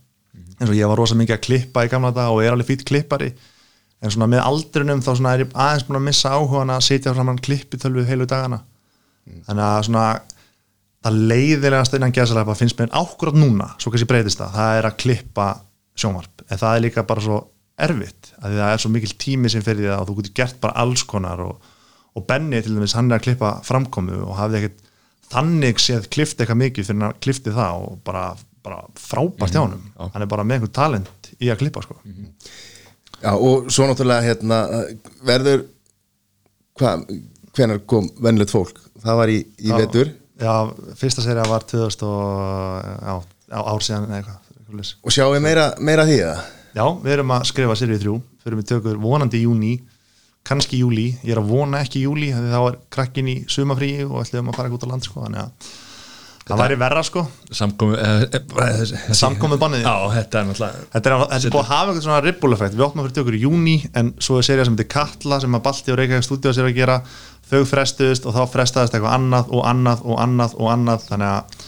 [0.55, 2.85] Eins og ég var rosa mikið að klippa í gamla dag og er alveg fýtt
[2.87, 3.33] klippari.
[3.99, 7.11] En svona með aldrinum þá svona er ég aðeins búin að missa áhugan að sitja
[7.15, 8.61] fram hann klippitölvu heilu dagana.
[9.49, 10.05] Þannig að svona
[11.05, 14.97] það leiðilegast innan gæsalega finnst mér ákvörð núna, svo kannski breytist það það er að
[15.03, 15.49] klippa
[15.95, 16.45] sjónvarp.
[16.49, 17.37] En það er líka bara svo
[17.85, 20.77] erfitt að það er svo mikil tími sem fyrir það og þú getur gert bara
[20.83, 21.71] alls konar og,
[22.15, 24.85] og Benni til dæmis hann er að klippa framkomu og hafði ekkert
[25.33, 28.25] þannig séð klift eitthvað mikið fyrir hann klifti það og bara,
[28.65, 29.85] bara frábært hjá honum.
[29.99, 31.99] hann er bara með einhvern talent í að klippa sko.
[33.21, 34.59] Já, og svo náttúrulega hérna,
[35.25, 35.65] verður
[36.79, 37.07] hvað,
[37.55, 38.79] hvenar kom vennilegt fólk?
[39.03, 40.53] Það var í, í vetur Já,
[40.99, 43.13] fyrsta serið var 2000 og já,
[43.55, 44.41] á ár síðan eitthvað
[45.05, 46.39] og sjáum við meira, meira því það
[46.75, 48.13] Já, við erum að skrifa serið þrjú.
[48.43, 49.75] Fyrir við tökur vonandi í júni
[50.45, 54.19] kannski júli, ég er að vona ekki júli því þá er krakkin í sumafríi og
[54.21, 55.69] ætlum að fara ekki út á land sko, þannig að
[56.45, 57.23] það væri verra sko.
[57.57, 59.87] Samkomi uh, Samkomið bannið.
[59.87, 62.85] já, þetta er náttúrulega Þetta er, þetta er búið að hafa eitthvað svona ribbuleffekt Við
[62.85, 65.95] opnum fyrir tökur í júni en svo er serið sem heitir Katla sem að Balti
[65.95, 66.99] og Reykjavík stúdíu sér að gera
[67.51, 71.63] þau frestuðist og þá frestaðist eitthvað annað og annað og annað og annað þannig að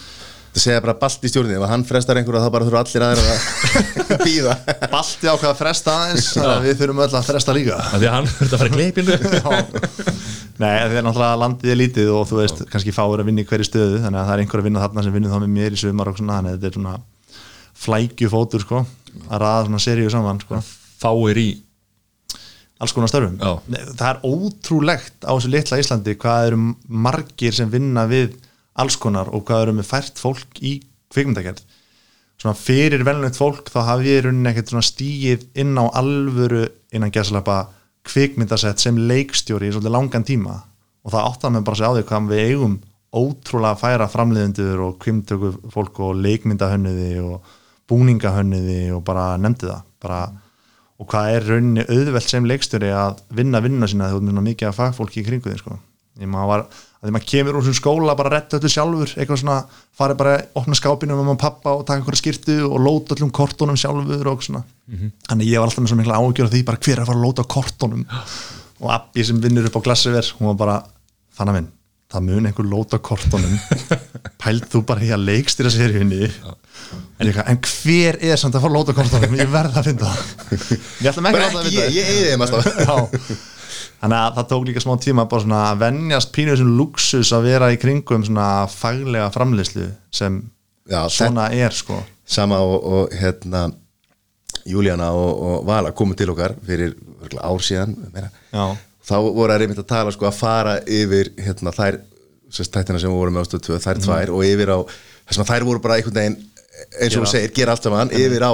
[0.48, 3.34] það segja bara balt í stjórnið ef hann frestar einhverju þá bara þurfa allir aðra
[3.36, 4.54] að býða
[4.90, 7.76] Balti ákveða að fresta aðeins þannig að við þurfum öll að fresta líka.
[7.78, 9.18] Af því að hann þurfti að fara í kleipinu
[10.62, 13.46] Nei, því að náttúrulega landið er lítið og þú veist, kannski fáir að vinna í
[13.46, 15.76] hverju stöðu þannig að það er einhver að vinna þarna sem vinnur þá með mér
[15.76, 16.96] í sumar og svona, þannig að þetta er svona
[17.78, 18.82] flækju fótur sko,
[19.28, 20.62] að ræða svona seríu saman sko,
[20.98, 21.48] fáir í
[22.78, 23.38] alls konar störfum.
[23.40, 23.80] Já.
[23.98, 28.36] Það er ótrúlegt á þessu litla Íslandi hvað eru margir sem vinna við
[28.78, 30.78] alls konar og hvað eru með fært fólk í
[31.12, 31.64] kvikmyndagerð.
[32.38, 37.10] Svona fyrir velnögt fólk þá hafi ég rauninni ekkert svona stíið inn á alvöru innan
[37.14, 37.64] gæsalapa
[38.08, 40.60] kvikmyndasett sem leikstjóri í svolítið langan tíma.
[41.02, 42.76] Og það áttar með bara að segja á því hvað við eigum
[43.18, 47.54] ótrúlega færa framleiðendur og kvimtöku fólk og leikmyndahönnuði og
[47.88, 49.84] búningahönnuði og bara nefndi það.
[50.04, 50.20] Bara,
[50.98, 54.70] og hvað er rauninni auðvelt sem leikstjóri að vinna vinnuna sína þegar þú erum mikið
[54.70, 55.78] að fagfólki í kringu því sko.
[56.18, 56.66] ég maður
[56.98, 59.58] því maður kemur úr svona skóla bara að retta öllu sjálfur eitthvað svona,
[59.94, 63.14] farið bara að opna skápinu með mamma og pappa og taka einhverja skýrtu og lóta
[63.14, 64.64] öllum kortónum sjálfur og svona.
[65.30, 67.26] Þannig ég var alltaf með svo mikla ágjör því bara hver er að fara að
[67.28, 68.04] lóta kortónum
[68.82, 70.78] og Abbi sem vinnur upp á glassiver hún var bara,
[71.30, 71.70] fann að minn
[72.08, 73.58] það mun einhver lóta kortónum
[74.42, 76.24] pæld þú bara í að leikstýra seríunni?
[76.24, 76.57] En, ég,
[77.18, 80.74] en hver er samt að fara lóta kortónum ég verð að finna það.
[81.02, 81.88] Ég ætlum ekki að það finna
[82.86, 82.98] Já.
[83.98, 87.48] þannig að það tók líka smá tíma bara svona að venjast pínu þessum luxus að
[87.50, 90.38] vera í kringum svona faglega framleyslu sem
[90.88, 91.98] Já, svona er sko.
[92.28, 93.66] Sama og, og hérna
[94.68, 96.94] Júlíana og, og Vala komu til okkar fyrir
[97.40, 97.96] ár síðan
[99.08, 102.00] þá voru að reynd að tala sko að fara yfir hérna þær
[102.48, 104.78] tættina sem voru með ástöð tvö, þær tvær og yfir á,
[105.28, 106.38] þess að þær voru bara einhvern veginn
[107.00, 108.52] eins og þú segir, gera allt saman yfir á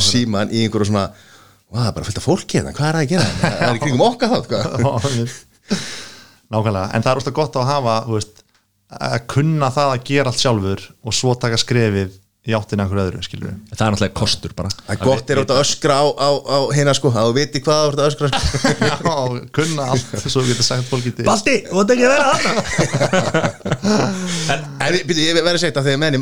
[0.00, 1.08] síman í einhverju svona
[1.70, 3.26] "Vá, það er bara fyllt af fólki hérna, hvað er það að gera?
[3.40, 4.58] Það er í kringum okkar sko
[6.50, 8.42] nákvæmlega, en það er úrst gott að hafa veist,
[8.90, 12.16] að kunna það að gera allt sjálfur og svo taka skrefið
[12.48, 14.70] í áttina einhverju öðru, skilur við það er náttúrulega kostur bara.
[14.72, 17.80] Það er gott er að öskra á, á, á hérna sko, að þú viti hvað
[17.80, 18.54] þú ert að öskra sko.
[18.88, 18.96] Já,
[19.58, 21.26] kunna allt, svo getur sagt fólki til.
[21.28, 22.52] Balti, þú ert ekki að vera þarna.
[24.86, 26.18] En byrju, ég verði að segja þetta þegar menni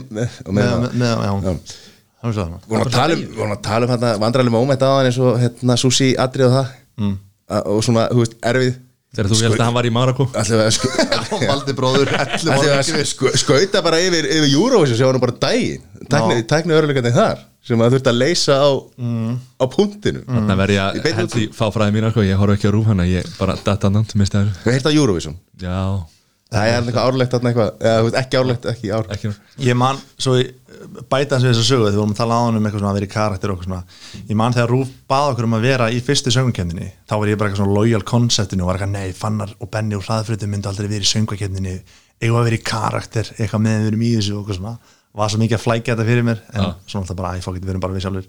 [2.19, 5.79] Við vorum að tala um, að um hérna vandrarlega móment á hann eins og hérna
[5.79, 6.67] Susi Adri og það.
[6.99, 7.15] Mm.
[7.71, 8.75] og svona, þú veist, erfið
[9.17, 12.11] þegar þú held að hann var í Marako við að Valdi bróður,
[12.45, 15.85] við að skauta bara yfir, yfir Eurovision sem var nú bara daginn.
[16.09, 18.69] Tækni, öruleikandi þar sem að þurfti að leysa á,
[19.61, 20.23] á punktinu.
[20.29, 23.05] Þannig að beinni held því fá fræði mína sko, ég horf ekki á rúf hana
[23.09, 25.37] ég bara data nátt mista þessu Hvað heirt á Eurovision?
[25.61, 25.77] já,
[26.49, 29.09] Það er eitthvað árlegt þarna eitthvað eða, þú veist, Ekki árlegt, ekki ár.
[29.13, 29.33] Ekki
[29.67, 30.37] Ég man, svo
[31.11, 32.83] bæta hans við þess að sögu þegar við vorum að tala á hann um eitthvað
[32.83, 34.23] svona að vera í karakter og eitthvað svona.
[34.31, 37.41] Ég man þegar Rúf bað okkur um að vera í fyrstu söngvakefninni þá var ég
[37.41, 40.71] bara eitthvað svona loyal konceptinu og var eitthvað nei, Fannar og Benni og Hraðfriður myndi
[40.71, 41.75] aldrei verið í söngvakefninni
[42.23, 44.75] eigum að vera í karakter, eitthvað með við erum í þessu og eitthvað svona,
[45.19, 46.69] var svo mikið að flækja þetta fyrir mér en Já.
[46.87, 48.27] svona alltaf bara, æ, fokk, við erum bara við sjálfur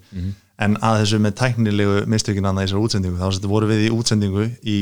[0.65, 4.45] en að þessu með tæknilegu mistökin annað í þessar útsendingu, þá voru við í útsendingu
[4.63, 4.77] í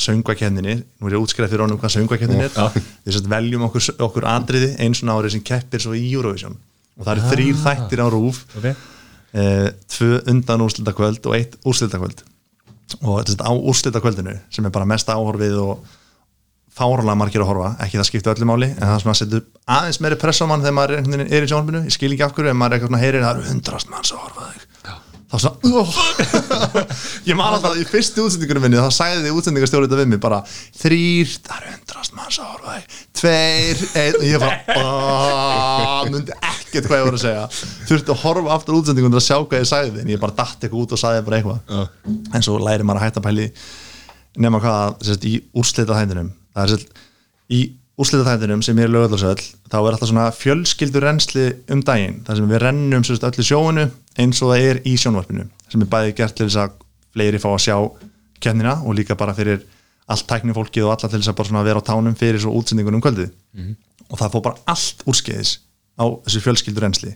[0.00, 2.80] söngvakenninni nú er ég útskræð fyrir honum hvað söngvakennin er.
[3.04, 6.56] Við sett veljum okkur, okkur andriði eins og árið sem keppir svo í Eurovision.
[6.98, 12.24] Og það eru þrýr þættir á rúf ok, eh, tvö undan úrslitakvöld og eitt úrslitakvöld
[13.00, 15.84] og þetta á úrslitakvöldinu sem er bara mest áhorfið og
[16.74, 19.40] fáralega margir að horfa, ekki það skipti öllu máli en það sem að setja
[19.76, 22.34] aðeins meiri press á mann þegar maður er, er í sjónbinu, ég skil ekki af
[22.36, 24.69] hverju en maður er eitthvað svona heyrir, það eru hundrast manns að horfa þig
[25.30, 25.84] þá svona
[27.28, 30.40] ég man alltaf í fyrstu útsendingunum minni þá sagði þið útsendingarstjórið þetta við mig bara
[30.80, 32.96] þrýr, það eru hundrast manns að horfa á þig.
[33.20, 34.18] Tveir, einn.
[34.18, 37.44] Og ég bara mundi ekkert hvað ég voru að segja.
[37.90, 40.58] Þurfti að horfa aftur útsendingun til að sjá hvað ég sagði en ég bara datt
[40.58, 41.60] eitthvað út og sagði bara eitthvað.
[42.34, 43.50] En svo læri maður að hætta pæli
[44.40, 47.00] nema hvað sérst, í úrslita þættinum það er sérst,
[47.50, 47.60] í
[48.00, 49.40] úrslita þættinum sem er lögðarsöll
[49.70, 53.88] þá er alltaf svona fjölskyldur rensli um daginn þar sem við rennum sérst, öllu sjóinu
[54.20, 56.78] eins og það er í sjónvarpinu sem er bæði gert til þess að
[57.14, 57.76] fleiri fá að sjá
[58.40, 59.62] kennina og líka bara fyrir
[60.10, 63.02] allt tækni fólkið og alla til þess að bara vera á tánum fyrir svo útsendingunum
[63.04, 63.30] kvöldið.
[64.10, 65.58] Og það fór bara allt úrskeiðis
[66.00, 67.12] á þessu fjölskyldur rensli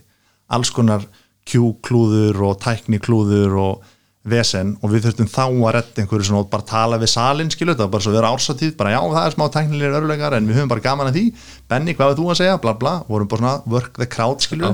[0.47, 1.05] alls konar
[1.45, 3.83] Q-klúður og tækniklúður og
[4.25, 7.71] vesen og við þurftum þá að redda einhverju svona og bara tala við salin skilu
[7.73, 10.47] þetta var bara svo að vera ársatíð, bara já það er smá tæknilegir örleikar en
[10.49, 11.25] við höfum bara gaman að því.
[11.69, 14.69] Benny, hvað er þú að segja, bla bla, vorum bara svona work the crowd skilu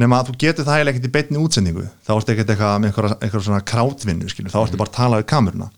[0.00, 1.84] nema að þú getur það heila ekkert í beinni útsendingu.
[2.02, 5.18] Þá ertu ekkert eitthvað með einhverja, einhverja svona crowdvinnu skilu, þá ertu bara að tala
[5.20, 5.68] við kameruna.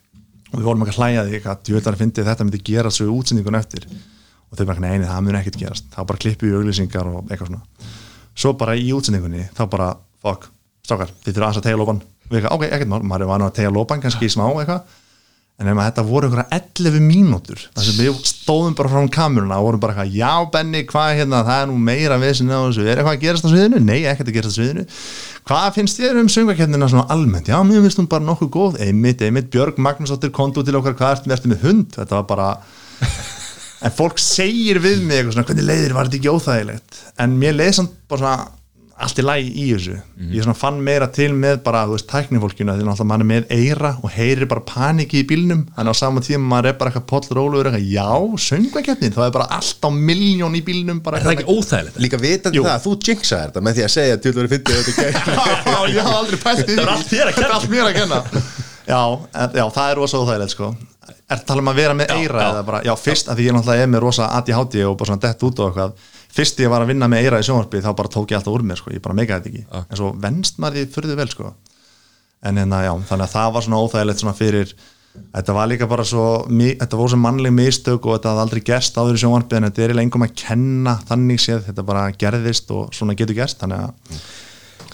[0.53, 3.05] Og við vorum ekki að hlæja því eitthvað, djöðlar að fyndi þetta myndi gera svo
[3.09, 3.83] í útsendingun eftir.
[4.49, 5.39] Og þau bara, neini, það mun
[12.29, 15.01] að við ok, ekkert mál, maður var nú að tegja lópan kannski í smá eitthvað
[15.55, 19.69] en ef þetta voru einhverja 11 mínútur þar sem við stóðum bara frá kameruna og
[19.69, 22.87] vorum bara eitthvað, já Benni, hvað er hérna það er nú meira vissin á þessu,
[22.89, 23.83] er eitthvað að gerast á sviðinu?
[23.85, 24.87] Nei, ekkert að gerast á sviðinu
[25.47, 27.53] hvað finnst þér um söngvakennina svona almennt?
[27.53, 31.31] Já, mér finnst hún bara nokkuð góð einmitt, einmitt, Björg Magnúsdóttir kontu til okkar, hvað
[31.37, 31.87] ertu með hund?
[31.95, 32.51] Þetta var bara
[33.85, 37.59] en fólk segir við mig eitthvað svona, hvernig leiðir var þetta ekki óþægilegt en mér
[37.59, 38.64] leið samt bara svona
[38.95, 39.95] allt í lægi í þessu
[40.31, 43.49] ég svona fann meira til með bara, þú veist, tæknifólkinu því náttúrulega mann er með
[43.57, 47.07] eira og heyrir bara paniki í bílnum, þannig á sama tíma maður er bara eitthvað
[47.11, 51.35] pollróluður, eitthvað, já, söngvakeppnin það er bara allt á miljón í bílnum bara er það
[51.41, 51.99] ekki óþægilegt?
[52.07, 52.67] Líka vitandi Jú.
[52.69, 55.19] það, þú jinxaði þetta með því að segja til þú verið fyndið að þetta gæti
[55.75, 57.35] Já, ég haf aldrei pælt í því Það er allt þér að kenna.
[57.35, 58.23] Þetta er allt mér að kenna
[58.85, 59.01] Já,
[59.43, 60.71] en, já það er rosa óþægilegt sko
[61.25, 62.49] Er það tala um að vera með eira já.
[62.53, 65.23] eða bara, já, fyrst að því ég náttúrulega er með rosa ADHD og bara svona
[65.25, 68.11] dett út og eitthvað Fyrst ég var að vinna með eira í sjónvarpi þá bara
[68.11, 69.85] tók ég alltaf úr mér sko, ég bara meikaði þetta ekki.
[69.85, 71.53] En svo venst maður því fyrir vel sko.
[72.45, 74.75] En hérna, já, þannig að það var svona óþægilegt svona fyrir
[75.15, 78.97] Þetta var líka bara svo, þetta voru svo mannleg mistök og þetta hafði aldrei gerst
[78.99, 82.73] áður í sjónvarpi en þetta er eiginlega engum að kenna þannig séð, þetta bara gerðist
[82.75, 84.44] og svona getur gerst, þannig að þarna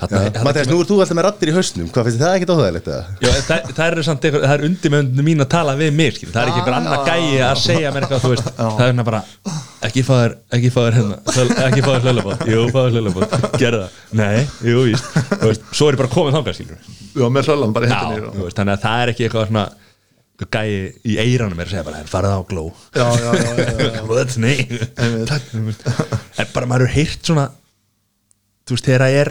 [0.00, 1.88] Mattias, nú er þú alltaf með rattir í hausnum.
[1.92, 3.04] Hvað finnst þið það ekkert óþægilegt eða?
[3.20, 4.90] Já, það, það eru samt eitthvað, það er undir
[5.26, 6.30] mín að tala við mig, skil.
[6.32, 9.04] það er ekki einhver annar gæi að segja mér eitthvað, þú veist, það er hérna
[9.10, 9.20] bara
[9.90, 11.16] ekki fá þér, ekki fá þér hérna
[11.66, 14.38] ekki fá þér hlölabót, jú, fá þér hlölabót gerðu það, nei,
[14.70, 15.06] jú, víst.
[15.76, 16.78] Svo er ég bara komið þangað, skilur.
[17.20, 17.86] Já, með hlölan bara
[18.40, 19.66] veist, þannig að það er ekki eitthvað svona
[20.40, 20.72] eitthvað gæi
[21.04, 22.72] í eiranum er að segja bara, "Herra, farið á gló.
[26.40, 27.44] En bara maður heyrt svona
[28.64, 29.28] þú veist, þegar það er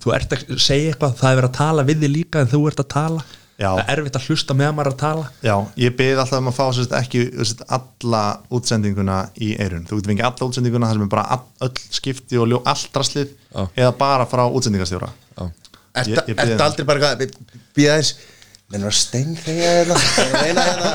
[0.00, 2.62] þú ert að segja eitthvað, það er verið að tala við þig líka en þú
[2.70, 3.26] ert að tala.
[3.60, 3.68] Já.
[3.76, 5.24] það er erfitt að hlusta með að maður er að tala.
[5.44, 8.22] Já, ég byrði alltaf um að fá sérst, ekki sérst, alla
[8.56, 12.40] útsendinguna í eirun þú getur fengið alla útsendinguna þar sem er bara all, öll skipti
[12.40, 13.34] og allt rastlið
[13.76, 15.10] eða bara frá útsendingastjóra.
[16.06, 17.14] Ég bið um- aldrei bara
[17.76, 18.14] Býða eins
[18.70, 19.96] Mennur að stein þegar hérna
[20.46, 20.90] Eina hérna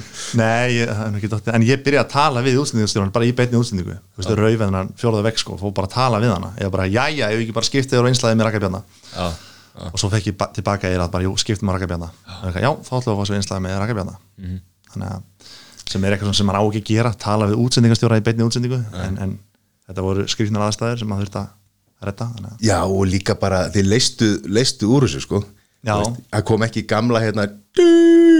[0.38, 3.96] Nei, ég, en ég byrjaði að tala við útsendingastjóran bara í beinni útsendingu.
[4.14, 6.50] Þú veist, rauð hennar fjóraða vekk sko, fór bara að tala við hana.
[6.58, 8.82] Eða bara, jæja, ef ég ekki bara skiptið og einslaðið með rakabjarna
[9.14, 9.26] Já.
[9.90, 12.90] og svo fekk ég ba- tilbaka eða bara, jú, skiptum með rakabjarna já, já þá
[12.98, 14.16] ætlum við að fá svo einslaðið með rakabjarna
[14.90, 15.22] þannig að
[15.90, 18.80] sem er eitthvað sem maður á ekki að gera tala við útsendingastjóra í beinni útsendingu.
[18.94, 19.32] En, en
[19.88, 21.48] þetta voru skrifnar aðstæður sem maður þurfti að
[22.00, 25.42] að Já og líka bara Þið leistu, leistu úr þessu sko.
[25.44, 25.59] Já.
[25.86, 27.46] Það kom ekki gamla hérna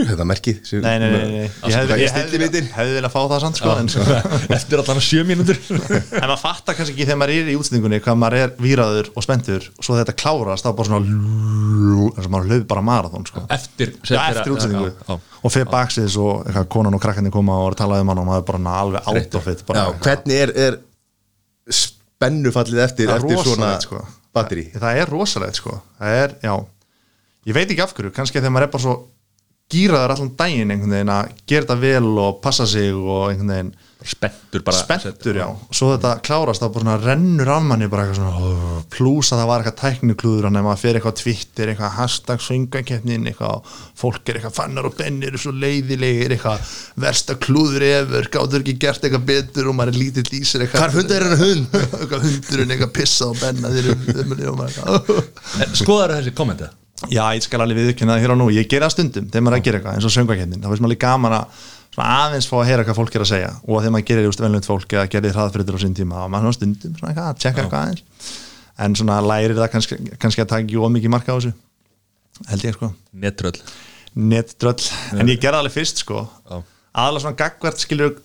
[0.00, 1.46] þetta merkið sem- Nei, nei, nei.
[1.70, 3.88] Ég hefði, er viljað fá það samt sko, en,
[4.56, 5.58] eftir allan sjö mínútur.
[5.70, 9.24] En maður fattar kannski ekki þegar maður er í útsendingunni hvað maður er víraður og
[9.24, 11.04] spenntur og svo þetta klárast þá bara svona
[12.16, 13.44] eins og maður hlaupi bara marathón sko.
[13.56, 14.90] eftir, Já, eftir útsendingu.
[14.90, 15.20] Já, já.
[15.44, 18.48] og fyrir baksins og konan og krakkarnir koma og talaði um hann og maður er
[18.52, 20.80] bara alveg out of it bara, Já, hvernig er, er
[21.70, 24.02] spennufallið eftir, Það er eftir svona sko.
[24.36, 25.78] batteri það er rosalegt sko.
[26.00, 26.54] Það er, já,
[27.48, 28.96] ég veit ekki af hverju kannski þegar maður er bara svo
[29.70, 33.78] gýraður allan daginn einhvern veginn að gera þetta vel og passa sig og einhvern veginn.
[34.00, 38.06] Spenntur bara spenntur, já, og svo þetta klárast þá bara svona rennur af manni bara
[38.06, 42.46] eitthvað svona plús að það var eitthvað tækniklúður en maður fyrir eitthvað Twitter, eitthvað hashtag
[42.46, 46.72] svöngakeppnin, eitthvað fólk er eitthvað fannar og bennir og svo leiðilegir eitthvað
[47.04, 50.86] versta klúður efur gátur ekki gert eitthvað betur og maður er lítill í sér eitthvað.
[50.86, 51.80] Hvar hundar er hennar hund?
[52.00, 56.78] eitthvað hundurinn eitthvað pissa og benna þeir um og maður skoðar þessi kommentið
[57.08, 58.48] Já, ég skal alveg viðkynna það hér og nú.
[58.52, 60.60] Ég ger það stundum þegar maður er að gera eitthvað eins og söngvakeppnin.
[60.60, 61.64] Þá finnst maður líka gaman að
[62.00, 63.50] aðeins fá að heyra hvað fólk er að segja.
[63.64, 66.56] Og þegar maður gerir just velnönd fólk eða gerir hraðfriður á sín tíma og maður
[66.58, 68.30] stundum svona eitthvað að tjekka eitthvað aðeins.
[68.80, 71.52] En svona lærir það kannski, kannski að taka ekki ómikið marka á þessu
[72.48, 72.90] held ég sko.
[73.12, 73.58] Netröll.
[74.20, 74.88] Netdröll,
[75.20, 76.24] en ég gerði alveg fyrst sko.
[76.50, 78.16] Aðalega svona gagvert skilur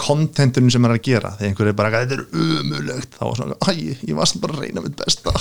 [0.00, 1.32] kontentunum sem maður er að gera.
[1.36, 4.62] Þegar einhver er bara, þetta er umulegt þá var svona, æ, ég var bara að
[4.64, 5.32] reyna mitt besta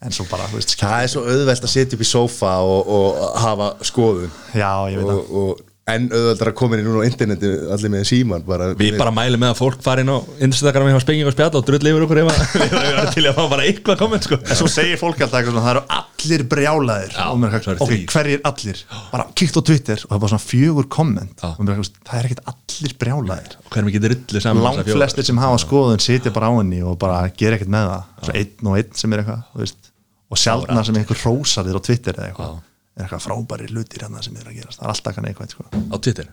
[0.00, 2.94] en svo bara, þú veist, Það er svo auðvelt að setja upp í sófa og,
[2.96, 4.30] og hafa skoðun.
[4.56, 5.18] Já, ég veit það.
[5.18, 8.96] og, og enn auðveldar að koma inn núna á interneti allir með síman bara, Við
[9.00, 11.90] bara mælum með að fólk fari inn á Instagram hjá Spenging og spjall og drull
[11.90, 14.38] yfir okkur ef að við erum til að fá bara eitthvað komment sko.
[14.44, 17.16] En svo segir fólk alltaf eitthvað svona, það eru allir brjálaðir.
[17.16, 18.82] Já, og er hverjir allir?
[19.10, 21.44] Bara kíkt á Twitter og það er bara svona fjögur komment.
[21.50, 23.58] Og er það er ekkert allir brjálaðir.
[23.64, 26.98] Og hvernig getur rullu saman langt flestir sem hafa skoðun sitja bara á henni og
[27.00, 28.10] bara gera ekkert með það.
[28.20, 29.89] Svo einn og einn sem er eitthvað
[30.30, 32.58] og sjálfna sem einhver rósar þér á Twitter eða eitthvað,
[32.96, 35.66] er eitthvað frábæri hlutir hérna sem er að gerast, það er alltaf kann eitthvað sko.
[35.70, 36.28] á Twitter?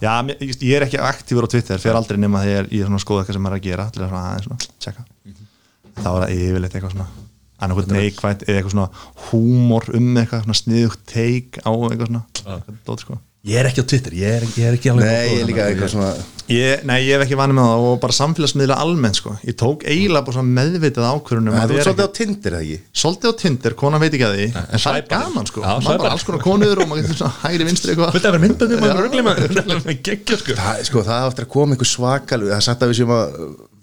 [0.00, 3.06] Já, ég er ekki aktífur á Twitter fyrir aldrei nema þegar ég er svona að
[3.06, 5.06] skoða eitthvað sem er að gera til að svona aðeins svona, tjekka.
[6.00, 7.08] Þá er það yfirleitt eitthvað svona
[7.60, 8.90] annarkvæmt neikvænt eða eitthvað svona
[9.30, 12.22] húmor um eitthvað, svona sniðugt teik á eitthvað svona
[12.54, 13.18] eitthvað dót, sko.
[13.48, 15.64] Ég er ekki á Twitter, ég er, ég er ekki alveg Nei, ég er líka
[15.70, 16.08] eitthvað svona
[16.50, 19.32] ég, nei, ég hef ekki vanið með það og bara samfélagsmiðla almennt sko.
[19.46, 22.78] ég tók eiginlega bara svona meðvitað ákvörunum Það er svolítið á Tinder, eða ekki?
[23.00, 24.48] svolítið á Tinder, konan veit ekki að því.
[24.60, 27.38] En það er gaman sko, Já, maður bara alls konar konur og maður getur svona
[27.46, 28.14] hægri vinstri eitthvað.
[28.18, 30.58] Þetta er myndböndum að röglega með geggja sko.
[30.60, 33.38] Það, sko, það áttur að koma einhver svakal það er sagt að við séum að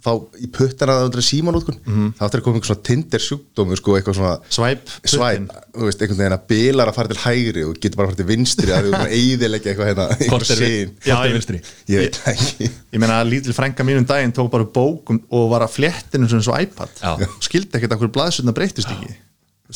[0.07, 3.95] fá í puttana að undra símanótkun það áttur að koma einhver svona Tinder sjúkdómur sko,
[3.99, 7.77] eitthvað svona Swipe, svæp, þú veist, einhvern veginn að bilar að fara til hægri og
[7.83, 10.61] getur bara að fara til vinstri að við erum að eyðileggja eitthvað hérna einhver er
[10.63, 11.61] sín er ég- vinstri?
[11.93, 12.71] Ég veit það ekki.
[12.95, 15.75] ég meina að lítil frænga mínum daginn tók bara upp bók um- og var að
[15.77, 16.89] fléttinu svona svo iPad.
[17.03, 17.29] Já.
[17.45, 19.15] skildi ekkert að hverju blaðsutna breytist ekki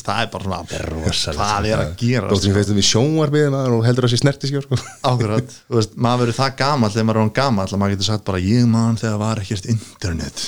[0.00, 4.06] það er bara svona hvað er að gera Dóttir sem feistum í sjónvarpið og heldur
[4.08, 4.78] að sé snertiskjör sko.
[5.76, 8.40] Veist, maður verður það gamall þegar maður er hann gamall að maður getur sagt bara
[8.40, 10.46] ég man þegar var ekkert internet.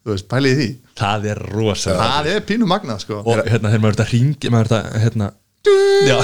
[0.00, 0.70] Þú veist, pælið því.
[1.00, 3.20] Það er rosalega það er pínu magnað sko.
[3.20, 5.32] Og hérna þegar maður er að ringi maður er að hérna
[6.00, 6.16] Já,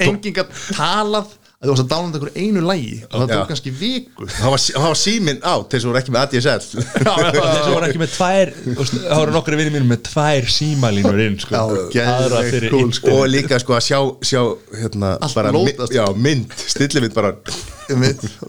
[0.00, 1.34] enginn gætt talað
[1.64, 4.26] að þú varst að dálanda einhver einu lægi og það tók kannski viku.
[4.28, 7.88] Það var, það var síminn á til þess að voru ekki með ADSL þessi voru
[7.88, 11.62] ekki með tvær þú Það voru nokkru vinni mínum með tvær símalínur inn sko.
[11.94, 12.08] Já,
[12.50, 13.14] fyrir cool, sko.
[13.16, 13.98] og líka sko að sjá,
[14.30, 14.42] sjá
[14.82, 15.94] hérna, bara, lótast.
[15.94, 17.34] já, mynd, stillimind bara.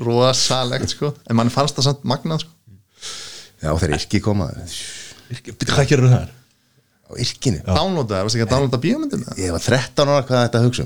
[0.03, 1.13] Rosalegt sko.
[1.29, 2.53] En mann fannst það samt magnað sko.
[3.63, 4.67] Já, þeir yrki koma á
[5.25, 6.33] Býttu, Hvað gerur það?
[7.21, 7.63] yrkinu?
[7.65, 9.33] Downloada, varst ekki að downloada bíómyndina?
[9.41, 10.85] Ég var 13 ára hvað þetta hugsa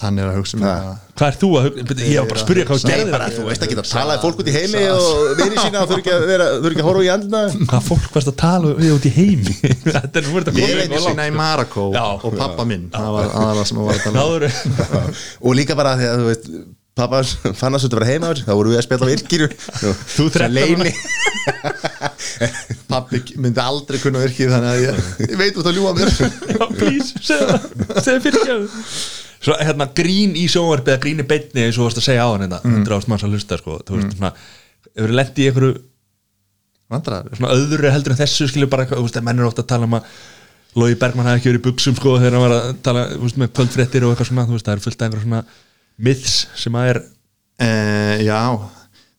[0.00, 0.90] þannig er að hugsa um það
[1.20, 1.96] Hvað er þú að hugsa?
[2.00, 3.10] Ég var bara að spyrja hvað gerðir.
[3.12, 5.06] bara, þú veist ekki að talaði fólk út í heimi og
[5.40, 7.42] vini sína og þurfi ekki að vera, þurfi ekki að horfa í andina
[7.74, 9.54] Hvað fólk varst að tala við út í heimi?
[9.84, 12.04] Þetta er verið að Ég koma veit eitthvað sína í Marako Já.
[12.16, 12.86] og pappa minn.
[12.94, 14.44] Það var aðalega sem að var að tala um.
[15.44, 16.46] Og líka bara því að þú veist
[17.00, 17.18] pappa
[17.56, 19.42] fann að þetta vera heima þá voru við að spila á yrkir
[20.16, 20.48] Þú 13 ára.
[20.56, 20.92] leini
[22.90, 24.94] pappi myndi aldrei kunna virkið þannig að ég,
[25.30, 26.08] ég veit út að ljúa mér
[29.40, 32.08] Það Svo hérna grín í sjónvarpi eða grín í beinni eins og þú varst að
[32.10, 32.74] segja á hann þetta Mm.
[32.84, 33.78] 100 ást manns að hlusta sko.
[33.88, 34.32] Þú veist svona
[34.96, 35.74] Hefur lent í einhverju
[36.90, 39.68] vandræður svona öðru heldur en þessu skilur bara þú veist, að menn er ofta að
[39.72, 40.02] tala um að
[40.80, 43.38] Lói Bergman hafi ekki verið í buksum sko þegar hann var að tala, þú veist,
[43.42, 45.40] með kvöldfréttir og eitthvað svona, þú veist, það er fullt af einhverja svona
[46.08, 47.00] myths sem að er
[47.60, 48.38] Eh, já,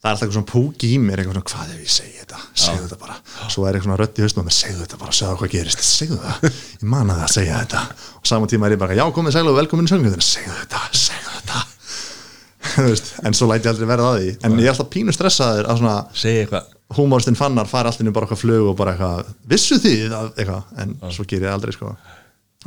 [0.02, 2.40] það er alltaf eitthvað svona púki í mér eitthvað svona, hvað ef ég segi þetta?
[2.58, 3.18] Segðu þetta bara,
[3.54, 6.18] svo er eitthvað svona rödd í haustum með segðu þetta bara, segðu hvað gerist, segðu
[6.24, 6.48] það?
[6.82, 7.84] Ég man að það segja þetta.
[8.18, 10.82] Og saman tíma er ég bara, já komið sælu og velkomin í sönguðina segðu þetta,
[11.04, 11.62] segðu þetta.
[13.28, 14.34] En svo læti ég aldrei verða að því.
[14.48, 16.62] En ég er alltaf pínu stressaður að svona
[16.98, 21.26] húmórstinn fannar fara alltaf bara eitthvað flug og bara eitthvað, vissu að eitthvað, en svo
[21.30, 21.94] ger ég aldrei sko.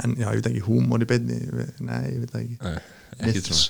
[0.02, 1.38] En já, ég veit ekki, húmor í beinni
[1.86, 2.58] nei, ég veit ekki.
[2.62, 2.74] Nei,
[3.20, 3.68] ekkert Myths.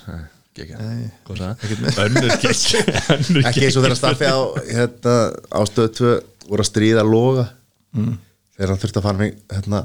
[2.05, 2.29] Önnur
[3.15, 5.17] önnur ekki eins og þegar Staffi á hérna,
[5.51, 6.13] ástöðu 2
[6.51, 7.49] voru að stríða loga.
[7.95, 8.15] Mm.
[8.57, 9.81] þegar hann þurfti að fara með hérna,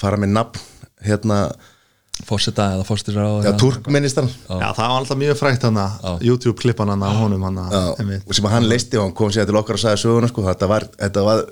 [0.00, 0.62] fara með nafn
[1.04, 1.40] hérna,
[2.26, 5.80] fórseta eða fórstisra á já, turkministran Já, það var alltaf mjög frækt hann
[6.24, 9.58] YouTube-klippan hann á honum hann og sem að hann leisti og hann kom sér til
[9.60, 11.44] okkar og sagði söguna sko, þetta, var, þetta var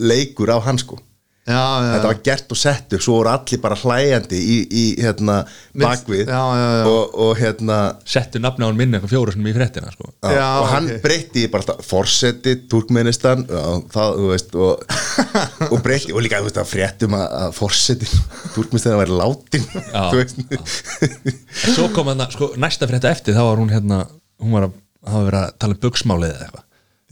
[0.00, 0.96] leikur á hann sko
[1.44, 5.34] Já, já, þetta var gert og settur, svo voru allir bara hlæjandi í, í hérna
[5.76, 6.86] bakvið Já, já, já.
[6.88, 7.76] Og, og hérna
[8.08, 10.08] settu nafni á hann minni eitthvað fjóra sem í fréttina sko.
[10.24, 11.02] Já, Já, og hann ok.
[11.04, 13.60] breytti bara alltaf forseti, Turkmenistan já,
[13.92, 14.98] það, þú veist og,
[15.74, 18.08] og breytti, og líka, þú veist, að fréttum að, að forseti
[18.56, 23.74] Turkmenistan væri látin þú veist svo kom hann sko, næsta frétta eftir þá var hún
[23.74, 24.06] hérna
[24.40, 26.70] hún var að verið að tala um bugsmálið eða eitthvað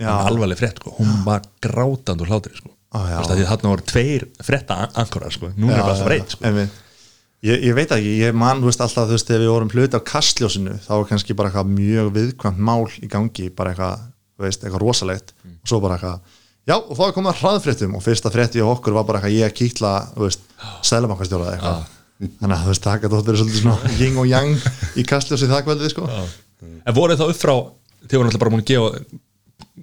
[0.09, 0.96] alvarleg frétt sko.
[0.96, 2.72] hún var grátandi úr hlátri sko.
[2.93, 5.52] Á, af því þarna voru tveir frétta ankorar sko.
[5.56, 6.44] nú er bara það breyt sko.
[6.48, 6.74] einmitt.
[7.47, 9.98] ég, ég veit ekki, ég man þú veist, alltaf þú veist, þegar við vorum hluti
[9.98, 14.06] af kastljósinu þá var kannski bara eitthvað mjög viðkvæmt mál í gangi, bara eitthvað,
[14.44, 15.35] veist, eitthvað rosalegt.
[15.62, 16.39] Og svo bara eitthvað
[16.69, 19.39] já, og þá er komið að hraðfréttum og fyrsta frétti á okkur var bara eitthvað
[19.40, 20.44] ég að kýtla, þú veist,
[20.86, 21.98] sælabankastjóra eða eitthvað.
[22.23, 25.48] Þannig að þú veist, það gæti ótt verið svolítið svona yin og yang í kastljósi
[25.51, 26.10] það kvöldið, sko.
[26.62, 27.55] En voru þá upp frá
[28.06, 29.19] þið voru alltaf bara búin að gefa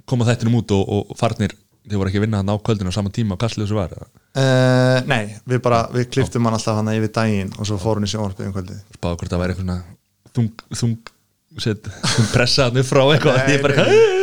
[0.10, 1.56] koma þættinum út og, og farnir
[1.90, 3.96] þið voru ekki að vinna hann á kvöldinu á sama tíma og kastlið þessu var?
[4.38, 8.12] Uh, nei, við bara, við kliftum hann alltaf hann yfir daginn og svo fórum í
[8.12, 8.84] sjónvarpið um kvöldið.
[9.00, 9.84] Spáðu hvort það væri eitthvað
[10.38, 10.96] þung, þung,
[11.58, 13.44] set, þung pressa hann upp frá eitthvað.
[13.44, 14.20] Nei, bara nei,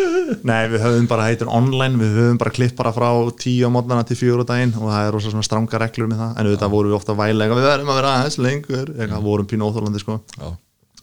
[0.46, 4.06] Nei, við höfum bara heitur online, við höfum bara klipp bara frá tíu á mótnana
[4.06, 6.32] til á daginn og það er rosa svona stranga reglur með það.
[6.32, 8.92] En auðvitað vorum við ofta eitthvað, við verðum að vera aðeins lengur.
[8.96, 10.18] Eitthvað, vorum pínu óþólandi sko.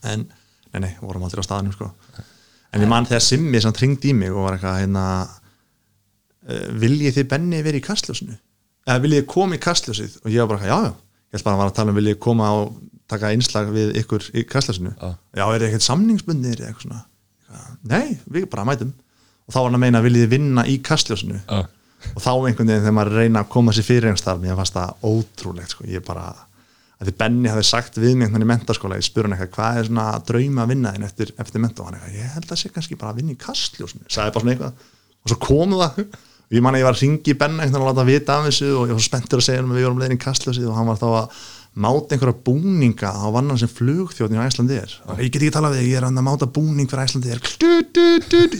[0.04, 0.26] En,
[0.74, 1.92] nei, nei, vorum aldrei á staðnum sko.
[2.74, 5.06] En ég man þegar Simmi samt ringdi í mig og var eitthvað hérna
[6.84, 8.40] viljið þið Benni verið í kastljósinu?
[8.88, 10.18] Eða viljið þið koma í kastljósið?
[10.24, 12.00] Og ég var bara, eitthvað, já, já, ég held bara að var að tala um
[12.00, 12.74] viljið koma og
[13.14, 14.96] taka einslag við ykkur í kastljósinu?
[14.98, 15.14] Já.
[15.40, 17.04] já, er þið ekkert samningsbundnir eða eitthvað svona?
[17.48, 18.92] Eitthvað, nei, við bara mætum.
[19.44, 21.40] Og þá var hann að meina viljið þið vinna í kastljósinu?
[21.48, 21.64] Já.
[22.12, 24.76] og þá einhvern veginn þegar maður reyna að koma sér fyrir einhvers þar, mér fannst
[24.76, 25.86] það ótrúlegt sko.
[25.88, 26.26] ég bara,
[27.00, 29.80] að því Benni hafði sagt við mig einhvern í mentaskóla, ég spurði hann eitthvað hvað
[29.80, 32.60] er svona drauma að vinna þinn eftir, eftir menta og hann eitthvað, ég held að
[32.60, 34.10] sé kannski bara að vinna í kastljósinu.
[34.12, 34.92] Sagði bara svona eitthvað,
[35.24, 36.02] og svo komu það
[36.54, 38.88] ég man að ég var að ringi einhvern veginn að láta vita af þessu og
[38.88, 41.02] ég var spenntur að segja hann að við vorum leiðin í kastljósið og hann var
[41.02, 41.44] þá að
[41.74, 45.82] máta einhverja búninga á vannan sem flugþjóðin í Æslandi er ég get ekki talað við
[45.82, 47.42] þig, ég er að máta búning fyrir Æslandi er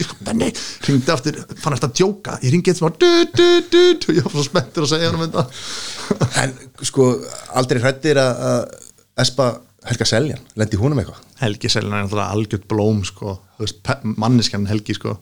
[0.02, 0.48] sko, Benni,
[0.88, 2.38] ringdi aftur, fann eftir að djóka.
[2.42, 4.14] Ég ringi eftir du.
[4.16, 5.46] ég var svo spenntur að segja um þetta.
[6.42, 7.12] En sko,
[7.54, 8.64] aldrei hrættir að
[9.22, 9.52] Espa
[9.84, 11.22] Helga Seljan lendi húnum eitthvað?
[11.42, 13.36] Helgi Selin er algjört blóm sko,
[14.16, 15.18] manneskjan Helgi sko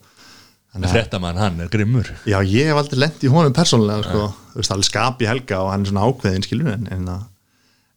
[0.73, 4.23] Þannig að- fréttamann hann er grimmur Já, ég hef aldrei lent í honum persónulega sko.
[4.55, 7.27] þú veist, alveg skapi Helga og hann er svona ákveðin skilur en, en, að-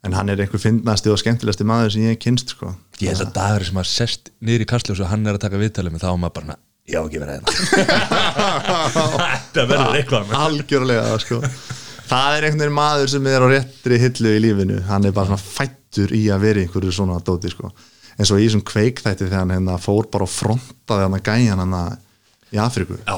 [0.06, 2.74] en hann er einhver fyndnasti og skemmtilegasti maður sem ég hef kynst sko.
[3.00, 5.58] ég held að dagur sem að sest niður í kastljós og hann er að taka
[5.64, 7.48] viðtalið með þá er maður bara já ekki verið hérna
[8.36, 11.40] þetta verður eitthvað algjörlega sko.
[12.12, 15.32] það er einhvern veginn maður sem er á réttri hillu í lífinu hann er bara
[15.32, 17.72] svona fættur í að vera í einhverju svona dóti sko.
[18.20, 21.58] eins og í þessum kveikþætti þegar hann hérna, fór bara og frontaði hann að gæja
[21.58, 21.76] hann
[22.56, 22.98] í Afríku.
[23.04, 23.18] Já,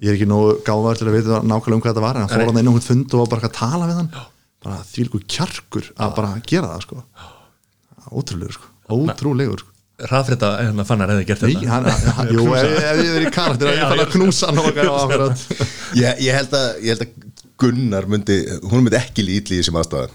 [0.00, 2.32] ég er ekki nógu gáðar til að vita nákvæmlega um hvað þetta var en hann
[2.34, 4.12] fór hann inn á hún fund og var bara að tala við hann.
[4.60, 7.02] Bara því líku kjarkur að bara gera það sko.
[8.10, 8.70] ótrúlegur sko.
[8.90, 9.68] ótrúlegur sko.
[10.00, 11.72] hraðfrétta hérna fannar hefði gert Nei, þetta.
[11.74, 15.42] hann, hann, jú, ef, ef ég verið í karakter ef ég fann að knúsa akkurat.
[16.00, 17.26] ég, ég, held að, ég held að
[17.60, 18.38] Gunnar myndi,
[18.70, 20.14] hún myndi ekki lítli í þessum aðstæðan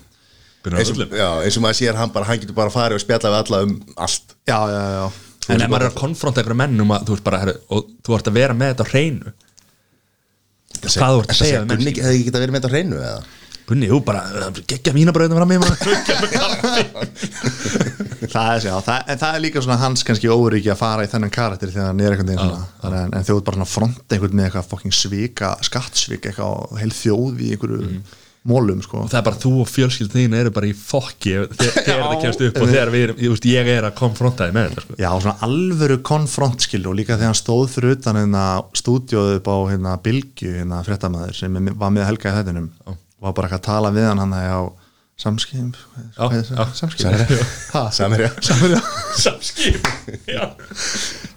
[0.65, 1.13] Gunnar eins og, Öllum.
[1.13, 3.59] já, eins og maður sér hann bara, hann getur bara farið og spjalla við alla
[3.67, 3.75] um
[4.07, 4.33] allt.
[4.49, 5.05] Já, já, já
[5.53, 7.79] en ef maður er að konfronta einhverju menn um að þú ert bara, herru, og
[8.05, 9.29] þú ert að vera með þetta á hreinu.
[10.85, 12.97] Hvað þú ert að segja við Gunni hefði ekki getað verið með þetta á hreinu
[13.01, 13.21] eða?
[13.65, 14.21] Gunni, jú, bara,
[14.69, 15.79] geggja vínabröðum fram í maður.
[18.35, 21.09] Það er, já, það, en það er líka svona hans kannski óryggi að fara í
[21.11, 24.15] þennan karakter þegar hann er einhvern veginn svona Þannig, en, en þjóð bara svona fronta
[24.15, 27.89] einhvern með eitthvað fucking svika, skattsvik eitthvað heil þjóð í einhverju
[28.45, 28.99] mólum sko.
[29.03, 32.21] og það er bara þú og fjölskyld þín eru bara í fokki þe- þegar það
[32.21, 34.83] kemst upp og þegar við erum, ég, veist, ég er að konfronta þið með þetta
[34.85, 34.97] sko.
[35.01, 38.45] Já, svona alvöru konfrontskil og líka þegar hann stóð fyrir utan hérna
[38.77, 43.33] stúdíóðu upp á hérna Bilgju, hérna fréttamaður sem var með Helga í þettinum og var
[43.41, 44.61] bara að tala við hann hann á
[45.15, 45.77] samskip
[46.17, 46.65] Já, já.
[46.75, 47.05] samskip
[47.71, 47.83] Ha?
[47.91, 48.81] Samirja Samherja
[49.23, 49.87] samskip
[50.27, 50.49] já.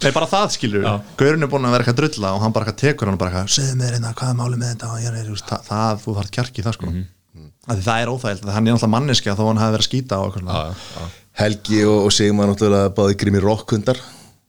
[0.03, 0.95] Nei, bara það skilur Já.
[1.21, 3.31] Gaurinn er búin að vera eitthvað drulla og hann bara eitthvað tekur hann og bara
[3.31, 6.67] eitthvað, segðu mér hérna, hvað er málið með þetta er, það, það, þú þarf kjarki
[6.67, 7.49] það sko mm -hmm.
[7.87, 10.43] það er óþægild, hann er náttúrulega manneskja þó hann hafi verið að skýta á okkur
[10.43, 11.09] já, Já, já.
[11.39, 13.99] Helgi og, og Sigmar náttúrulega báði grími rockhundar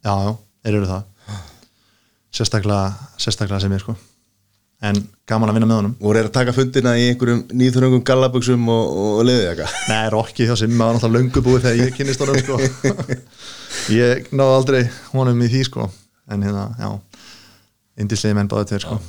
[0.03, 0.15] já,
[0.65, 1.03] þeir eru það
[2.33, 3.95] sérstaklega, sérstaklega sem ég sko
[4.79, 5.95] en gaman að vinna með honum.
[5.99, 10.47] Og er að taka fundina í einhverjum nýþurungum gallabuxum og, og liðið eitthvað Nei, Rokki
[10.47, 12.59] hjá Simma var náttúrulega löngu búið þegar ég kynist honum sko.
[13.99, 14.81] ég náði aldrei
[15.11, 15.89] honum í því sko.
[16.29, 16.89] en hérna, já
[17.99, 18.99] indislega menn báði tveir sko.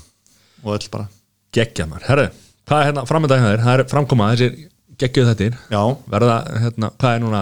[0.65, 1.07] og öll bara.
[1.55, 2.27] Geggja maður, herru,
[2.69, 4.59] hvað er hérna framöndag hjá þér, það er framkoma, þessir
[5.01, 5.83] geggjuð þetta Já,
[6.13, 7.41] verða, hérna, hvað er núna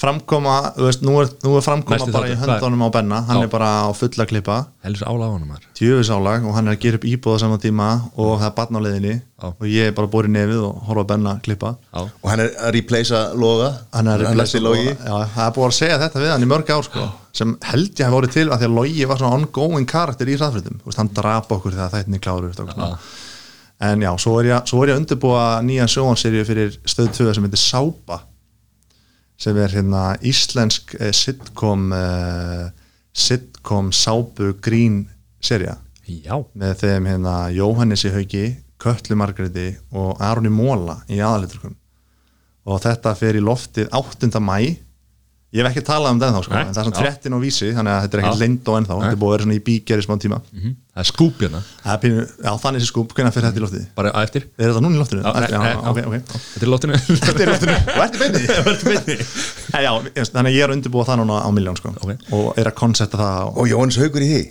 [0.00, 3.18] framkoma, þú veist, nú er, nú er framkoma Næsti bara í höndunum á Benna.
[3.28, 3.44] Hann Já.
[3.44, 4.56] er bara á fulla klippa.
[4.86, 5.66] Helst álafanum maður.
[5.76, 8.80] Djöfisálag og hann er að gera upp íbúða saman tíma og það er barn á
[8.86, 9.46] leiðinni Já.
[9.52, 11.74] og ég er bara búið í nefið og horfa á Benna klippa.
[11.92, 13.70] Já, og hann er að replacea loga?
[13.92, 14.88] Hann er að lesi logi?
[14.88, 17.92] Já, það er búið að segja þetta við hann í mörg ár sko, sem held
[17.92, 20.98] ég hef vorið til að því að Logi var svona ongoing karakter í hraðfritum Vist,
[20.98, 22.50] hann drap okkur þegar þættinni kláru
[23.80, 27.32] en já, svo er ég, svo er ég að undirbúa nýja sjónserju fyrir stöð 2
[27.36, 28.18] sem heitir Sápa
[29.40, 32.66] sem er hérna íslensk eh, sitcom eh,
[33.12, 35.06] sitcom sápu grín
[35.40, 38.44] serja já, með þeim hérna Jóhannesi Hauki,
[38.80, 41.76] Kötlu Margreði og Aroni Móla í aðaliturkum
[42.70, 44.30] og þetta fer í loftið 8.
[44.44, 44.76] mæ
[45.50, 47.14] ég hef ekki talað um það ennþá sko, Nei, en það er svona já.
[47.20, 48.40] 13 á vísi þannig að þetta er ekkert Já.
[48.42, 50.70] leynd og ennþá þetta er búið að vera svona í bíkjari smá tíma Mhm.
[50.94, 53.64] það er skúp hérna Það er pínu, já þannig sé skúp, hvernig fer þetta í
[53.64, 53.84] loftið?
[53.96, 55.22] bara að eftir Er þetta núna í loftinu?
[55.26, 56.06] Já, nei, nei, ok, já.
[56.06, 56.16] ok
[56.54, 56.94] þetta er lóttinu
[57.26, 59.16] Þetta er í loftinu, og ert í beinni
[59.74, 62.10] Nei, já, ég- Þannig að ég er að undirbúa það núna á miljón sko, Ok.
[62.32, 64.42] og er að konsepta það og og Jóhannes Haugur í því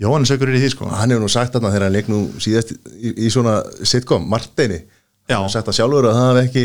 [0.00, 2.18] Jóhannes Haukur er í því sko hann hefur nú sagt þarna þegar hann leik nú
[2.40, 4.95] síðast í, í svona sitcom, Marteini Já.
[5.34, 6.64] Hann sagt það sjálfur að hann hef ekki,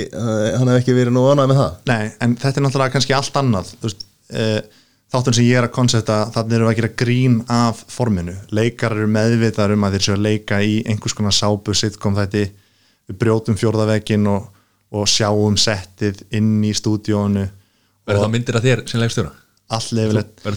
[0.58, 1.76] hann hef ekki verið nú ánægð með það.
[1.90, 3.72] Nei, en þetta er náttúrulega kannski allt annað.
[3.82, 4.48] Veist, e,
[5.12, 8.36] þáttur sem ég er að konsepta þannig erum við að gera grín af forminu.
[8.54, 12.46] Leikar eru meðvitaðar um að þeir séu að leika í einhvers konar sápu sitcom þetta
[13.10, 14.46] við brjótum fjórðavegin og,
[14.94, 17.48] og sjáum settið inn í stúdíónu
[18.08, 19.34] verður það myndir að þér sem leikstjóra?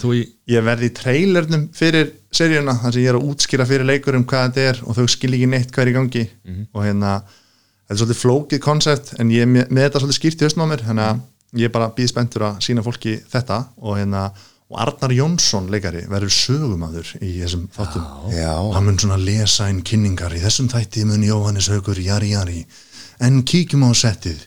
[0.02, 0.20] Þú í
[0.50, 4.46] ég verði í trailernum fyrir seríuna þar sem ég er að útskýra fyrir leikurum hvað
[4.48, 6.24] þetta er og þau skilja ekki neitt hvað er í gangi.
[6.74, 7.12] Og hérna
[7.94, 10.82] þetta er svolítið flókið koncept en ég með, þetta svolítið skýrt í höstum á mér
[10.88, 11.22] þannig að
[11.60, 14.24] ég er bara býð spenntur að sína fólki þetta og hérna
[14.74, 18.06] og Arnar Jónsson leikari verður sögumadur í þessum þáttum.
[18.74, 22.64] Hann mun svona lesa inn kynningar í þessum þætti mun Jóhannes Haugur jari jari.
[23.22, 24.40] En kíkjum á settið.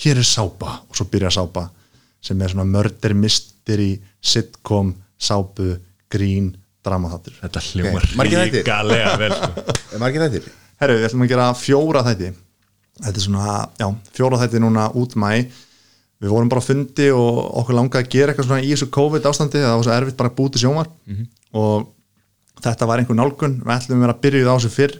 [0.00, 1.66] Hér er sápa og svo byrja sápa
[2.24, 5.74] sem er svona mörder mystery sitcom, sápu
[6.12, 6.54] grín,
[6.86, 7.36] dramaþáttur.
[7.42, 8.62] Þetta hljómar Ok, margir þættir?
[8.62, 9.66] ríkalega vel sko.
[9.92, 10.50] er margir þættir?
[10.80, 12.32] Herru, við ætlum að gera fjóra þætti
[13.02, 15.30] þetta er svona, já, fjóra þætti núna út mæ
[16.16, 19.26] við vorum bara á fundi og okkur langaði að gera eitthvað svona í þessu COVID
[19.28, 20.88] ástandi það var svo erfitt bara að búti sjómar
[21.52, 21.90] og
[22.64, 24.96] þetta var einhver nálgun við ætlum að vera að byrjuð á þessu fyrr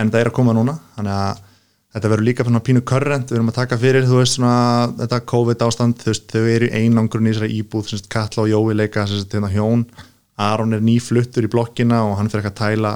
[0.00, 0.76] en það er að koma núna.
[0.96, 1.42] Þannig að
[1.94, 4.54] þetta verður líka svona pínu körrent við erum að taka fyrir, þú veist, svona
[4.98, 8.50] þetta COVID ástand, þú veist, þau eru einangrun í þessari íbúð, sem sagt, Katla og
[8.50, 9.84] Jói leika sem sagt, hérna hjón,
[10.34, 12.94] Aron er nýfluttur í blokkina og hann fyrir ekki að tæla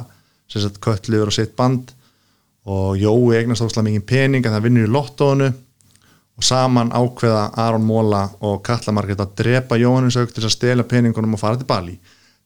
[0.50, 1.92] sem sagt, köttliður og sitt band
[2.68, 5.48] og Jói eignast óslega mikið pening en það vinnur í lottónu
[6.38, 10.84] og saman ákveða Aron Móla og Katla Margrét að drepa Jóhannes auk til að stela
[10.86, 11.96] peningunum og fara til Bali.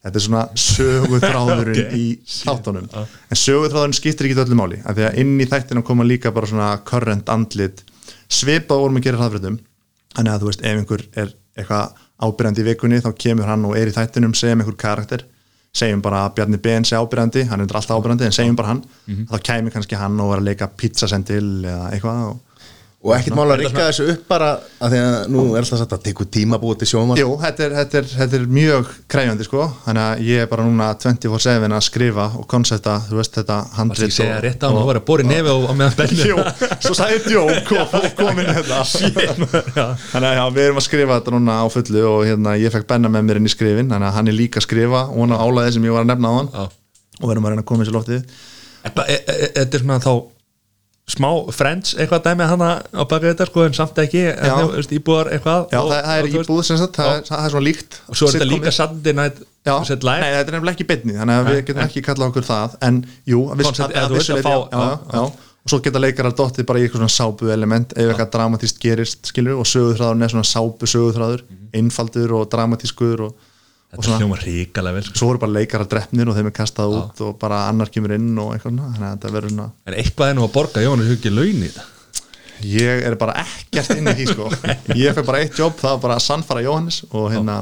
[0.02, 2.86] Þetta er svona söguþráðurinn Ok, í þáttunum.
[2.94, 6.48] En söguþráðurinn skiptir ekki öllu máli af því að inn í þættina koma líka bara
[6.50, 7.84] svona current andlit.
[8.32, 9.60] Svipað vorum að gera hraðfréttum.
[10.16, 13.76] Þannig að þú veist ef einhver er eitthvað ábyrjandi í vikunni þá kemur hann og
[13.78, 15.26] er í þættinum segjum einhver karakter
[15.72, 18.82] segjum bara að Bjarni Ben sé ábyrjandi hann er alltaf ábyrjandi en segjum bara hann.
[19.30, 22.40] Þá kemur kannski hann og var að leika pizzasendil eða eitthvað og
[23.02, 24.48] og ekkert mála að rikka þessu upp bara
[24.78, 27.64] að því að nú er alltaf sagt að tekur tíma búið til sjóma Jú, þetta
[27.66, 31.66] er, þetta, er, þetta er mjög kræfjandi sko, þannig að ég er bara núna 24-7
[31.66, 35.00] að skrifa og konsepta þú veist þetta varst handrit ekki segja rétt á hann að
[35.08, 36.38] bóri nefi og, og meðan benni Jú,
[36.78, 38.78] svo sagði djók og komin þetta
[40.12, 42.86] Þannig að já, við erum að skrifa þetta núna á fullu og hérna ég fekk
[42.92, 45.34] benna með mér inn í skrifin þannig að hann er líka að skrifa og hann
[45.34, 46.52] á álæði sem ég var að nefna á hann.
[46.54, 46.64] Já.
[47.18, 48.38] og við erum að reyna að koma þessu loftið.
[48.82, 50.12] Þetta e- e- e- þetta er svona þá
[51.10, 54.20] smá friends eitthvað dæmi hana á baka þetta sko en samt ekki
[54.96, 57.96] íbúar eitthvað Já, og, það, það er íbúð sem sagt, það, það er svona líkt
[58.06, 61.40] og svo er þetta líka Sunday Night Já, nei, þetta er nefnilega ekki beinni þannig
[61.40, 63.00] að við getum ekki kallað okkur það en
[63.32, 64.38] jú, að eða vissu
[65.62, 69.20] og svo geta leikarar dottið bara í eitthvað svona sápu element ef eitthvað dramatíst gerist,
[69.30, 71.44] skilur og söguþráður er svona sápu söguþráður
[71.78, 73.51] einfaldur og dramatískur og, Mhm.
[73.92, 75.18] Þetta hljóma ríkalega vel sko.
[75.20, 78.30] svo eru bara leikarar drefnir og þeim er kastað út og bara annar kemur inn
[78.40, 81.10] og eitthvað svona, þannig að þetta verður svona en eitthvað er nú að borga Jóhannes
[81.12, 81.88] Hugi laun í þetta.
[82.72, 84.48] Ég er bara ekkert inn í því sko.
[85.02, 87.58] Ég fekk bara eitt jobb, það var bara að sannfara Jóhannes og hérna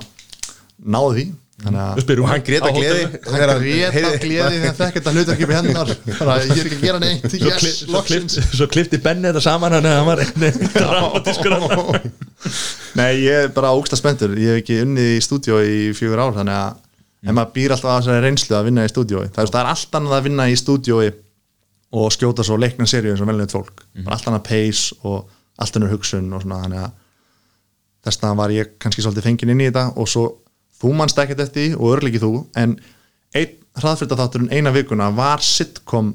[0.80, 1.26] náði því
[1.60, 3.04] þannig að hann grét að gleði?
[3.26, 5.92] Hann rétt af gleði þegar fekk þetta með hennar.
[6.20, 9.42] Bara ég er ekki að gera neitt svo, yes, svo, klift, svo klifti Benni þetta
[9.44, 11.56] saman hann eða hann var einni dramatískur
[13.00, 14.32] nei ég er bara ógsta spenntur.
[14.40, 17.90] Ég hef ekki unnið í stúdíó í fjögur ár þannig að en maður býr alltaf
[17.92, 20.46] að þessari reynslu að vinna í stúdíói það, er- það er allt annað að vinna
[20.48, 21.10] í stúdíói
[22.00, 23.82] og skjóta svo leikna serju eins og velnið fólk.
[24.06, 25.26] Bara allt annað pace og
[25.60, 26.92] allt annað hugsun og svona þannig að
[28.06, 30.22] þess vegna var ég kannski svolítið fenginn inn í þetta og svo
[30.80, 32.78] þú mannst ekkert eftir og örlíki þú en
[33.36, 36.14] einn hraðfyrtaþátturinn eina vikuna var sitcom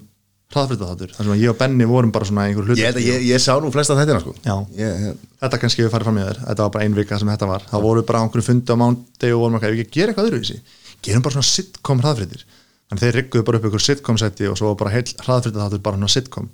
[0.53, 3.55] hraðfyrtaþáttur sem að ég og Benni vorum bara svona einhver hlut Ég, ég, ég sá
[3.61, 4.35] nú flesta þættina sko.
[4.45, 4.55] Já.
[4.77, 7.49] ég, þetta kannski við farið fram í þér þetta var bara ein vika sem þetta
[7.49, 7.65] var.
[7.71, 10.29] Þá vorum við bara á einhverju fundi á mándi og vorum ekki að gera eitthvað
[10.29, 10.59] öðruvísi
[11.05, 12.45] gerum bara svona sitcom hraðfrittir
[12.85, 15.99] þannig þeir rigguðu bara upp ykkur sitcom seti og svo bara heil hraðfrittir þáttur bara
[15.99, 16.49] svona sitcom.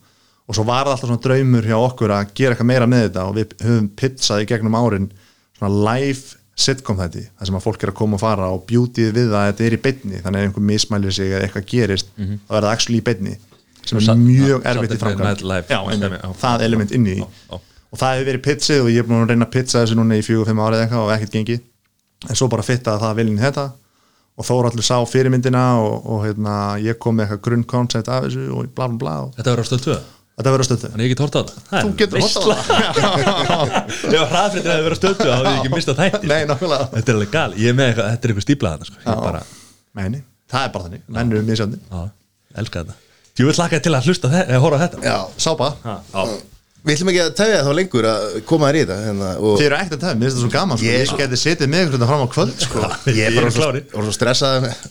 [0.50, 3.26] Og svo var það alltaf svona draumur hjá okkur að gera eitthvað meira með þetta
[3.28, 5.12] og við höfum pizzað í gegnum árin
[5.60, 9.14] svona live sitcom þetta þar sem að fólk er að koma og fara og beautyð
[9.16, 12.12] við það að þetta er í beinni þannig að einhver mismælir sig eða eitthvað gerist
[12.18, 13.36] þá er það actually í beinni
[13.86, 15.44] sem er mjög erfitt í framkvæmd.
[16.40, 17.18] það element inn í.
[17.92, 20.16] Og það hefur verið pizzið og ég er búin að reyna að pizza þessu núna
[20.16, 21.64] í fjögur, fimm árið eitthvað og ekkert gengið.
[22.30, 23.66] En svo bara fittaði það viljinn þetta
[24.38, 28.48] og þó allir sá fyrirmyndina og, og hérna, ég kom með eitthvað grunnkoncept af þessu
[28.54, 29.98] og bla bla bla og Þetta verður á stöð 2
[30.42, 31.56] þetta verður stöðu Þannig ég get horta á það.
[31.72, 32.72] Þú getur horft á það.
[34.18, 36.88] Ef hraðfréttir hefði verið á stöð 2 þá hefði ég ekki mistað þætti Nei, nákvæmlega.
[36.98, 39.00] Þetta er alveg gal, ég er með eitthvað, þetta er eitthvað stíplað sko.
[39.06, 39.42] Ég bara,
[40.02, 42.02] Meini, það er bara þannig, menn eru misjandi já,
[42.64, 42.98] elska þetta.
[43.42, 44.98] Ég vil hlaka til að hlusta þetta, eða horfa þetta.
[45.08, 46.26] Já, Sápa, Já,
[46.82, 49.66] Við ætlum ekki að tefja þá lengur að koma þér í þetta hérna, og þið
[49.68, 50.88] eru ekkert að það, mér finnst þetta svo gaman sko.
[50.88, 52.80] Ég- Ég geti setið með ykkur þetta fram á kvöld sko.
[52.82, 53.82] ég er Ég bara er svo, klári.
[53.94, 54.88] og svo stressað með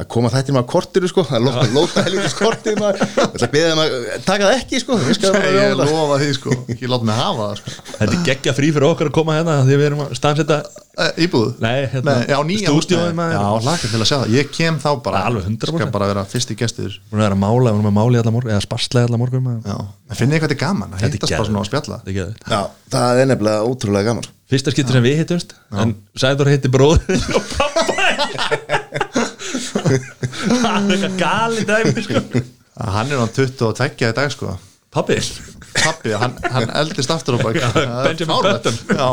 [0.00, 2.04] að koma þættir maður kortiru sko að lóta,
[2.40, 6.16] kortið maður Ég ætla að beða maður að taka það ekki sko Ég Ég lofa
[6.24, 6.56] því, sko.
[6.72, 7.76] ekki láta mig hafa það sko.
[8.00, 10.62] Þetta er geggja frí fyrir okkar að koma hérna Því við erum að stansetta
[10.94, 11.56] Eh, Íbúð?
[11.58, 13.14] Nei, hérna, já, nýja stúdíóið, húsnæði.
[13.18, 13.32] maður.
[13.34, 15.80] Já, hlaka til að sjá það Ég kem þá bara Alveg 100%.
[15.80, 18.30] Skal bara vera fyrsti gestur Við erum að mála, við erum að mála í alla
[18.36, 19.66] morgun Eða sparsla í alla morgun maður.
[19.66, 19.74] Já,
[20.14, 20.94] en finnið eitthvað þetta er gaman
[21.34, 21.70] að er bara svona geðveikt.
[21.70, 21.98] spjalla.
[22.06, 22.32] Er.
[22.54, 22.60] Já,
[22.94, 24.30] það er nefnilega ótrúlega gaman.
[24.50, 27.84] Fyrsta skipti sem við hittumst En Sæður hitti bróður og pappa
[30.44, 32.22] Það er eitthvað gali dæmi sko.
[32.94, 34.56] Hann er á 22 í dag sko.
[34.94, 35.16] Pappi
[35.74, 37.56] Pappi, hann, hann eldist aftur á bak.
[38.06, 38.76] Benjamin Button.
[38.94, 39.08] Já,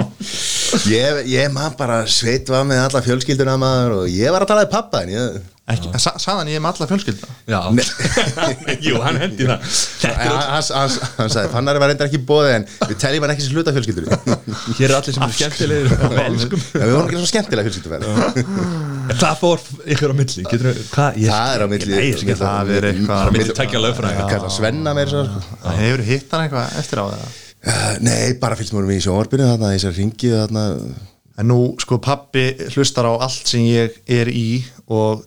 [0.92, 4.68] Ég, ég maður bara sveit var með alla fjölskylduna maður og ég var að tala
[4.68, 5.40] í pappa en ég
[5.70, 7.60] ekki, sa, sagði hann ég er með alla fjölskylda Já.
[8.88, 9.68] Jú, hann hendi það.
[10.02, 14.08] Hann, sagði, fannari var reyndar ekki bóðið en við teljum hann ekki sem hluta fjölskyldur
[14.80, 17.94] Hér er allir sem er skemmtilegir og við elskum við vorum ekki svo skemmtilega fjölskyldur
[19.22, 19.64] Hvað fór
[19.96, 20.48] ykkur á milli?
[20.48, 22.02] Það er á milli.
[22.42, 23.24] Það Það er eitthvað
[24.42, 25.24] Það Svenna meir sko.
[25.62, 29.46] Það hefur hitt hann eitthvað eftir á það Uh, Nei, bara fylgst mér í sjónvarpinu
[29.46, 30.64] þarna, í þessar ringi þarna.
[31.42, 35.22] En nú, sko, pappi hlustar á allt sem ég er í og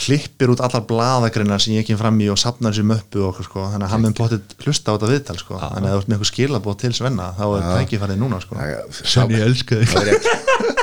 [0.00, 3.48] klippir út allar blaðagreinar sem ég kem fram í og sapnar þessi möppu og okkur,
[3.48, 6.00] sko, þannig að hann mun potið hlusta á þetta viðtal, sko, þannig að ef þú
[6.00, 8.60] ert með eitthvað skilabóð til Svenna, þá er tækifærið núna, sko.
[9.00, 9.88] Svenni, ég elska þig.
[9.90, 10.28] Þá er ég,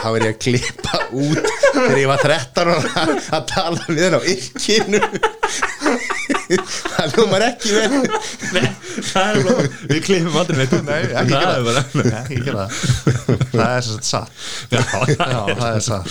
[0.07, 3.06] er að klippa út þegar ég var 13 ára
[3.38, 5.02] að tala við hann á ykkinu
[6.48, 8.68] það lúmar ekki vel.
[9.07, 11.84] Það er bara, við klippum aldrei neitt Nei, ekki Það gera er bara.
[11.98, 13.44] Nei, ekki gera það.
[13.52, 14.32] Það er svo satt.
[14.72, 14.82] Já,
[15.18, 16.07] Já, það er satt.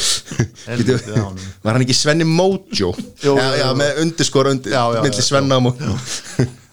[1.65, 2.93] Var hann ekki Svenni Mojo?
[3.25, 3.33] Já,
[3.63, 5.97] já, með undirskor undir, Já, já, milli já, Svenna og Mojo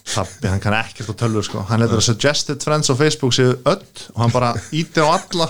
[0.04, 1.62] Pappi, hann kann ekkert á tölvu sko.
[1.70, 3.80] Hann letur að suggested friends á Facebook séu öll
[4.14, 5.48] og hann bara íti á alla.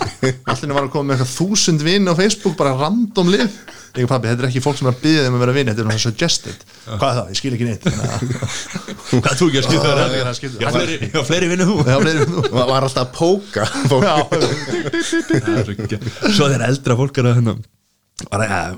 [0.53, 3.49] Allir var að koma með eitthvað þúsund vinn á Facebook bara random lið.
[3.97, 5.81] Ég pappi, þetta er ekki fólk sem er að byggja þeim að vera vinn þetta
[5.83, 6.63] er náttúrulega suggested.
[6.85, 7.83] Hvað er það, ég skil ekki neitt.
[9.25, 10.15] Hvað þú ekki að skilja það?
[10.17, 10.57] já, skilja.
[10.63, 11.75] Já, fleiri- vinnu þú.
[11.89, 12.45] Já, fleiri en þú.
[12.53, 13.63] var, var alltaf að póka
[15.33, 17.55] er svo þegar eldra fólk er að hérna,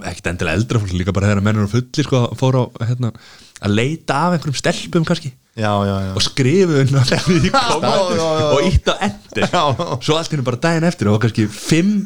[0.09, 3.11] ekkert endilega eldra fólk líka bara þegar menn eru fullir sko, fór á hérna,
[3.63, 7.59] að leita af einhverjum stelpum kannski já, já, já og skrifu já.
[8.51, 9.85] og ítt á endur Já, já.
[10.03, 12.03] svo allt henni bara daginn eftir og kannski fimm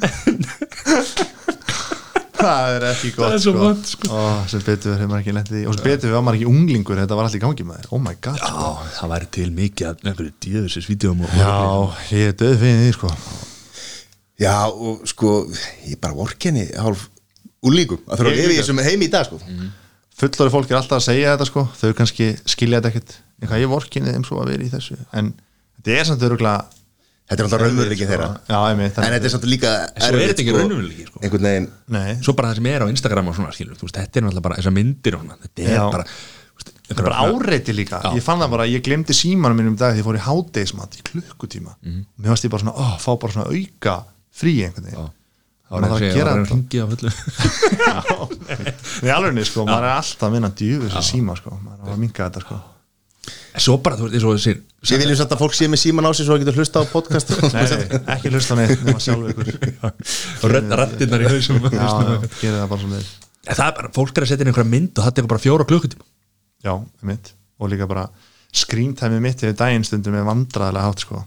[2.40, 3.64] það er ekki gott Það er svo sko.
[3.64, 4.12] vont, sko.
[4.14, 4.22] Ó,
[4.52, 7.66] sem betur maður og sem betur var maður ekki unglingur þetta var allt í gangi
[7.68, 8.66] með þér oh my god sko.
[8.70, 11.54] Já, það væri til mikið af einhverju djöfisins vídeum og já,
[12.16, 13.14] ég er döð fyrir því sko
[14.40, 15.34] já, og sko
[15.90, 17.08] ég er bara vorkenni hálf
[17.66, 19.42] úlíkum að þurfa að lifa í þessum heimi í dag sko.
[20.22, 23.72] fullori fólk er alltaf að segja þetta sko þau kannski skilja þetta ekkert eitthvað ég
[23.72, 24.98] vorkinni þeim svo að vera í þessu.
[25.16, 25.32] En
[25.80, 26.66] þetta er samt öruglega
[27.30, 28.28] þetta er alltaf raunveruleikin þeirra.
[28.50, 31.22] Já, einmitt, en þetta er samt líka svo er þetta ekki raunveruleiki, sko.
[31.94, 34.26] nei, svo bara það sem er á Instagram og svona skilur þú veist, þetta er
[34.26, 35.84] náttúrulega bara þessar myndir og svona þetta er Já.
[35.94, 38.02] bara þú veist, þetta er bara áreiti líka.
[38.18, 40.98] Ég fann það bara, ég glemdi símanum mínum í dag því ég fór í hádeismat
[40.98, 41.78] í klukkutíma.
[41.86, 43.96] Mér varst ég bara svona, ó, fá bara svona auka
[44.42, 45.16] frí einhvern veginn.
[45.70, 46.56] Það var að gera að þetta.
[46.56, 47.10] ringi á fullu
[49.06, 52.00] Nei, alveg sko, maður er alltaf að vinna djúfis í síma sko, maður er að
[52.02, 52.58] minka þetta sko
[53.60, 56.08] svo bara, þú veist, eins og þessir Við viljum samt að fólk sé með síman
[56.08, 57.34] á sig svo að getur hlusta á podcast.
[57.52, 57.64] Nei,
[58.16, 59.50] ekki hlusta neitt nema sjálf ykkur.
[60.48, 63.02] Og rættirnar í hausum Já, já, gerir það bara svona
[63.50, 65.68] það er bara, fólk er að setja inn einhverja mynd og það tekur bara fjóra
[65.68, 66.08] klukkutíma.
[66.64, 66.74] Já,
[67.08, 68.06] mitt og líka bara,
[68.56, 71.24] skrýntæmi mitt yfir daginn stundum er vandræðilega hátt sko.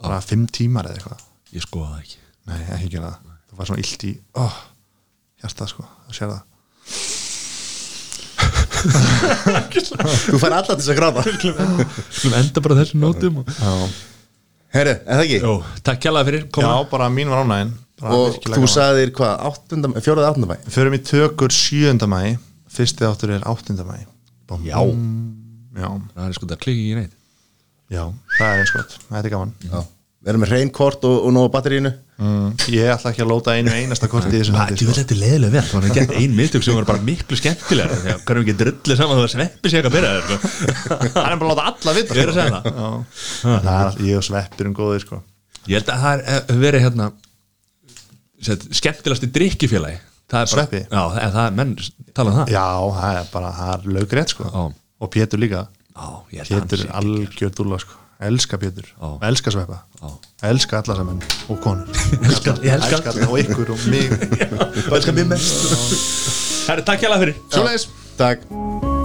[0.00, 1.24] Bara fimm tímar eða eitthvað.
[1.56, 2.18] Ég skoða það ekki.
[2.46, 4.58] Nei, ekki gera það, það var svona illt í oh,
[5.42, 7.25] hjartað sko, það
[8.86, 11.24] Þú fær alltaf þess að gráta.
[12.10, 13.50] Skulum enda bara þessu nótum og...
[14.76, 15.40] Herru, er það ekki?
[15.40, 15.54] Jó,
[15.86, 17.72] takk kjærlega fyrir já, koma bara mín var ánægin.
[18.06, 19.46] Og þú sagðir hvað,
[20.04, 21.96] fjóraði áttunda mæ við förum í tökur 7.
[22.12, 22.20] mæ
[22.76, 23.78] fyrsti áttur er 8.
[23.88, 24.02] mæ
[24.46, 24.62] Bom.
[24.62, 24.78] Já,
[25.74, 27.14] já, það er sko það klikki ekki neitt.
[27.90, 28.04] Já,
[28.36, 28.98] það er eins gott.
[29.08, 29.54] Þetta er gaman.
[29.66, 29.80] Já
[30.26, 32.46] Erum með reyn kort og, og nóg batterínu mm.
[32.74, 34.96] ég ætla ekki að lóta einu einasta korti í þessum Það hætti, er sko.
[34.98, 38.46] þetta leðilega vel Það var gett ein miðtök sem var bara miklu skemmtilega Þegar hverjum
[38.46, 40.38] ekki drullið saman þú að sveppi sig eitthvað byrjaði sko.
[41.20, 44.18] hann er bara að láta alla vita Ég er að segja það það er ég
[44.18, 45.20] og sveppir um góðir sko.
[45.70, 47.08] Ég held að það er hefur verið hérna
[48.42, 50.80] set, skemmtilegasti drikkifélagi Það er bara- Sveppi?
[50.90, 51.76] Já, það er, það er menn
[52.16, 52.66] tala um það já,
[52.96, 54.48] það er bara, það er lögrétt sko.
[54.50, 54.64] Já.
[54.98, 55.60] og Pétur líka
[55.94, 56.16] að
[56.50, 58.00] Pétur sé er algjör dúlla sko.
[58.20, 59.18] Elska Pétur, Já.
[59.28, 59.78] elska sveppa.
[60.02, 60.08] Já.
[60.42, 61.86] elska alla sem enn og konur.
[62.22, 64.08] Elska- ég elska elska alla og ykkur og mig.
[64.96, 66.68] Elskar mér mest.
[66.68, 67.34] Herri, takk kjærlega fyrir.
[67.52, 67.88] Svoleiðis.
[68.16, 68.95] Takk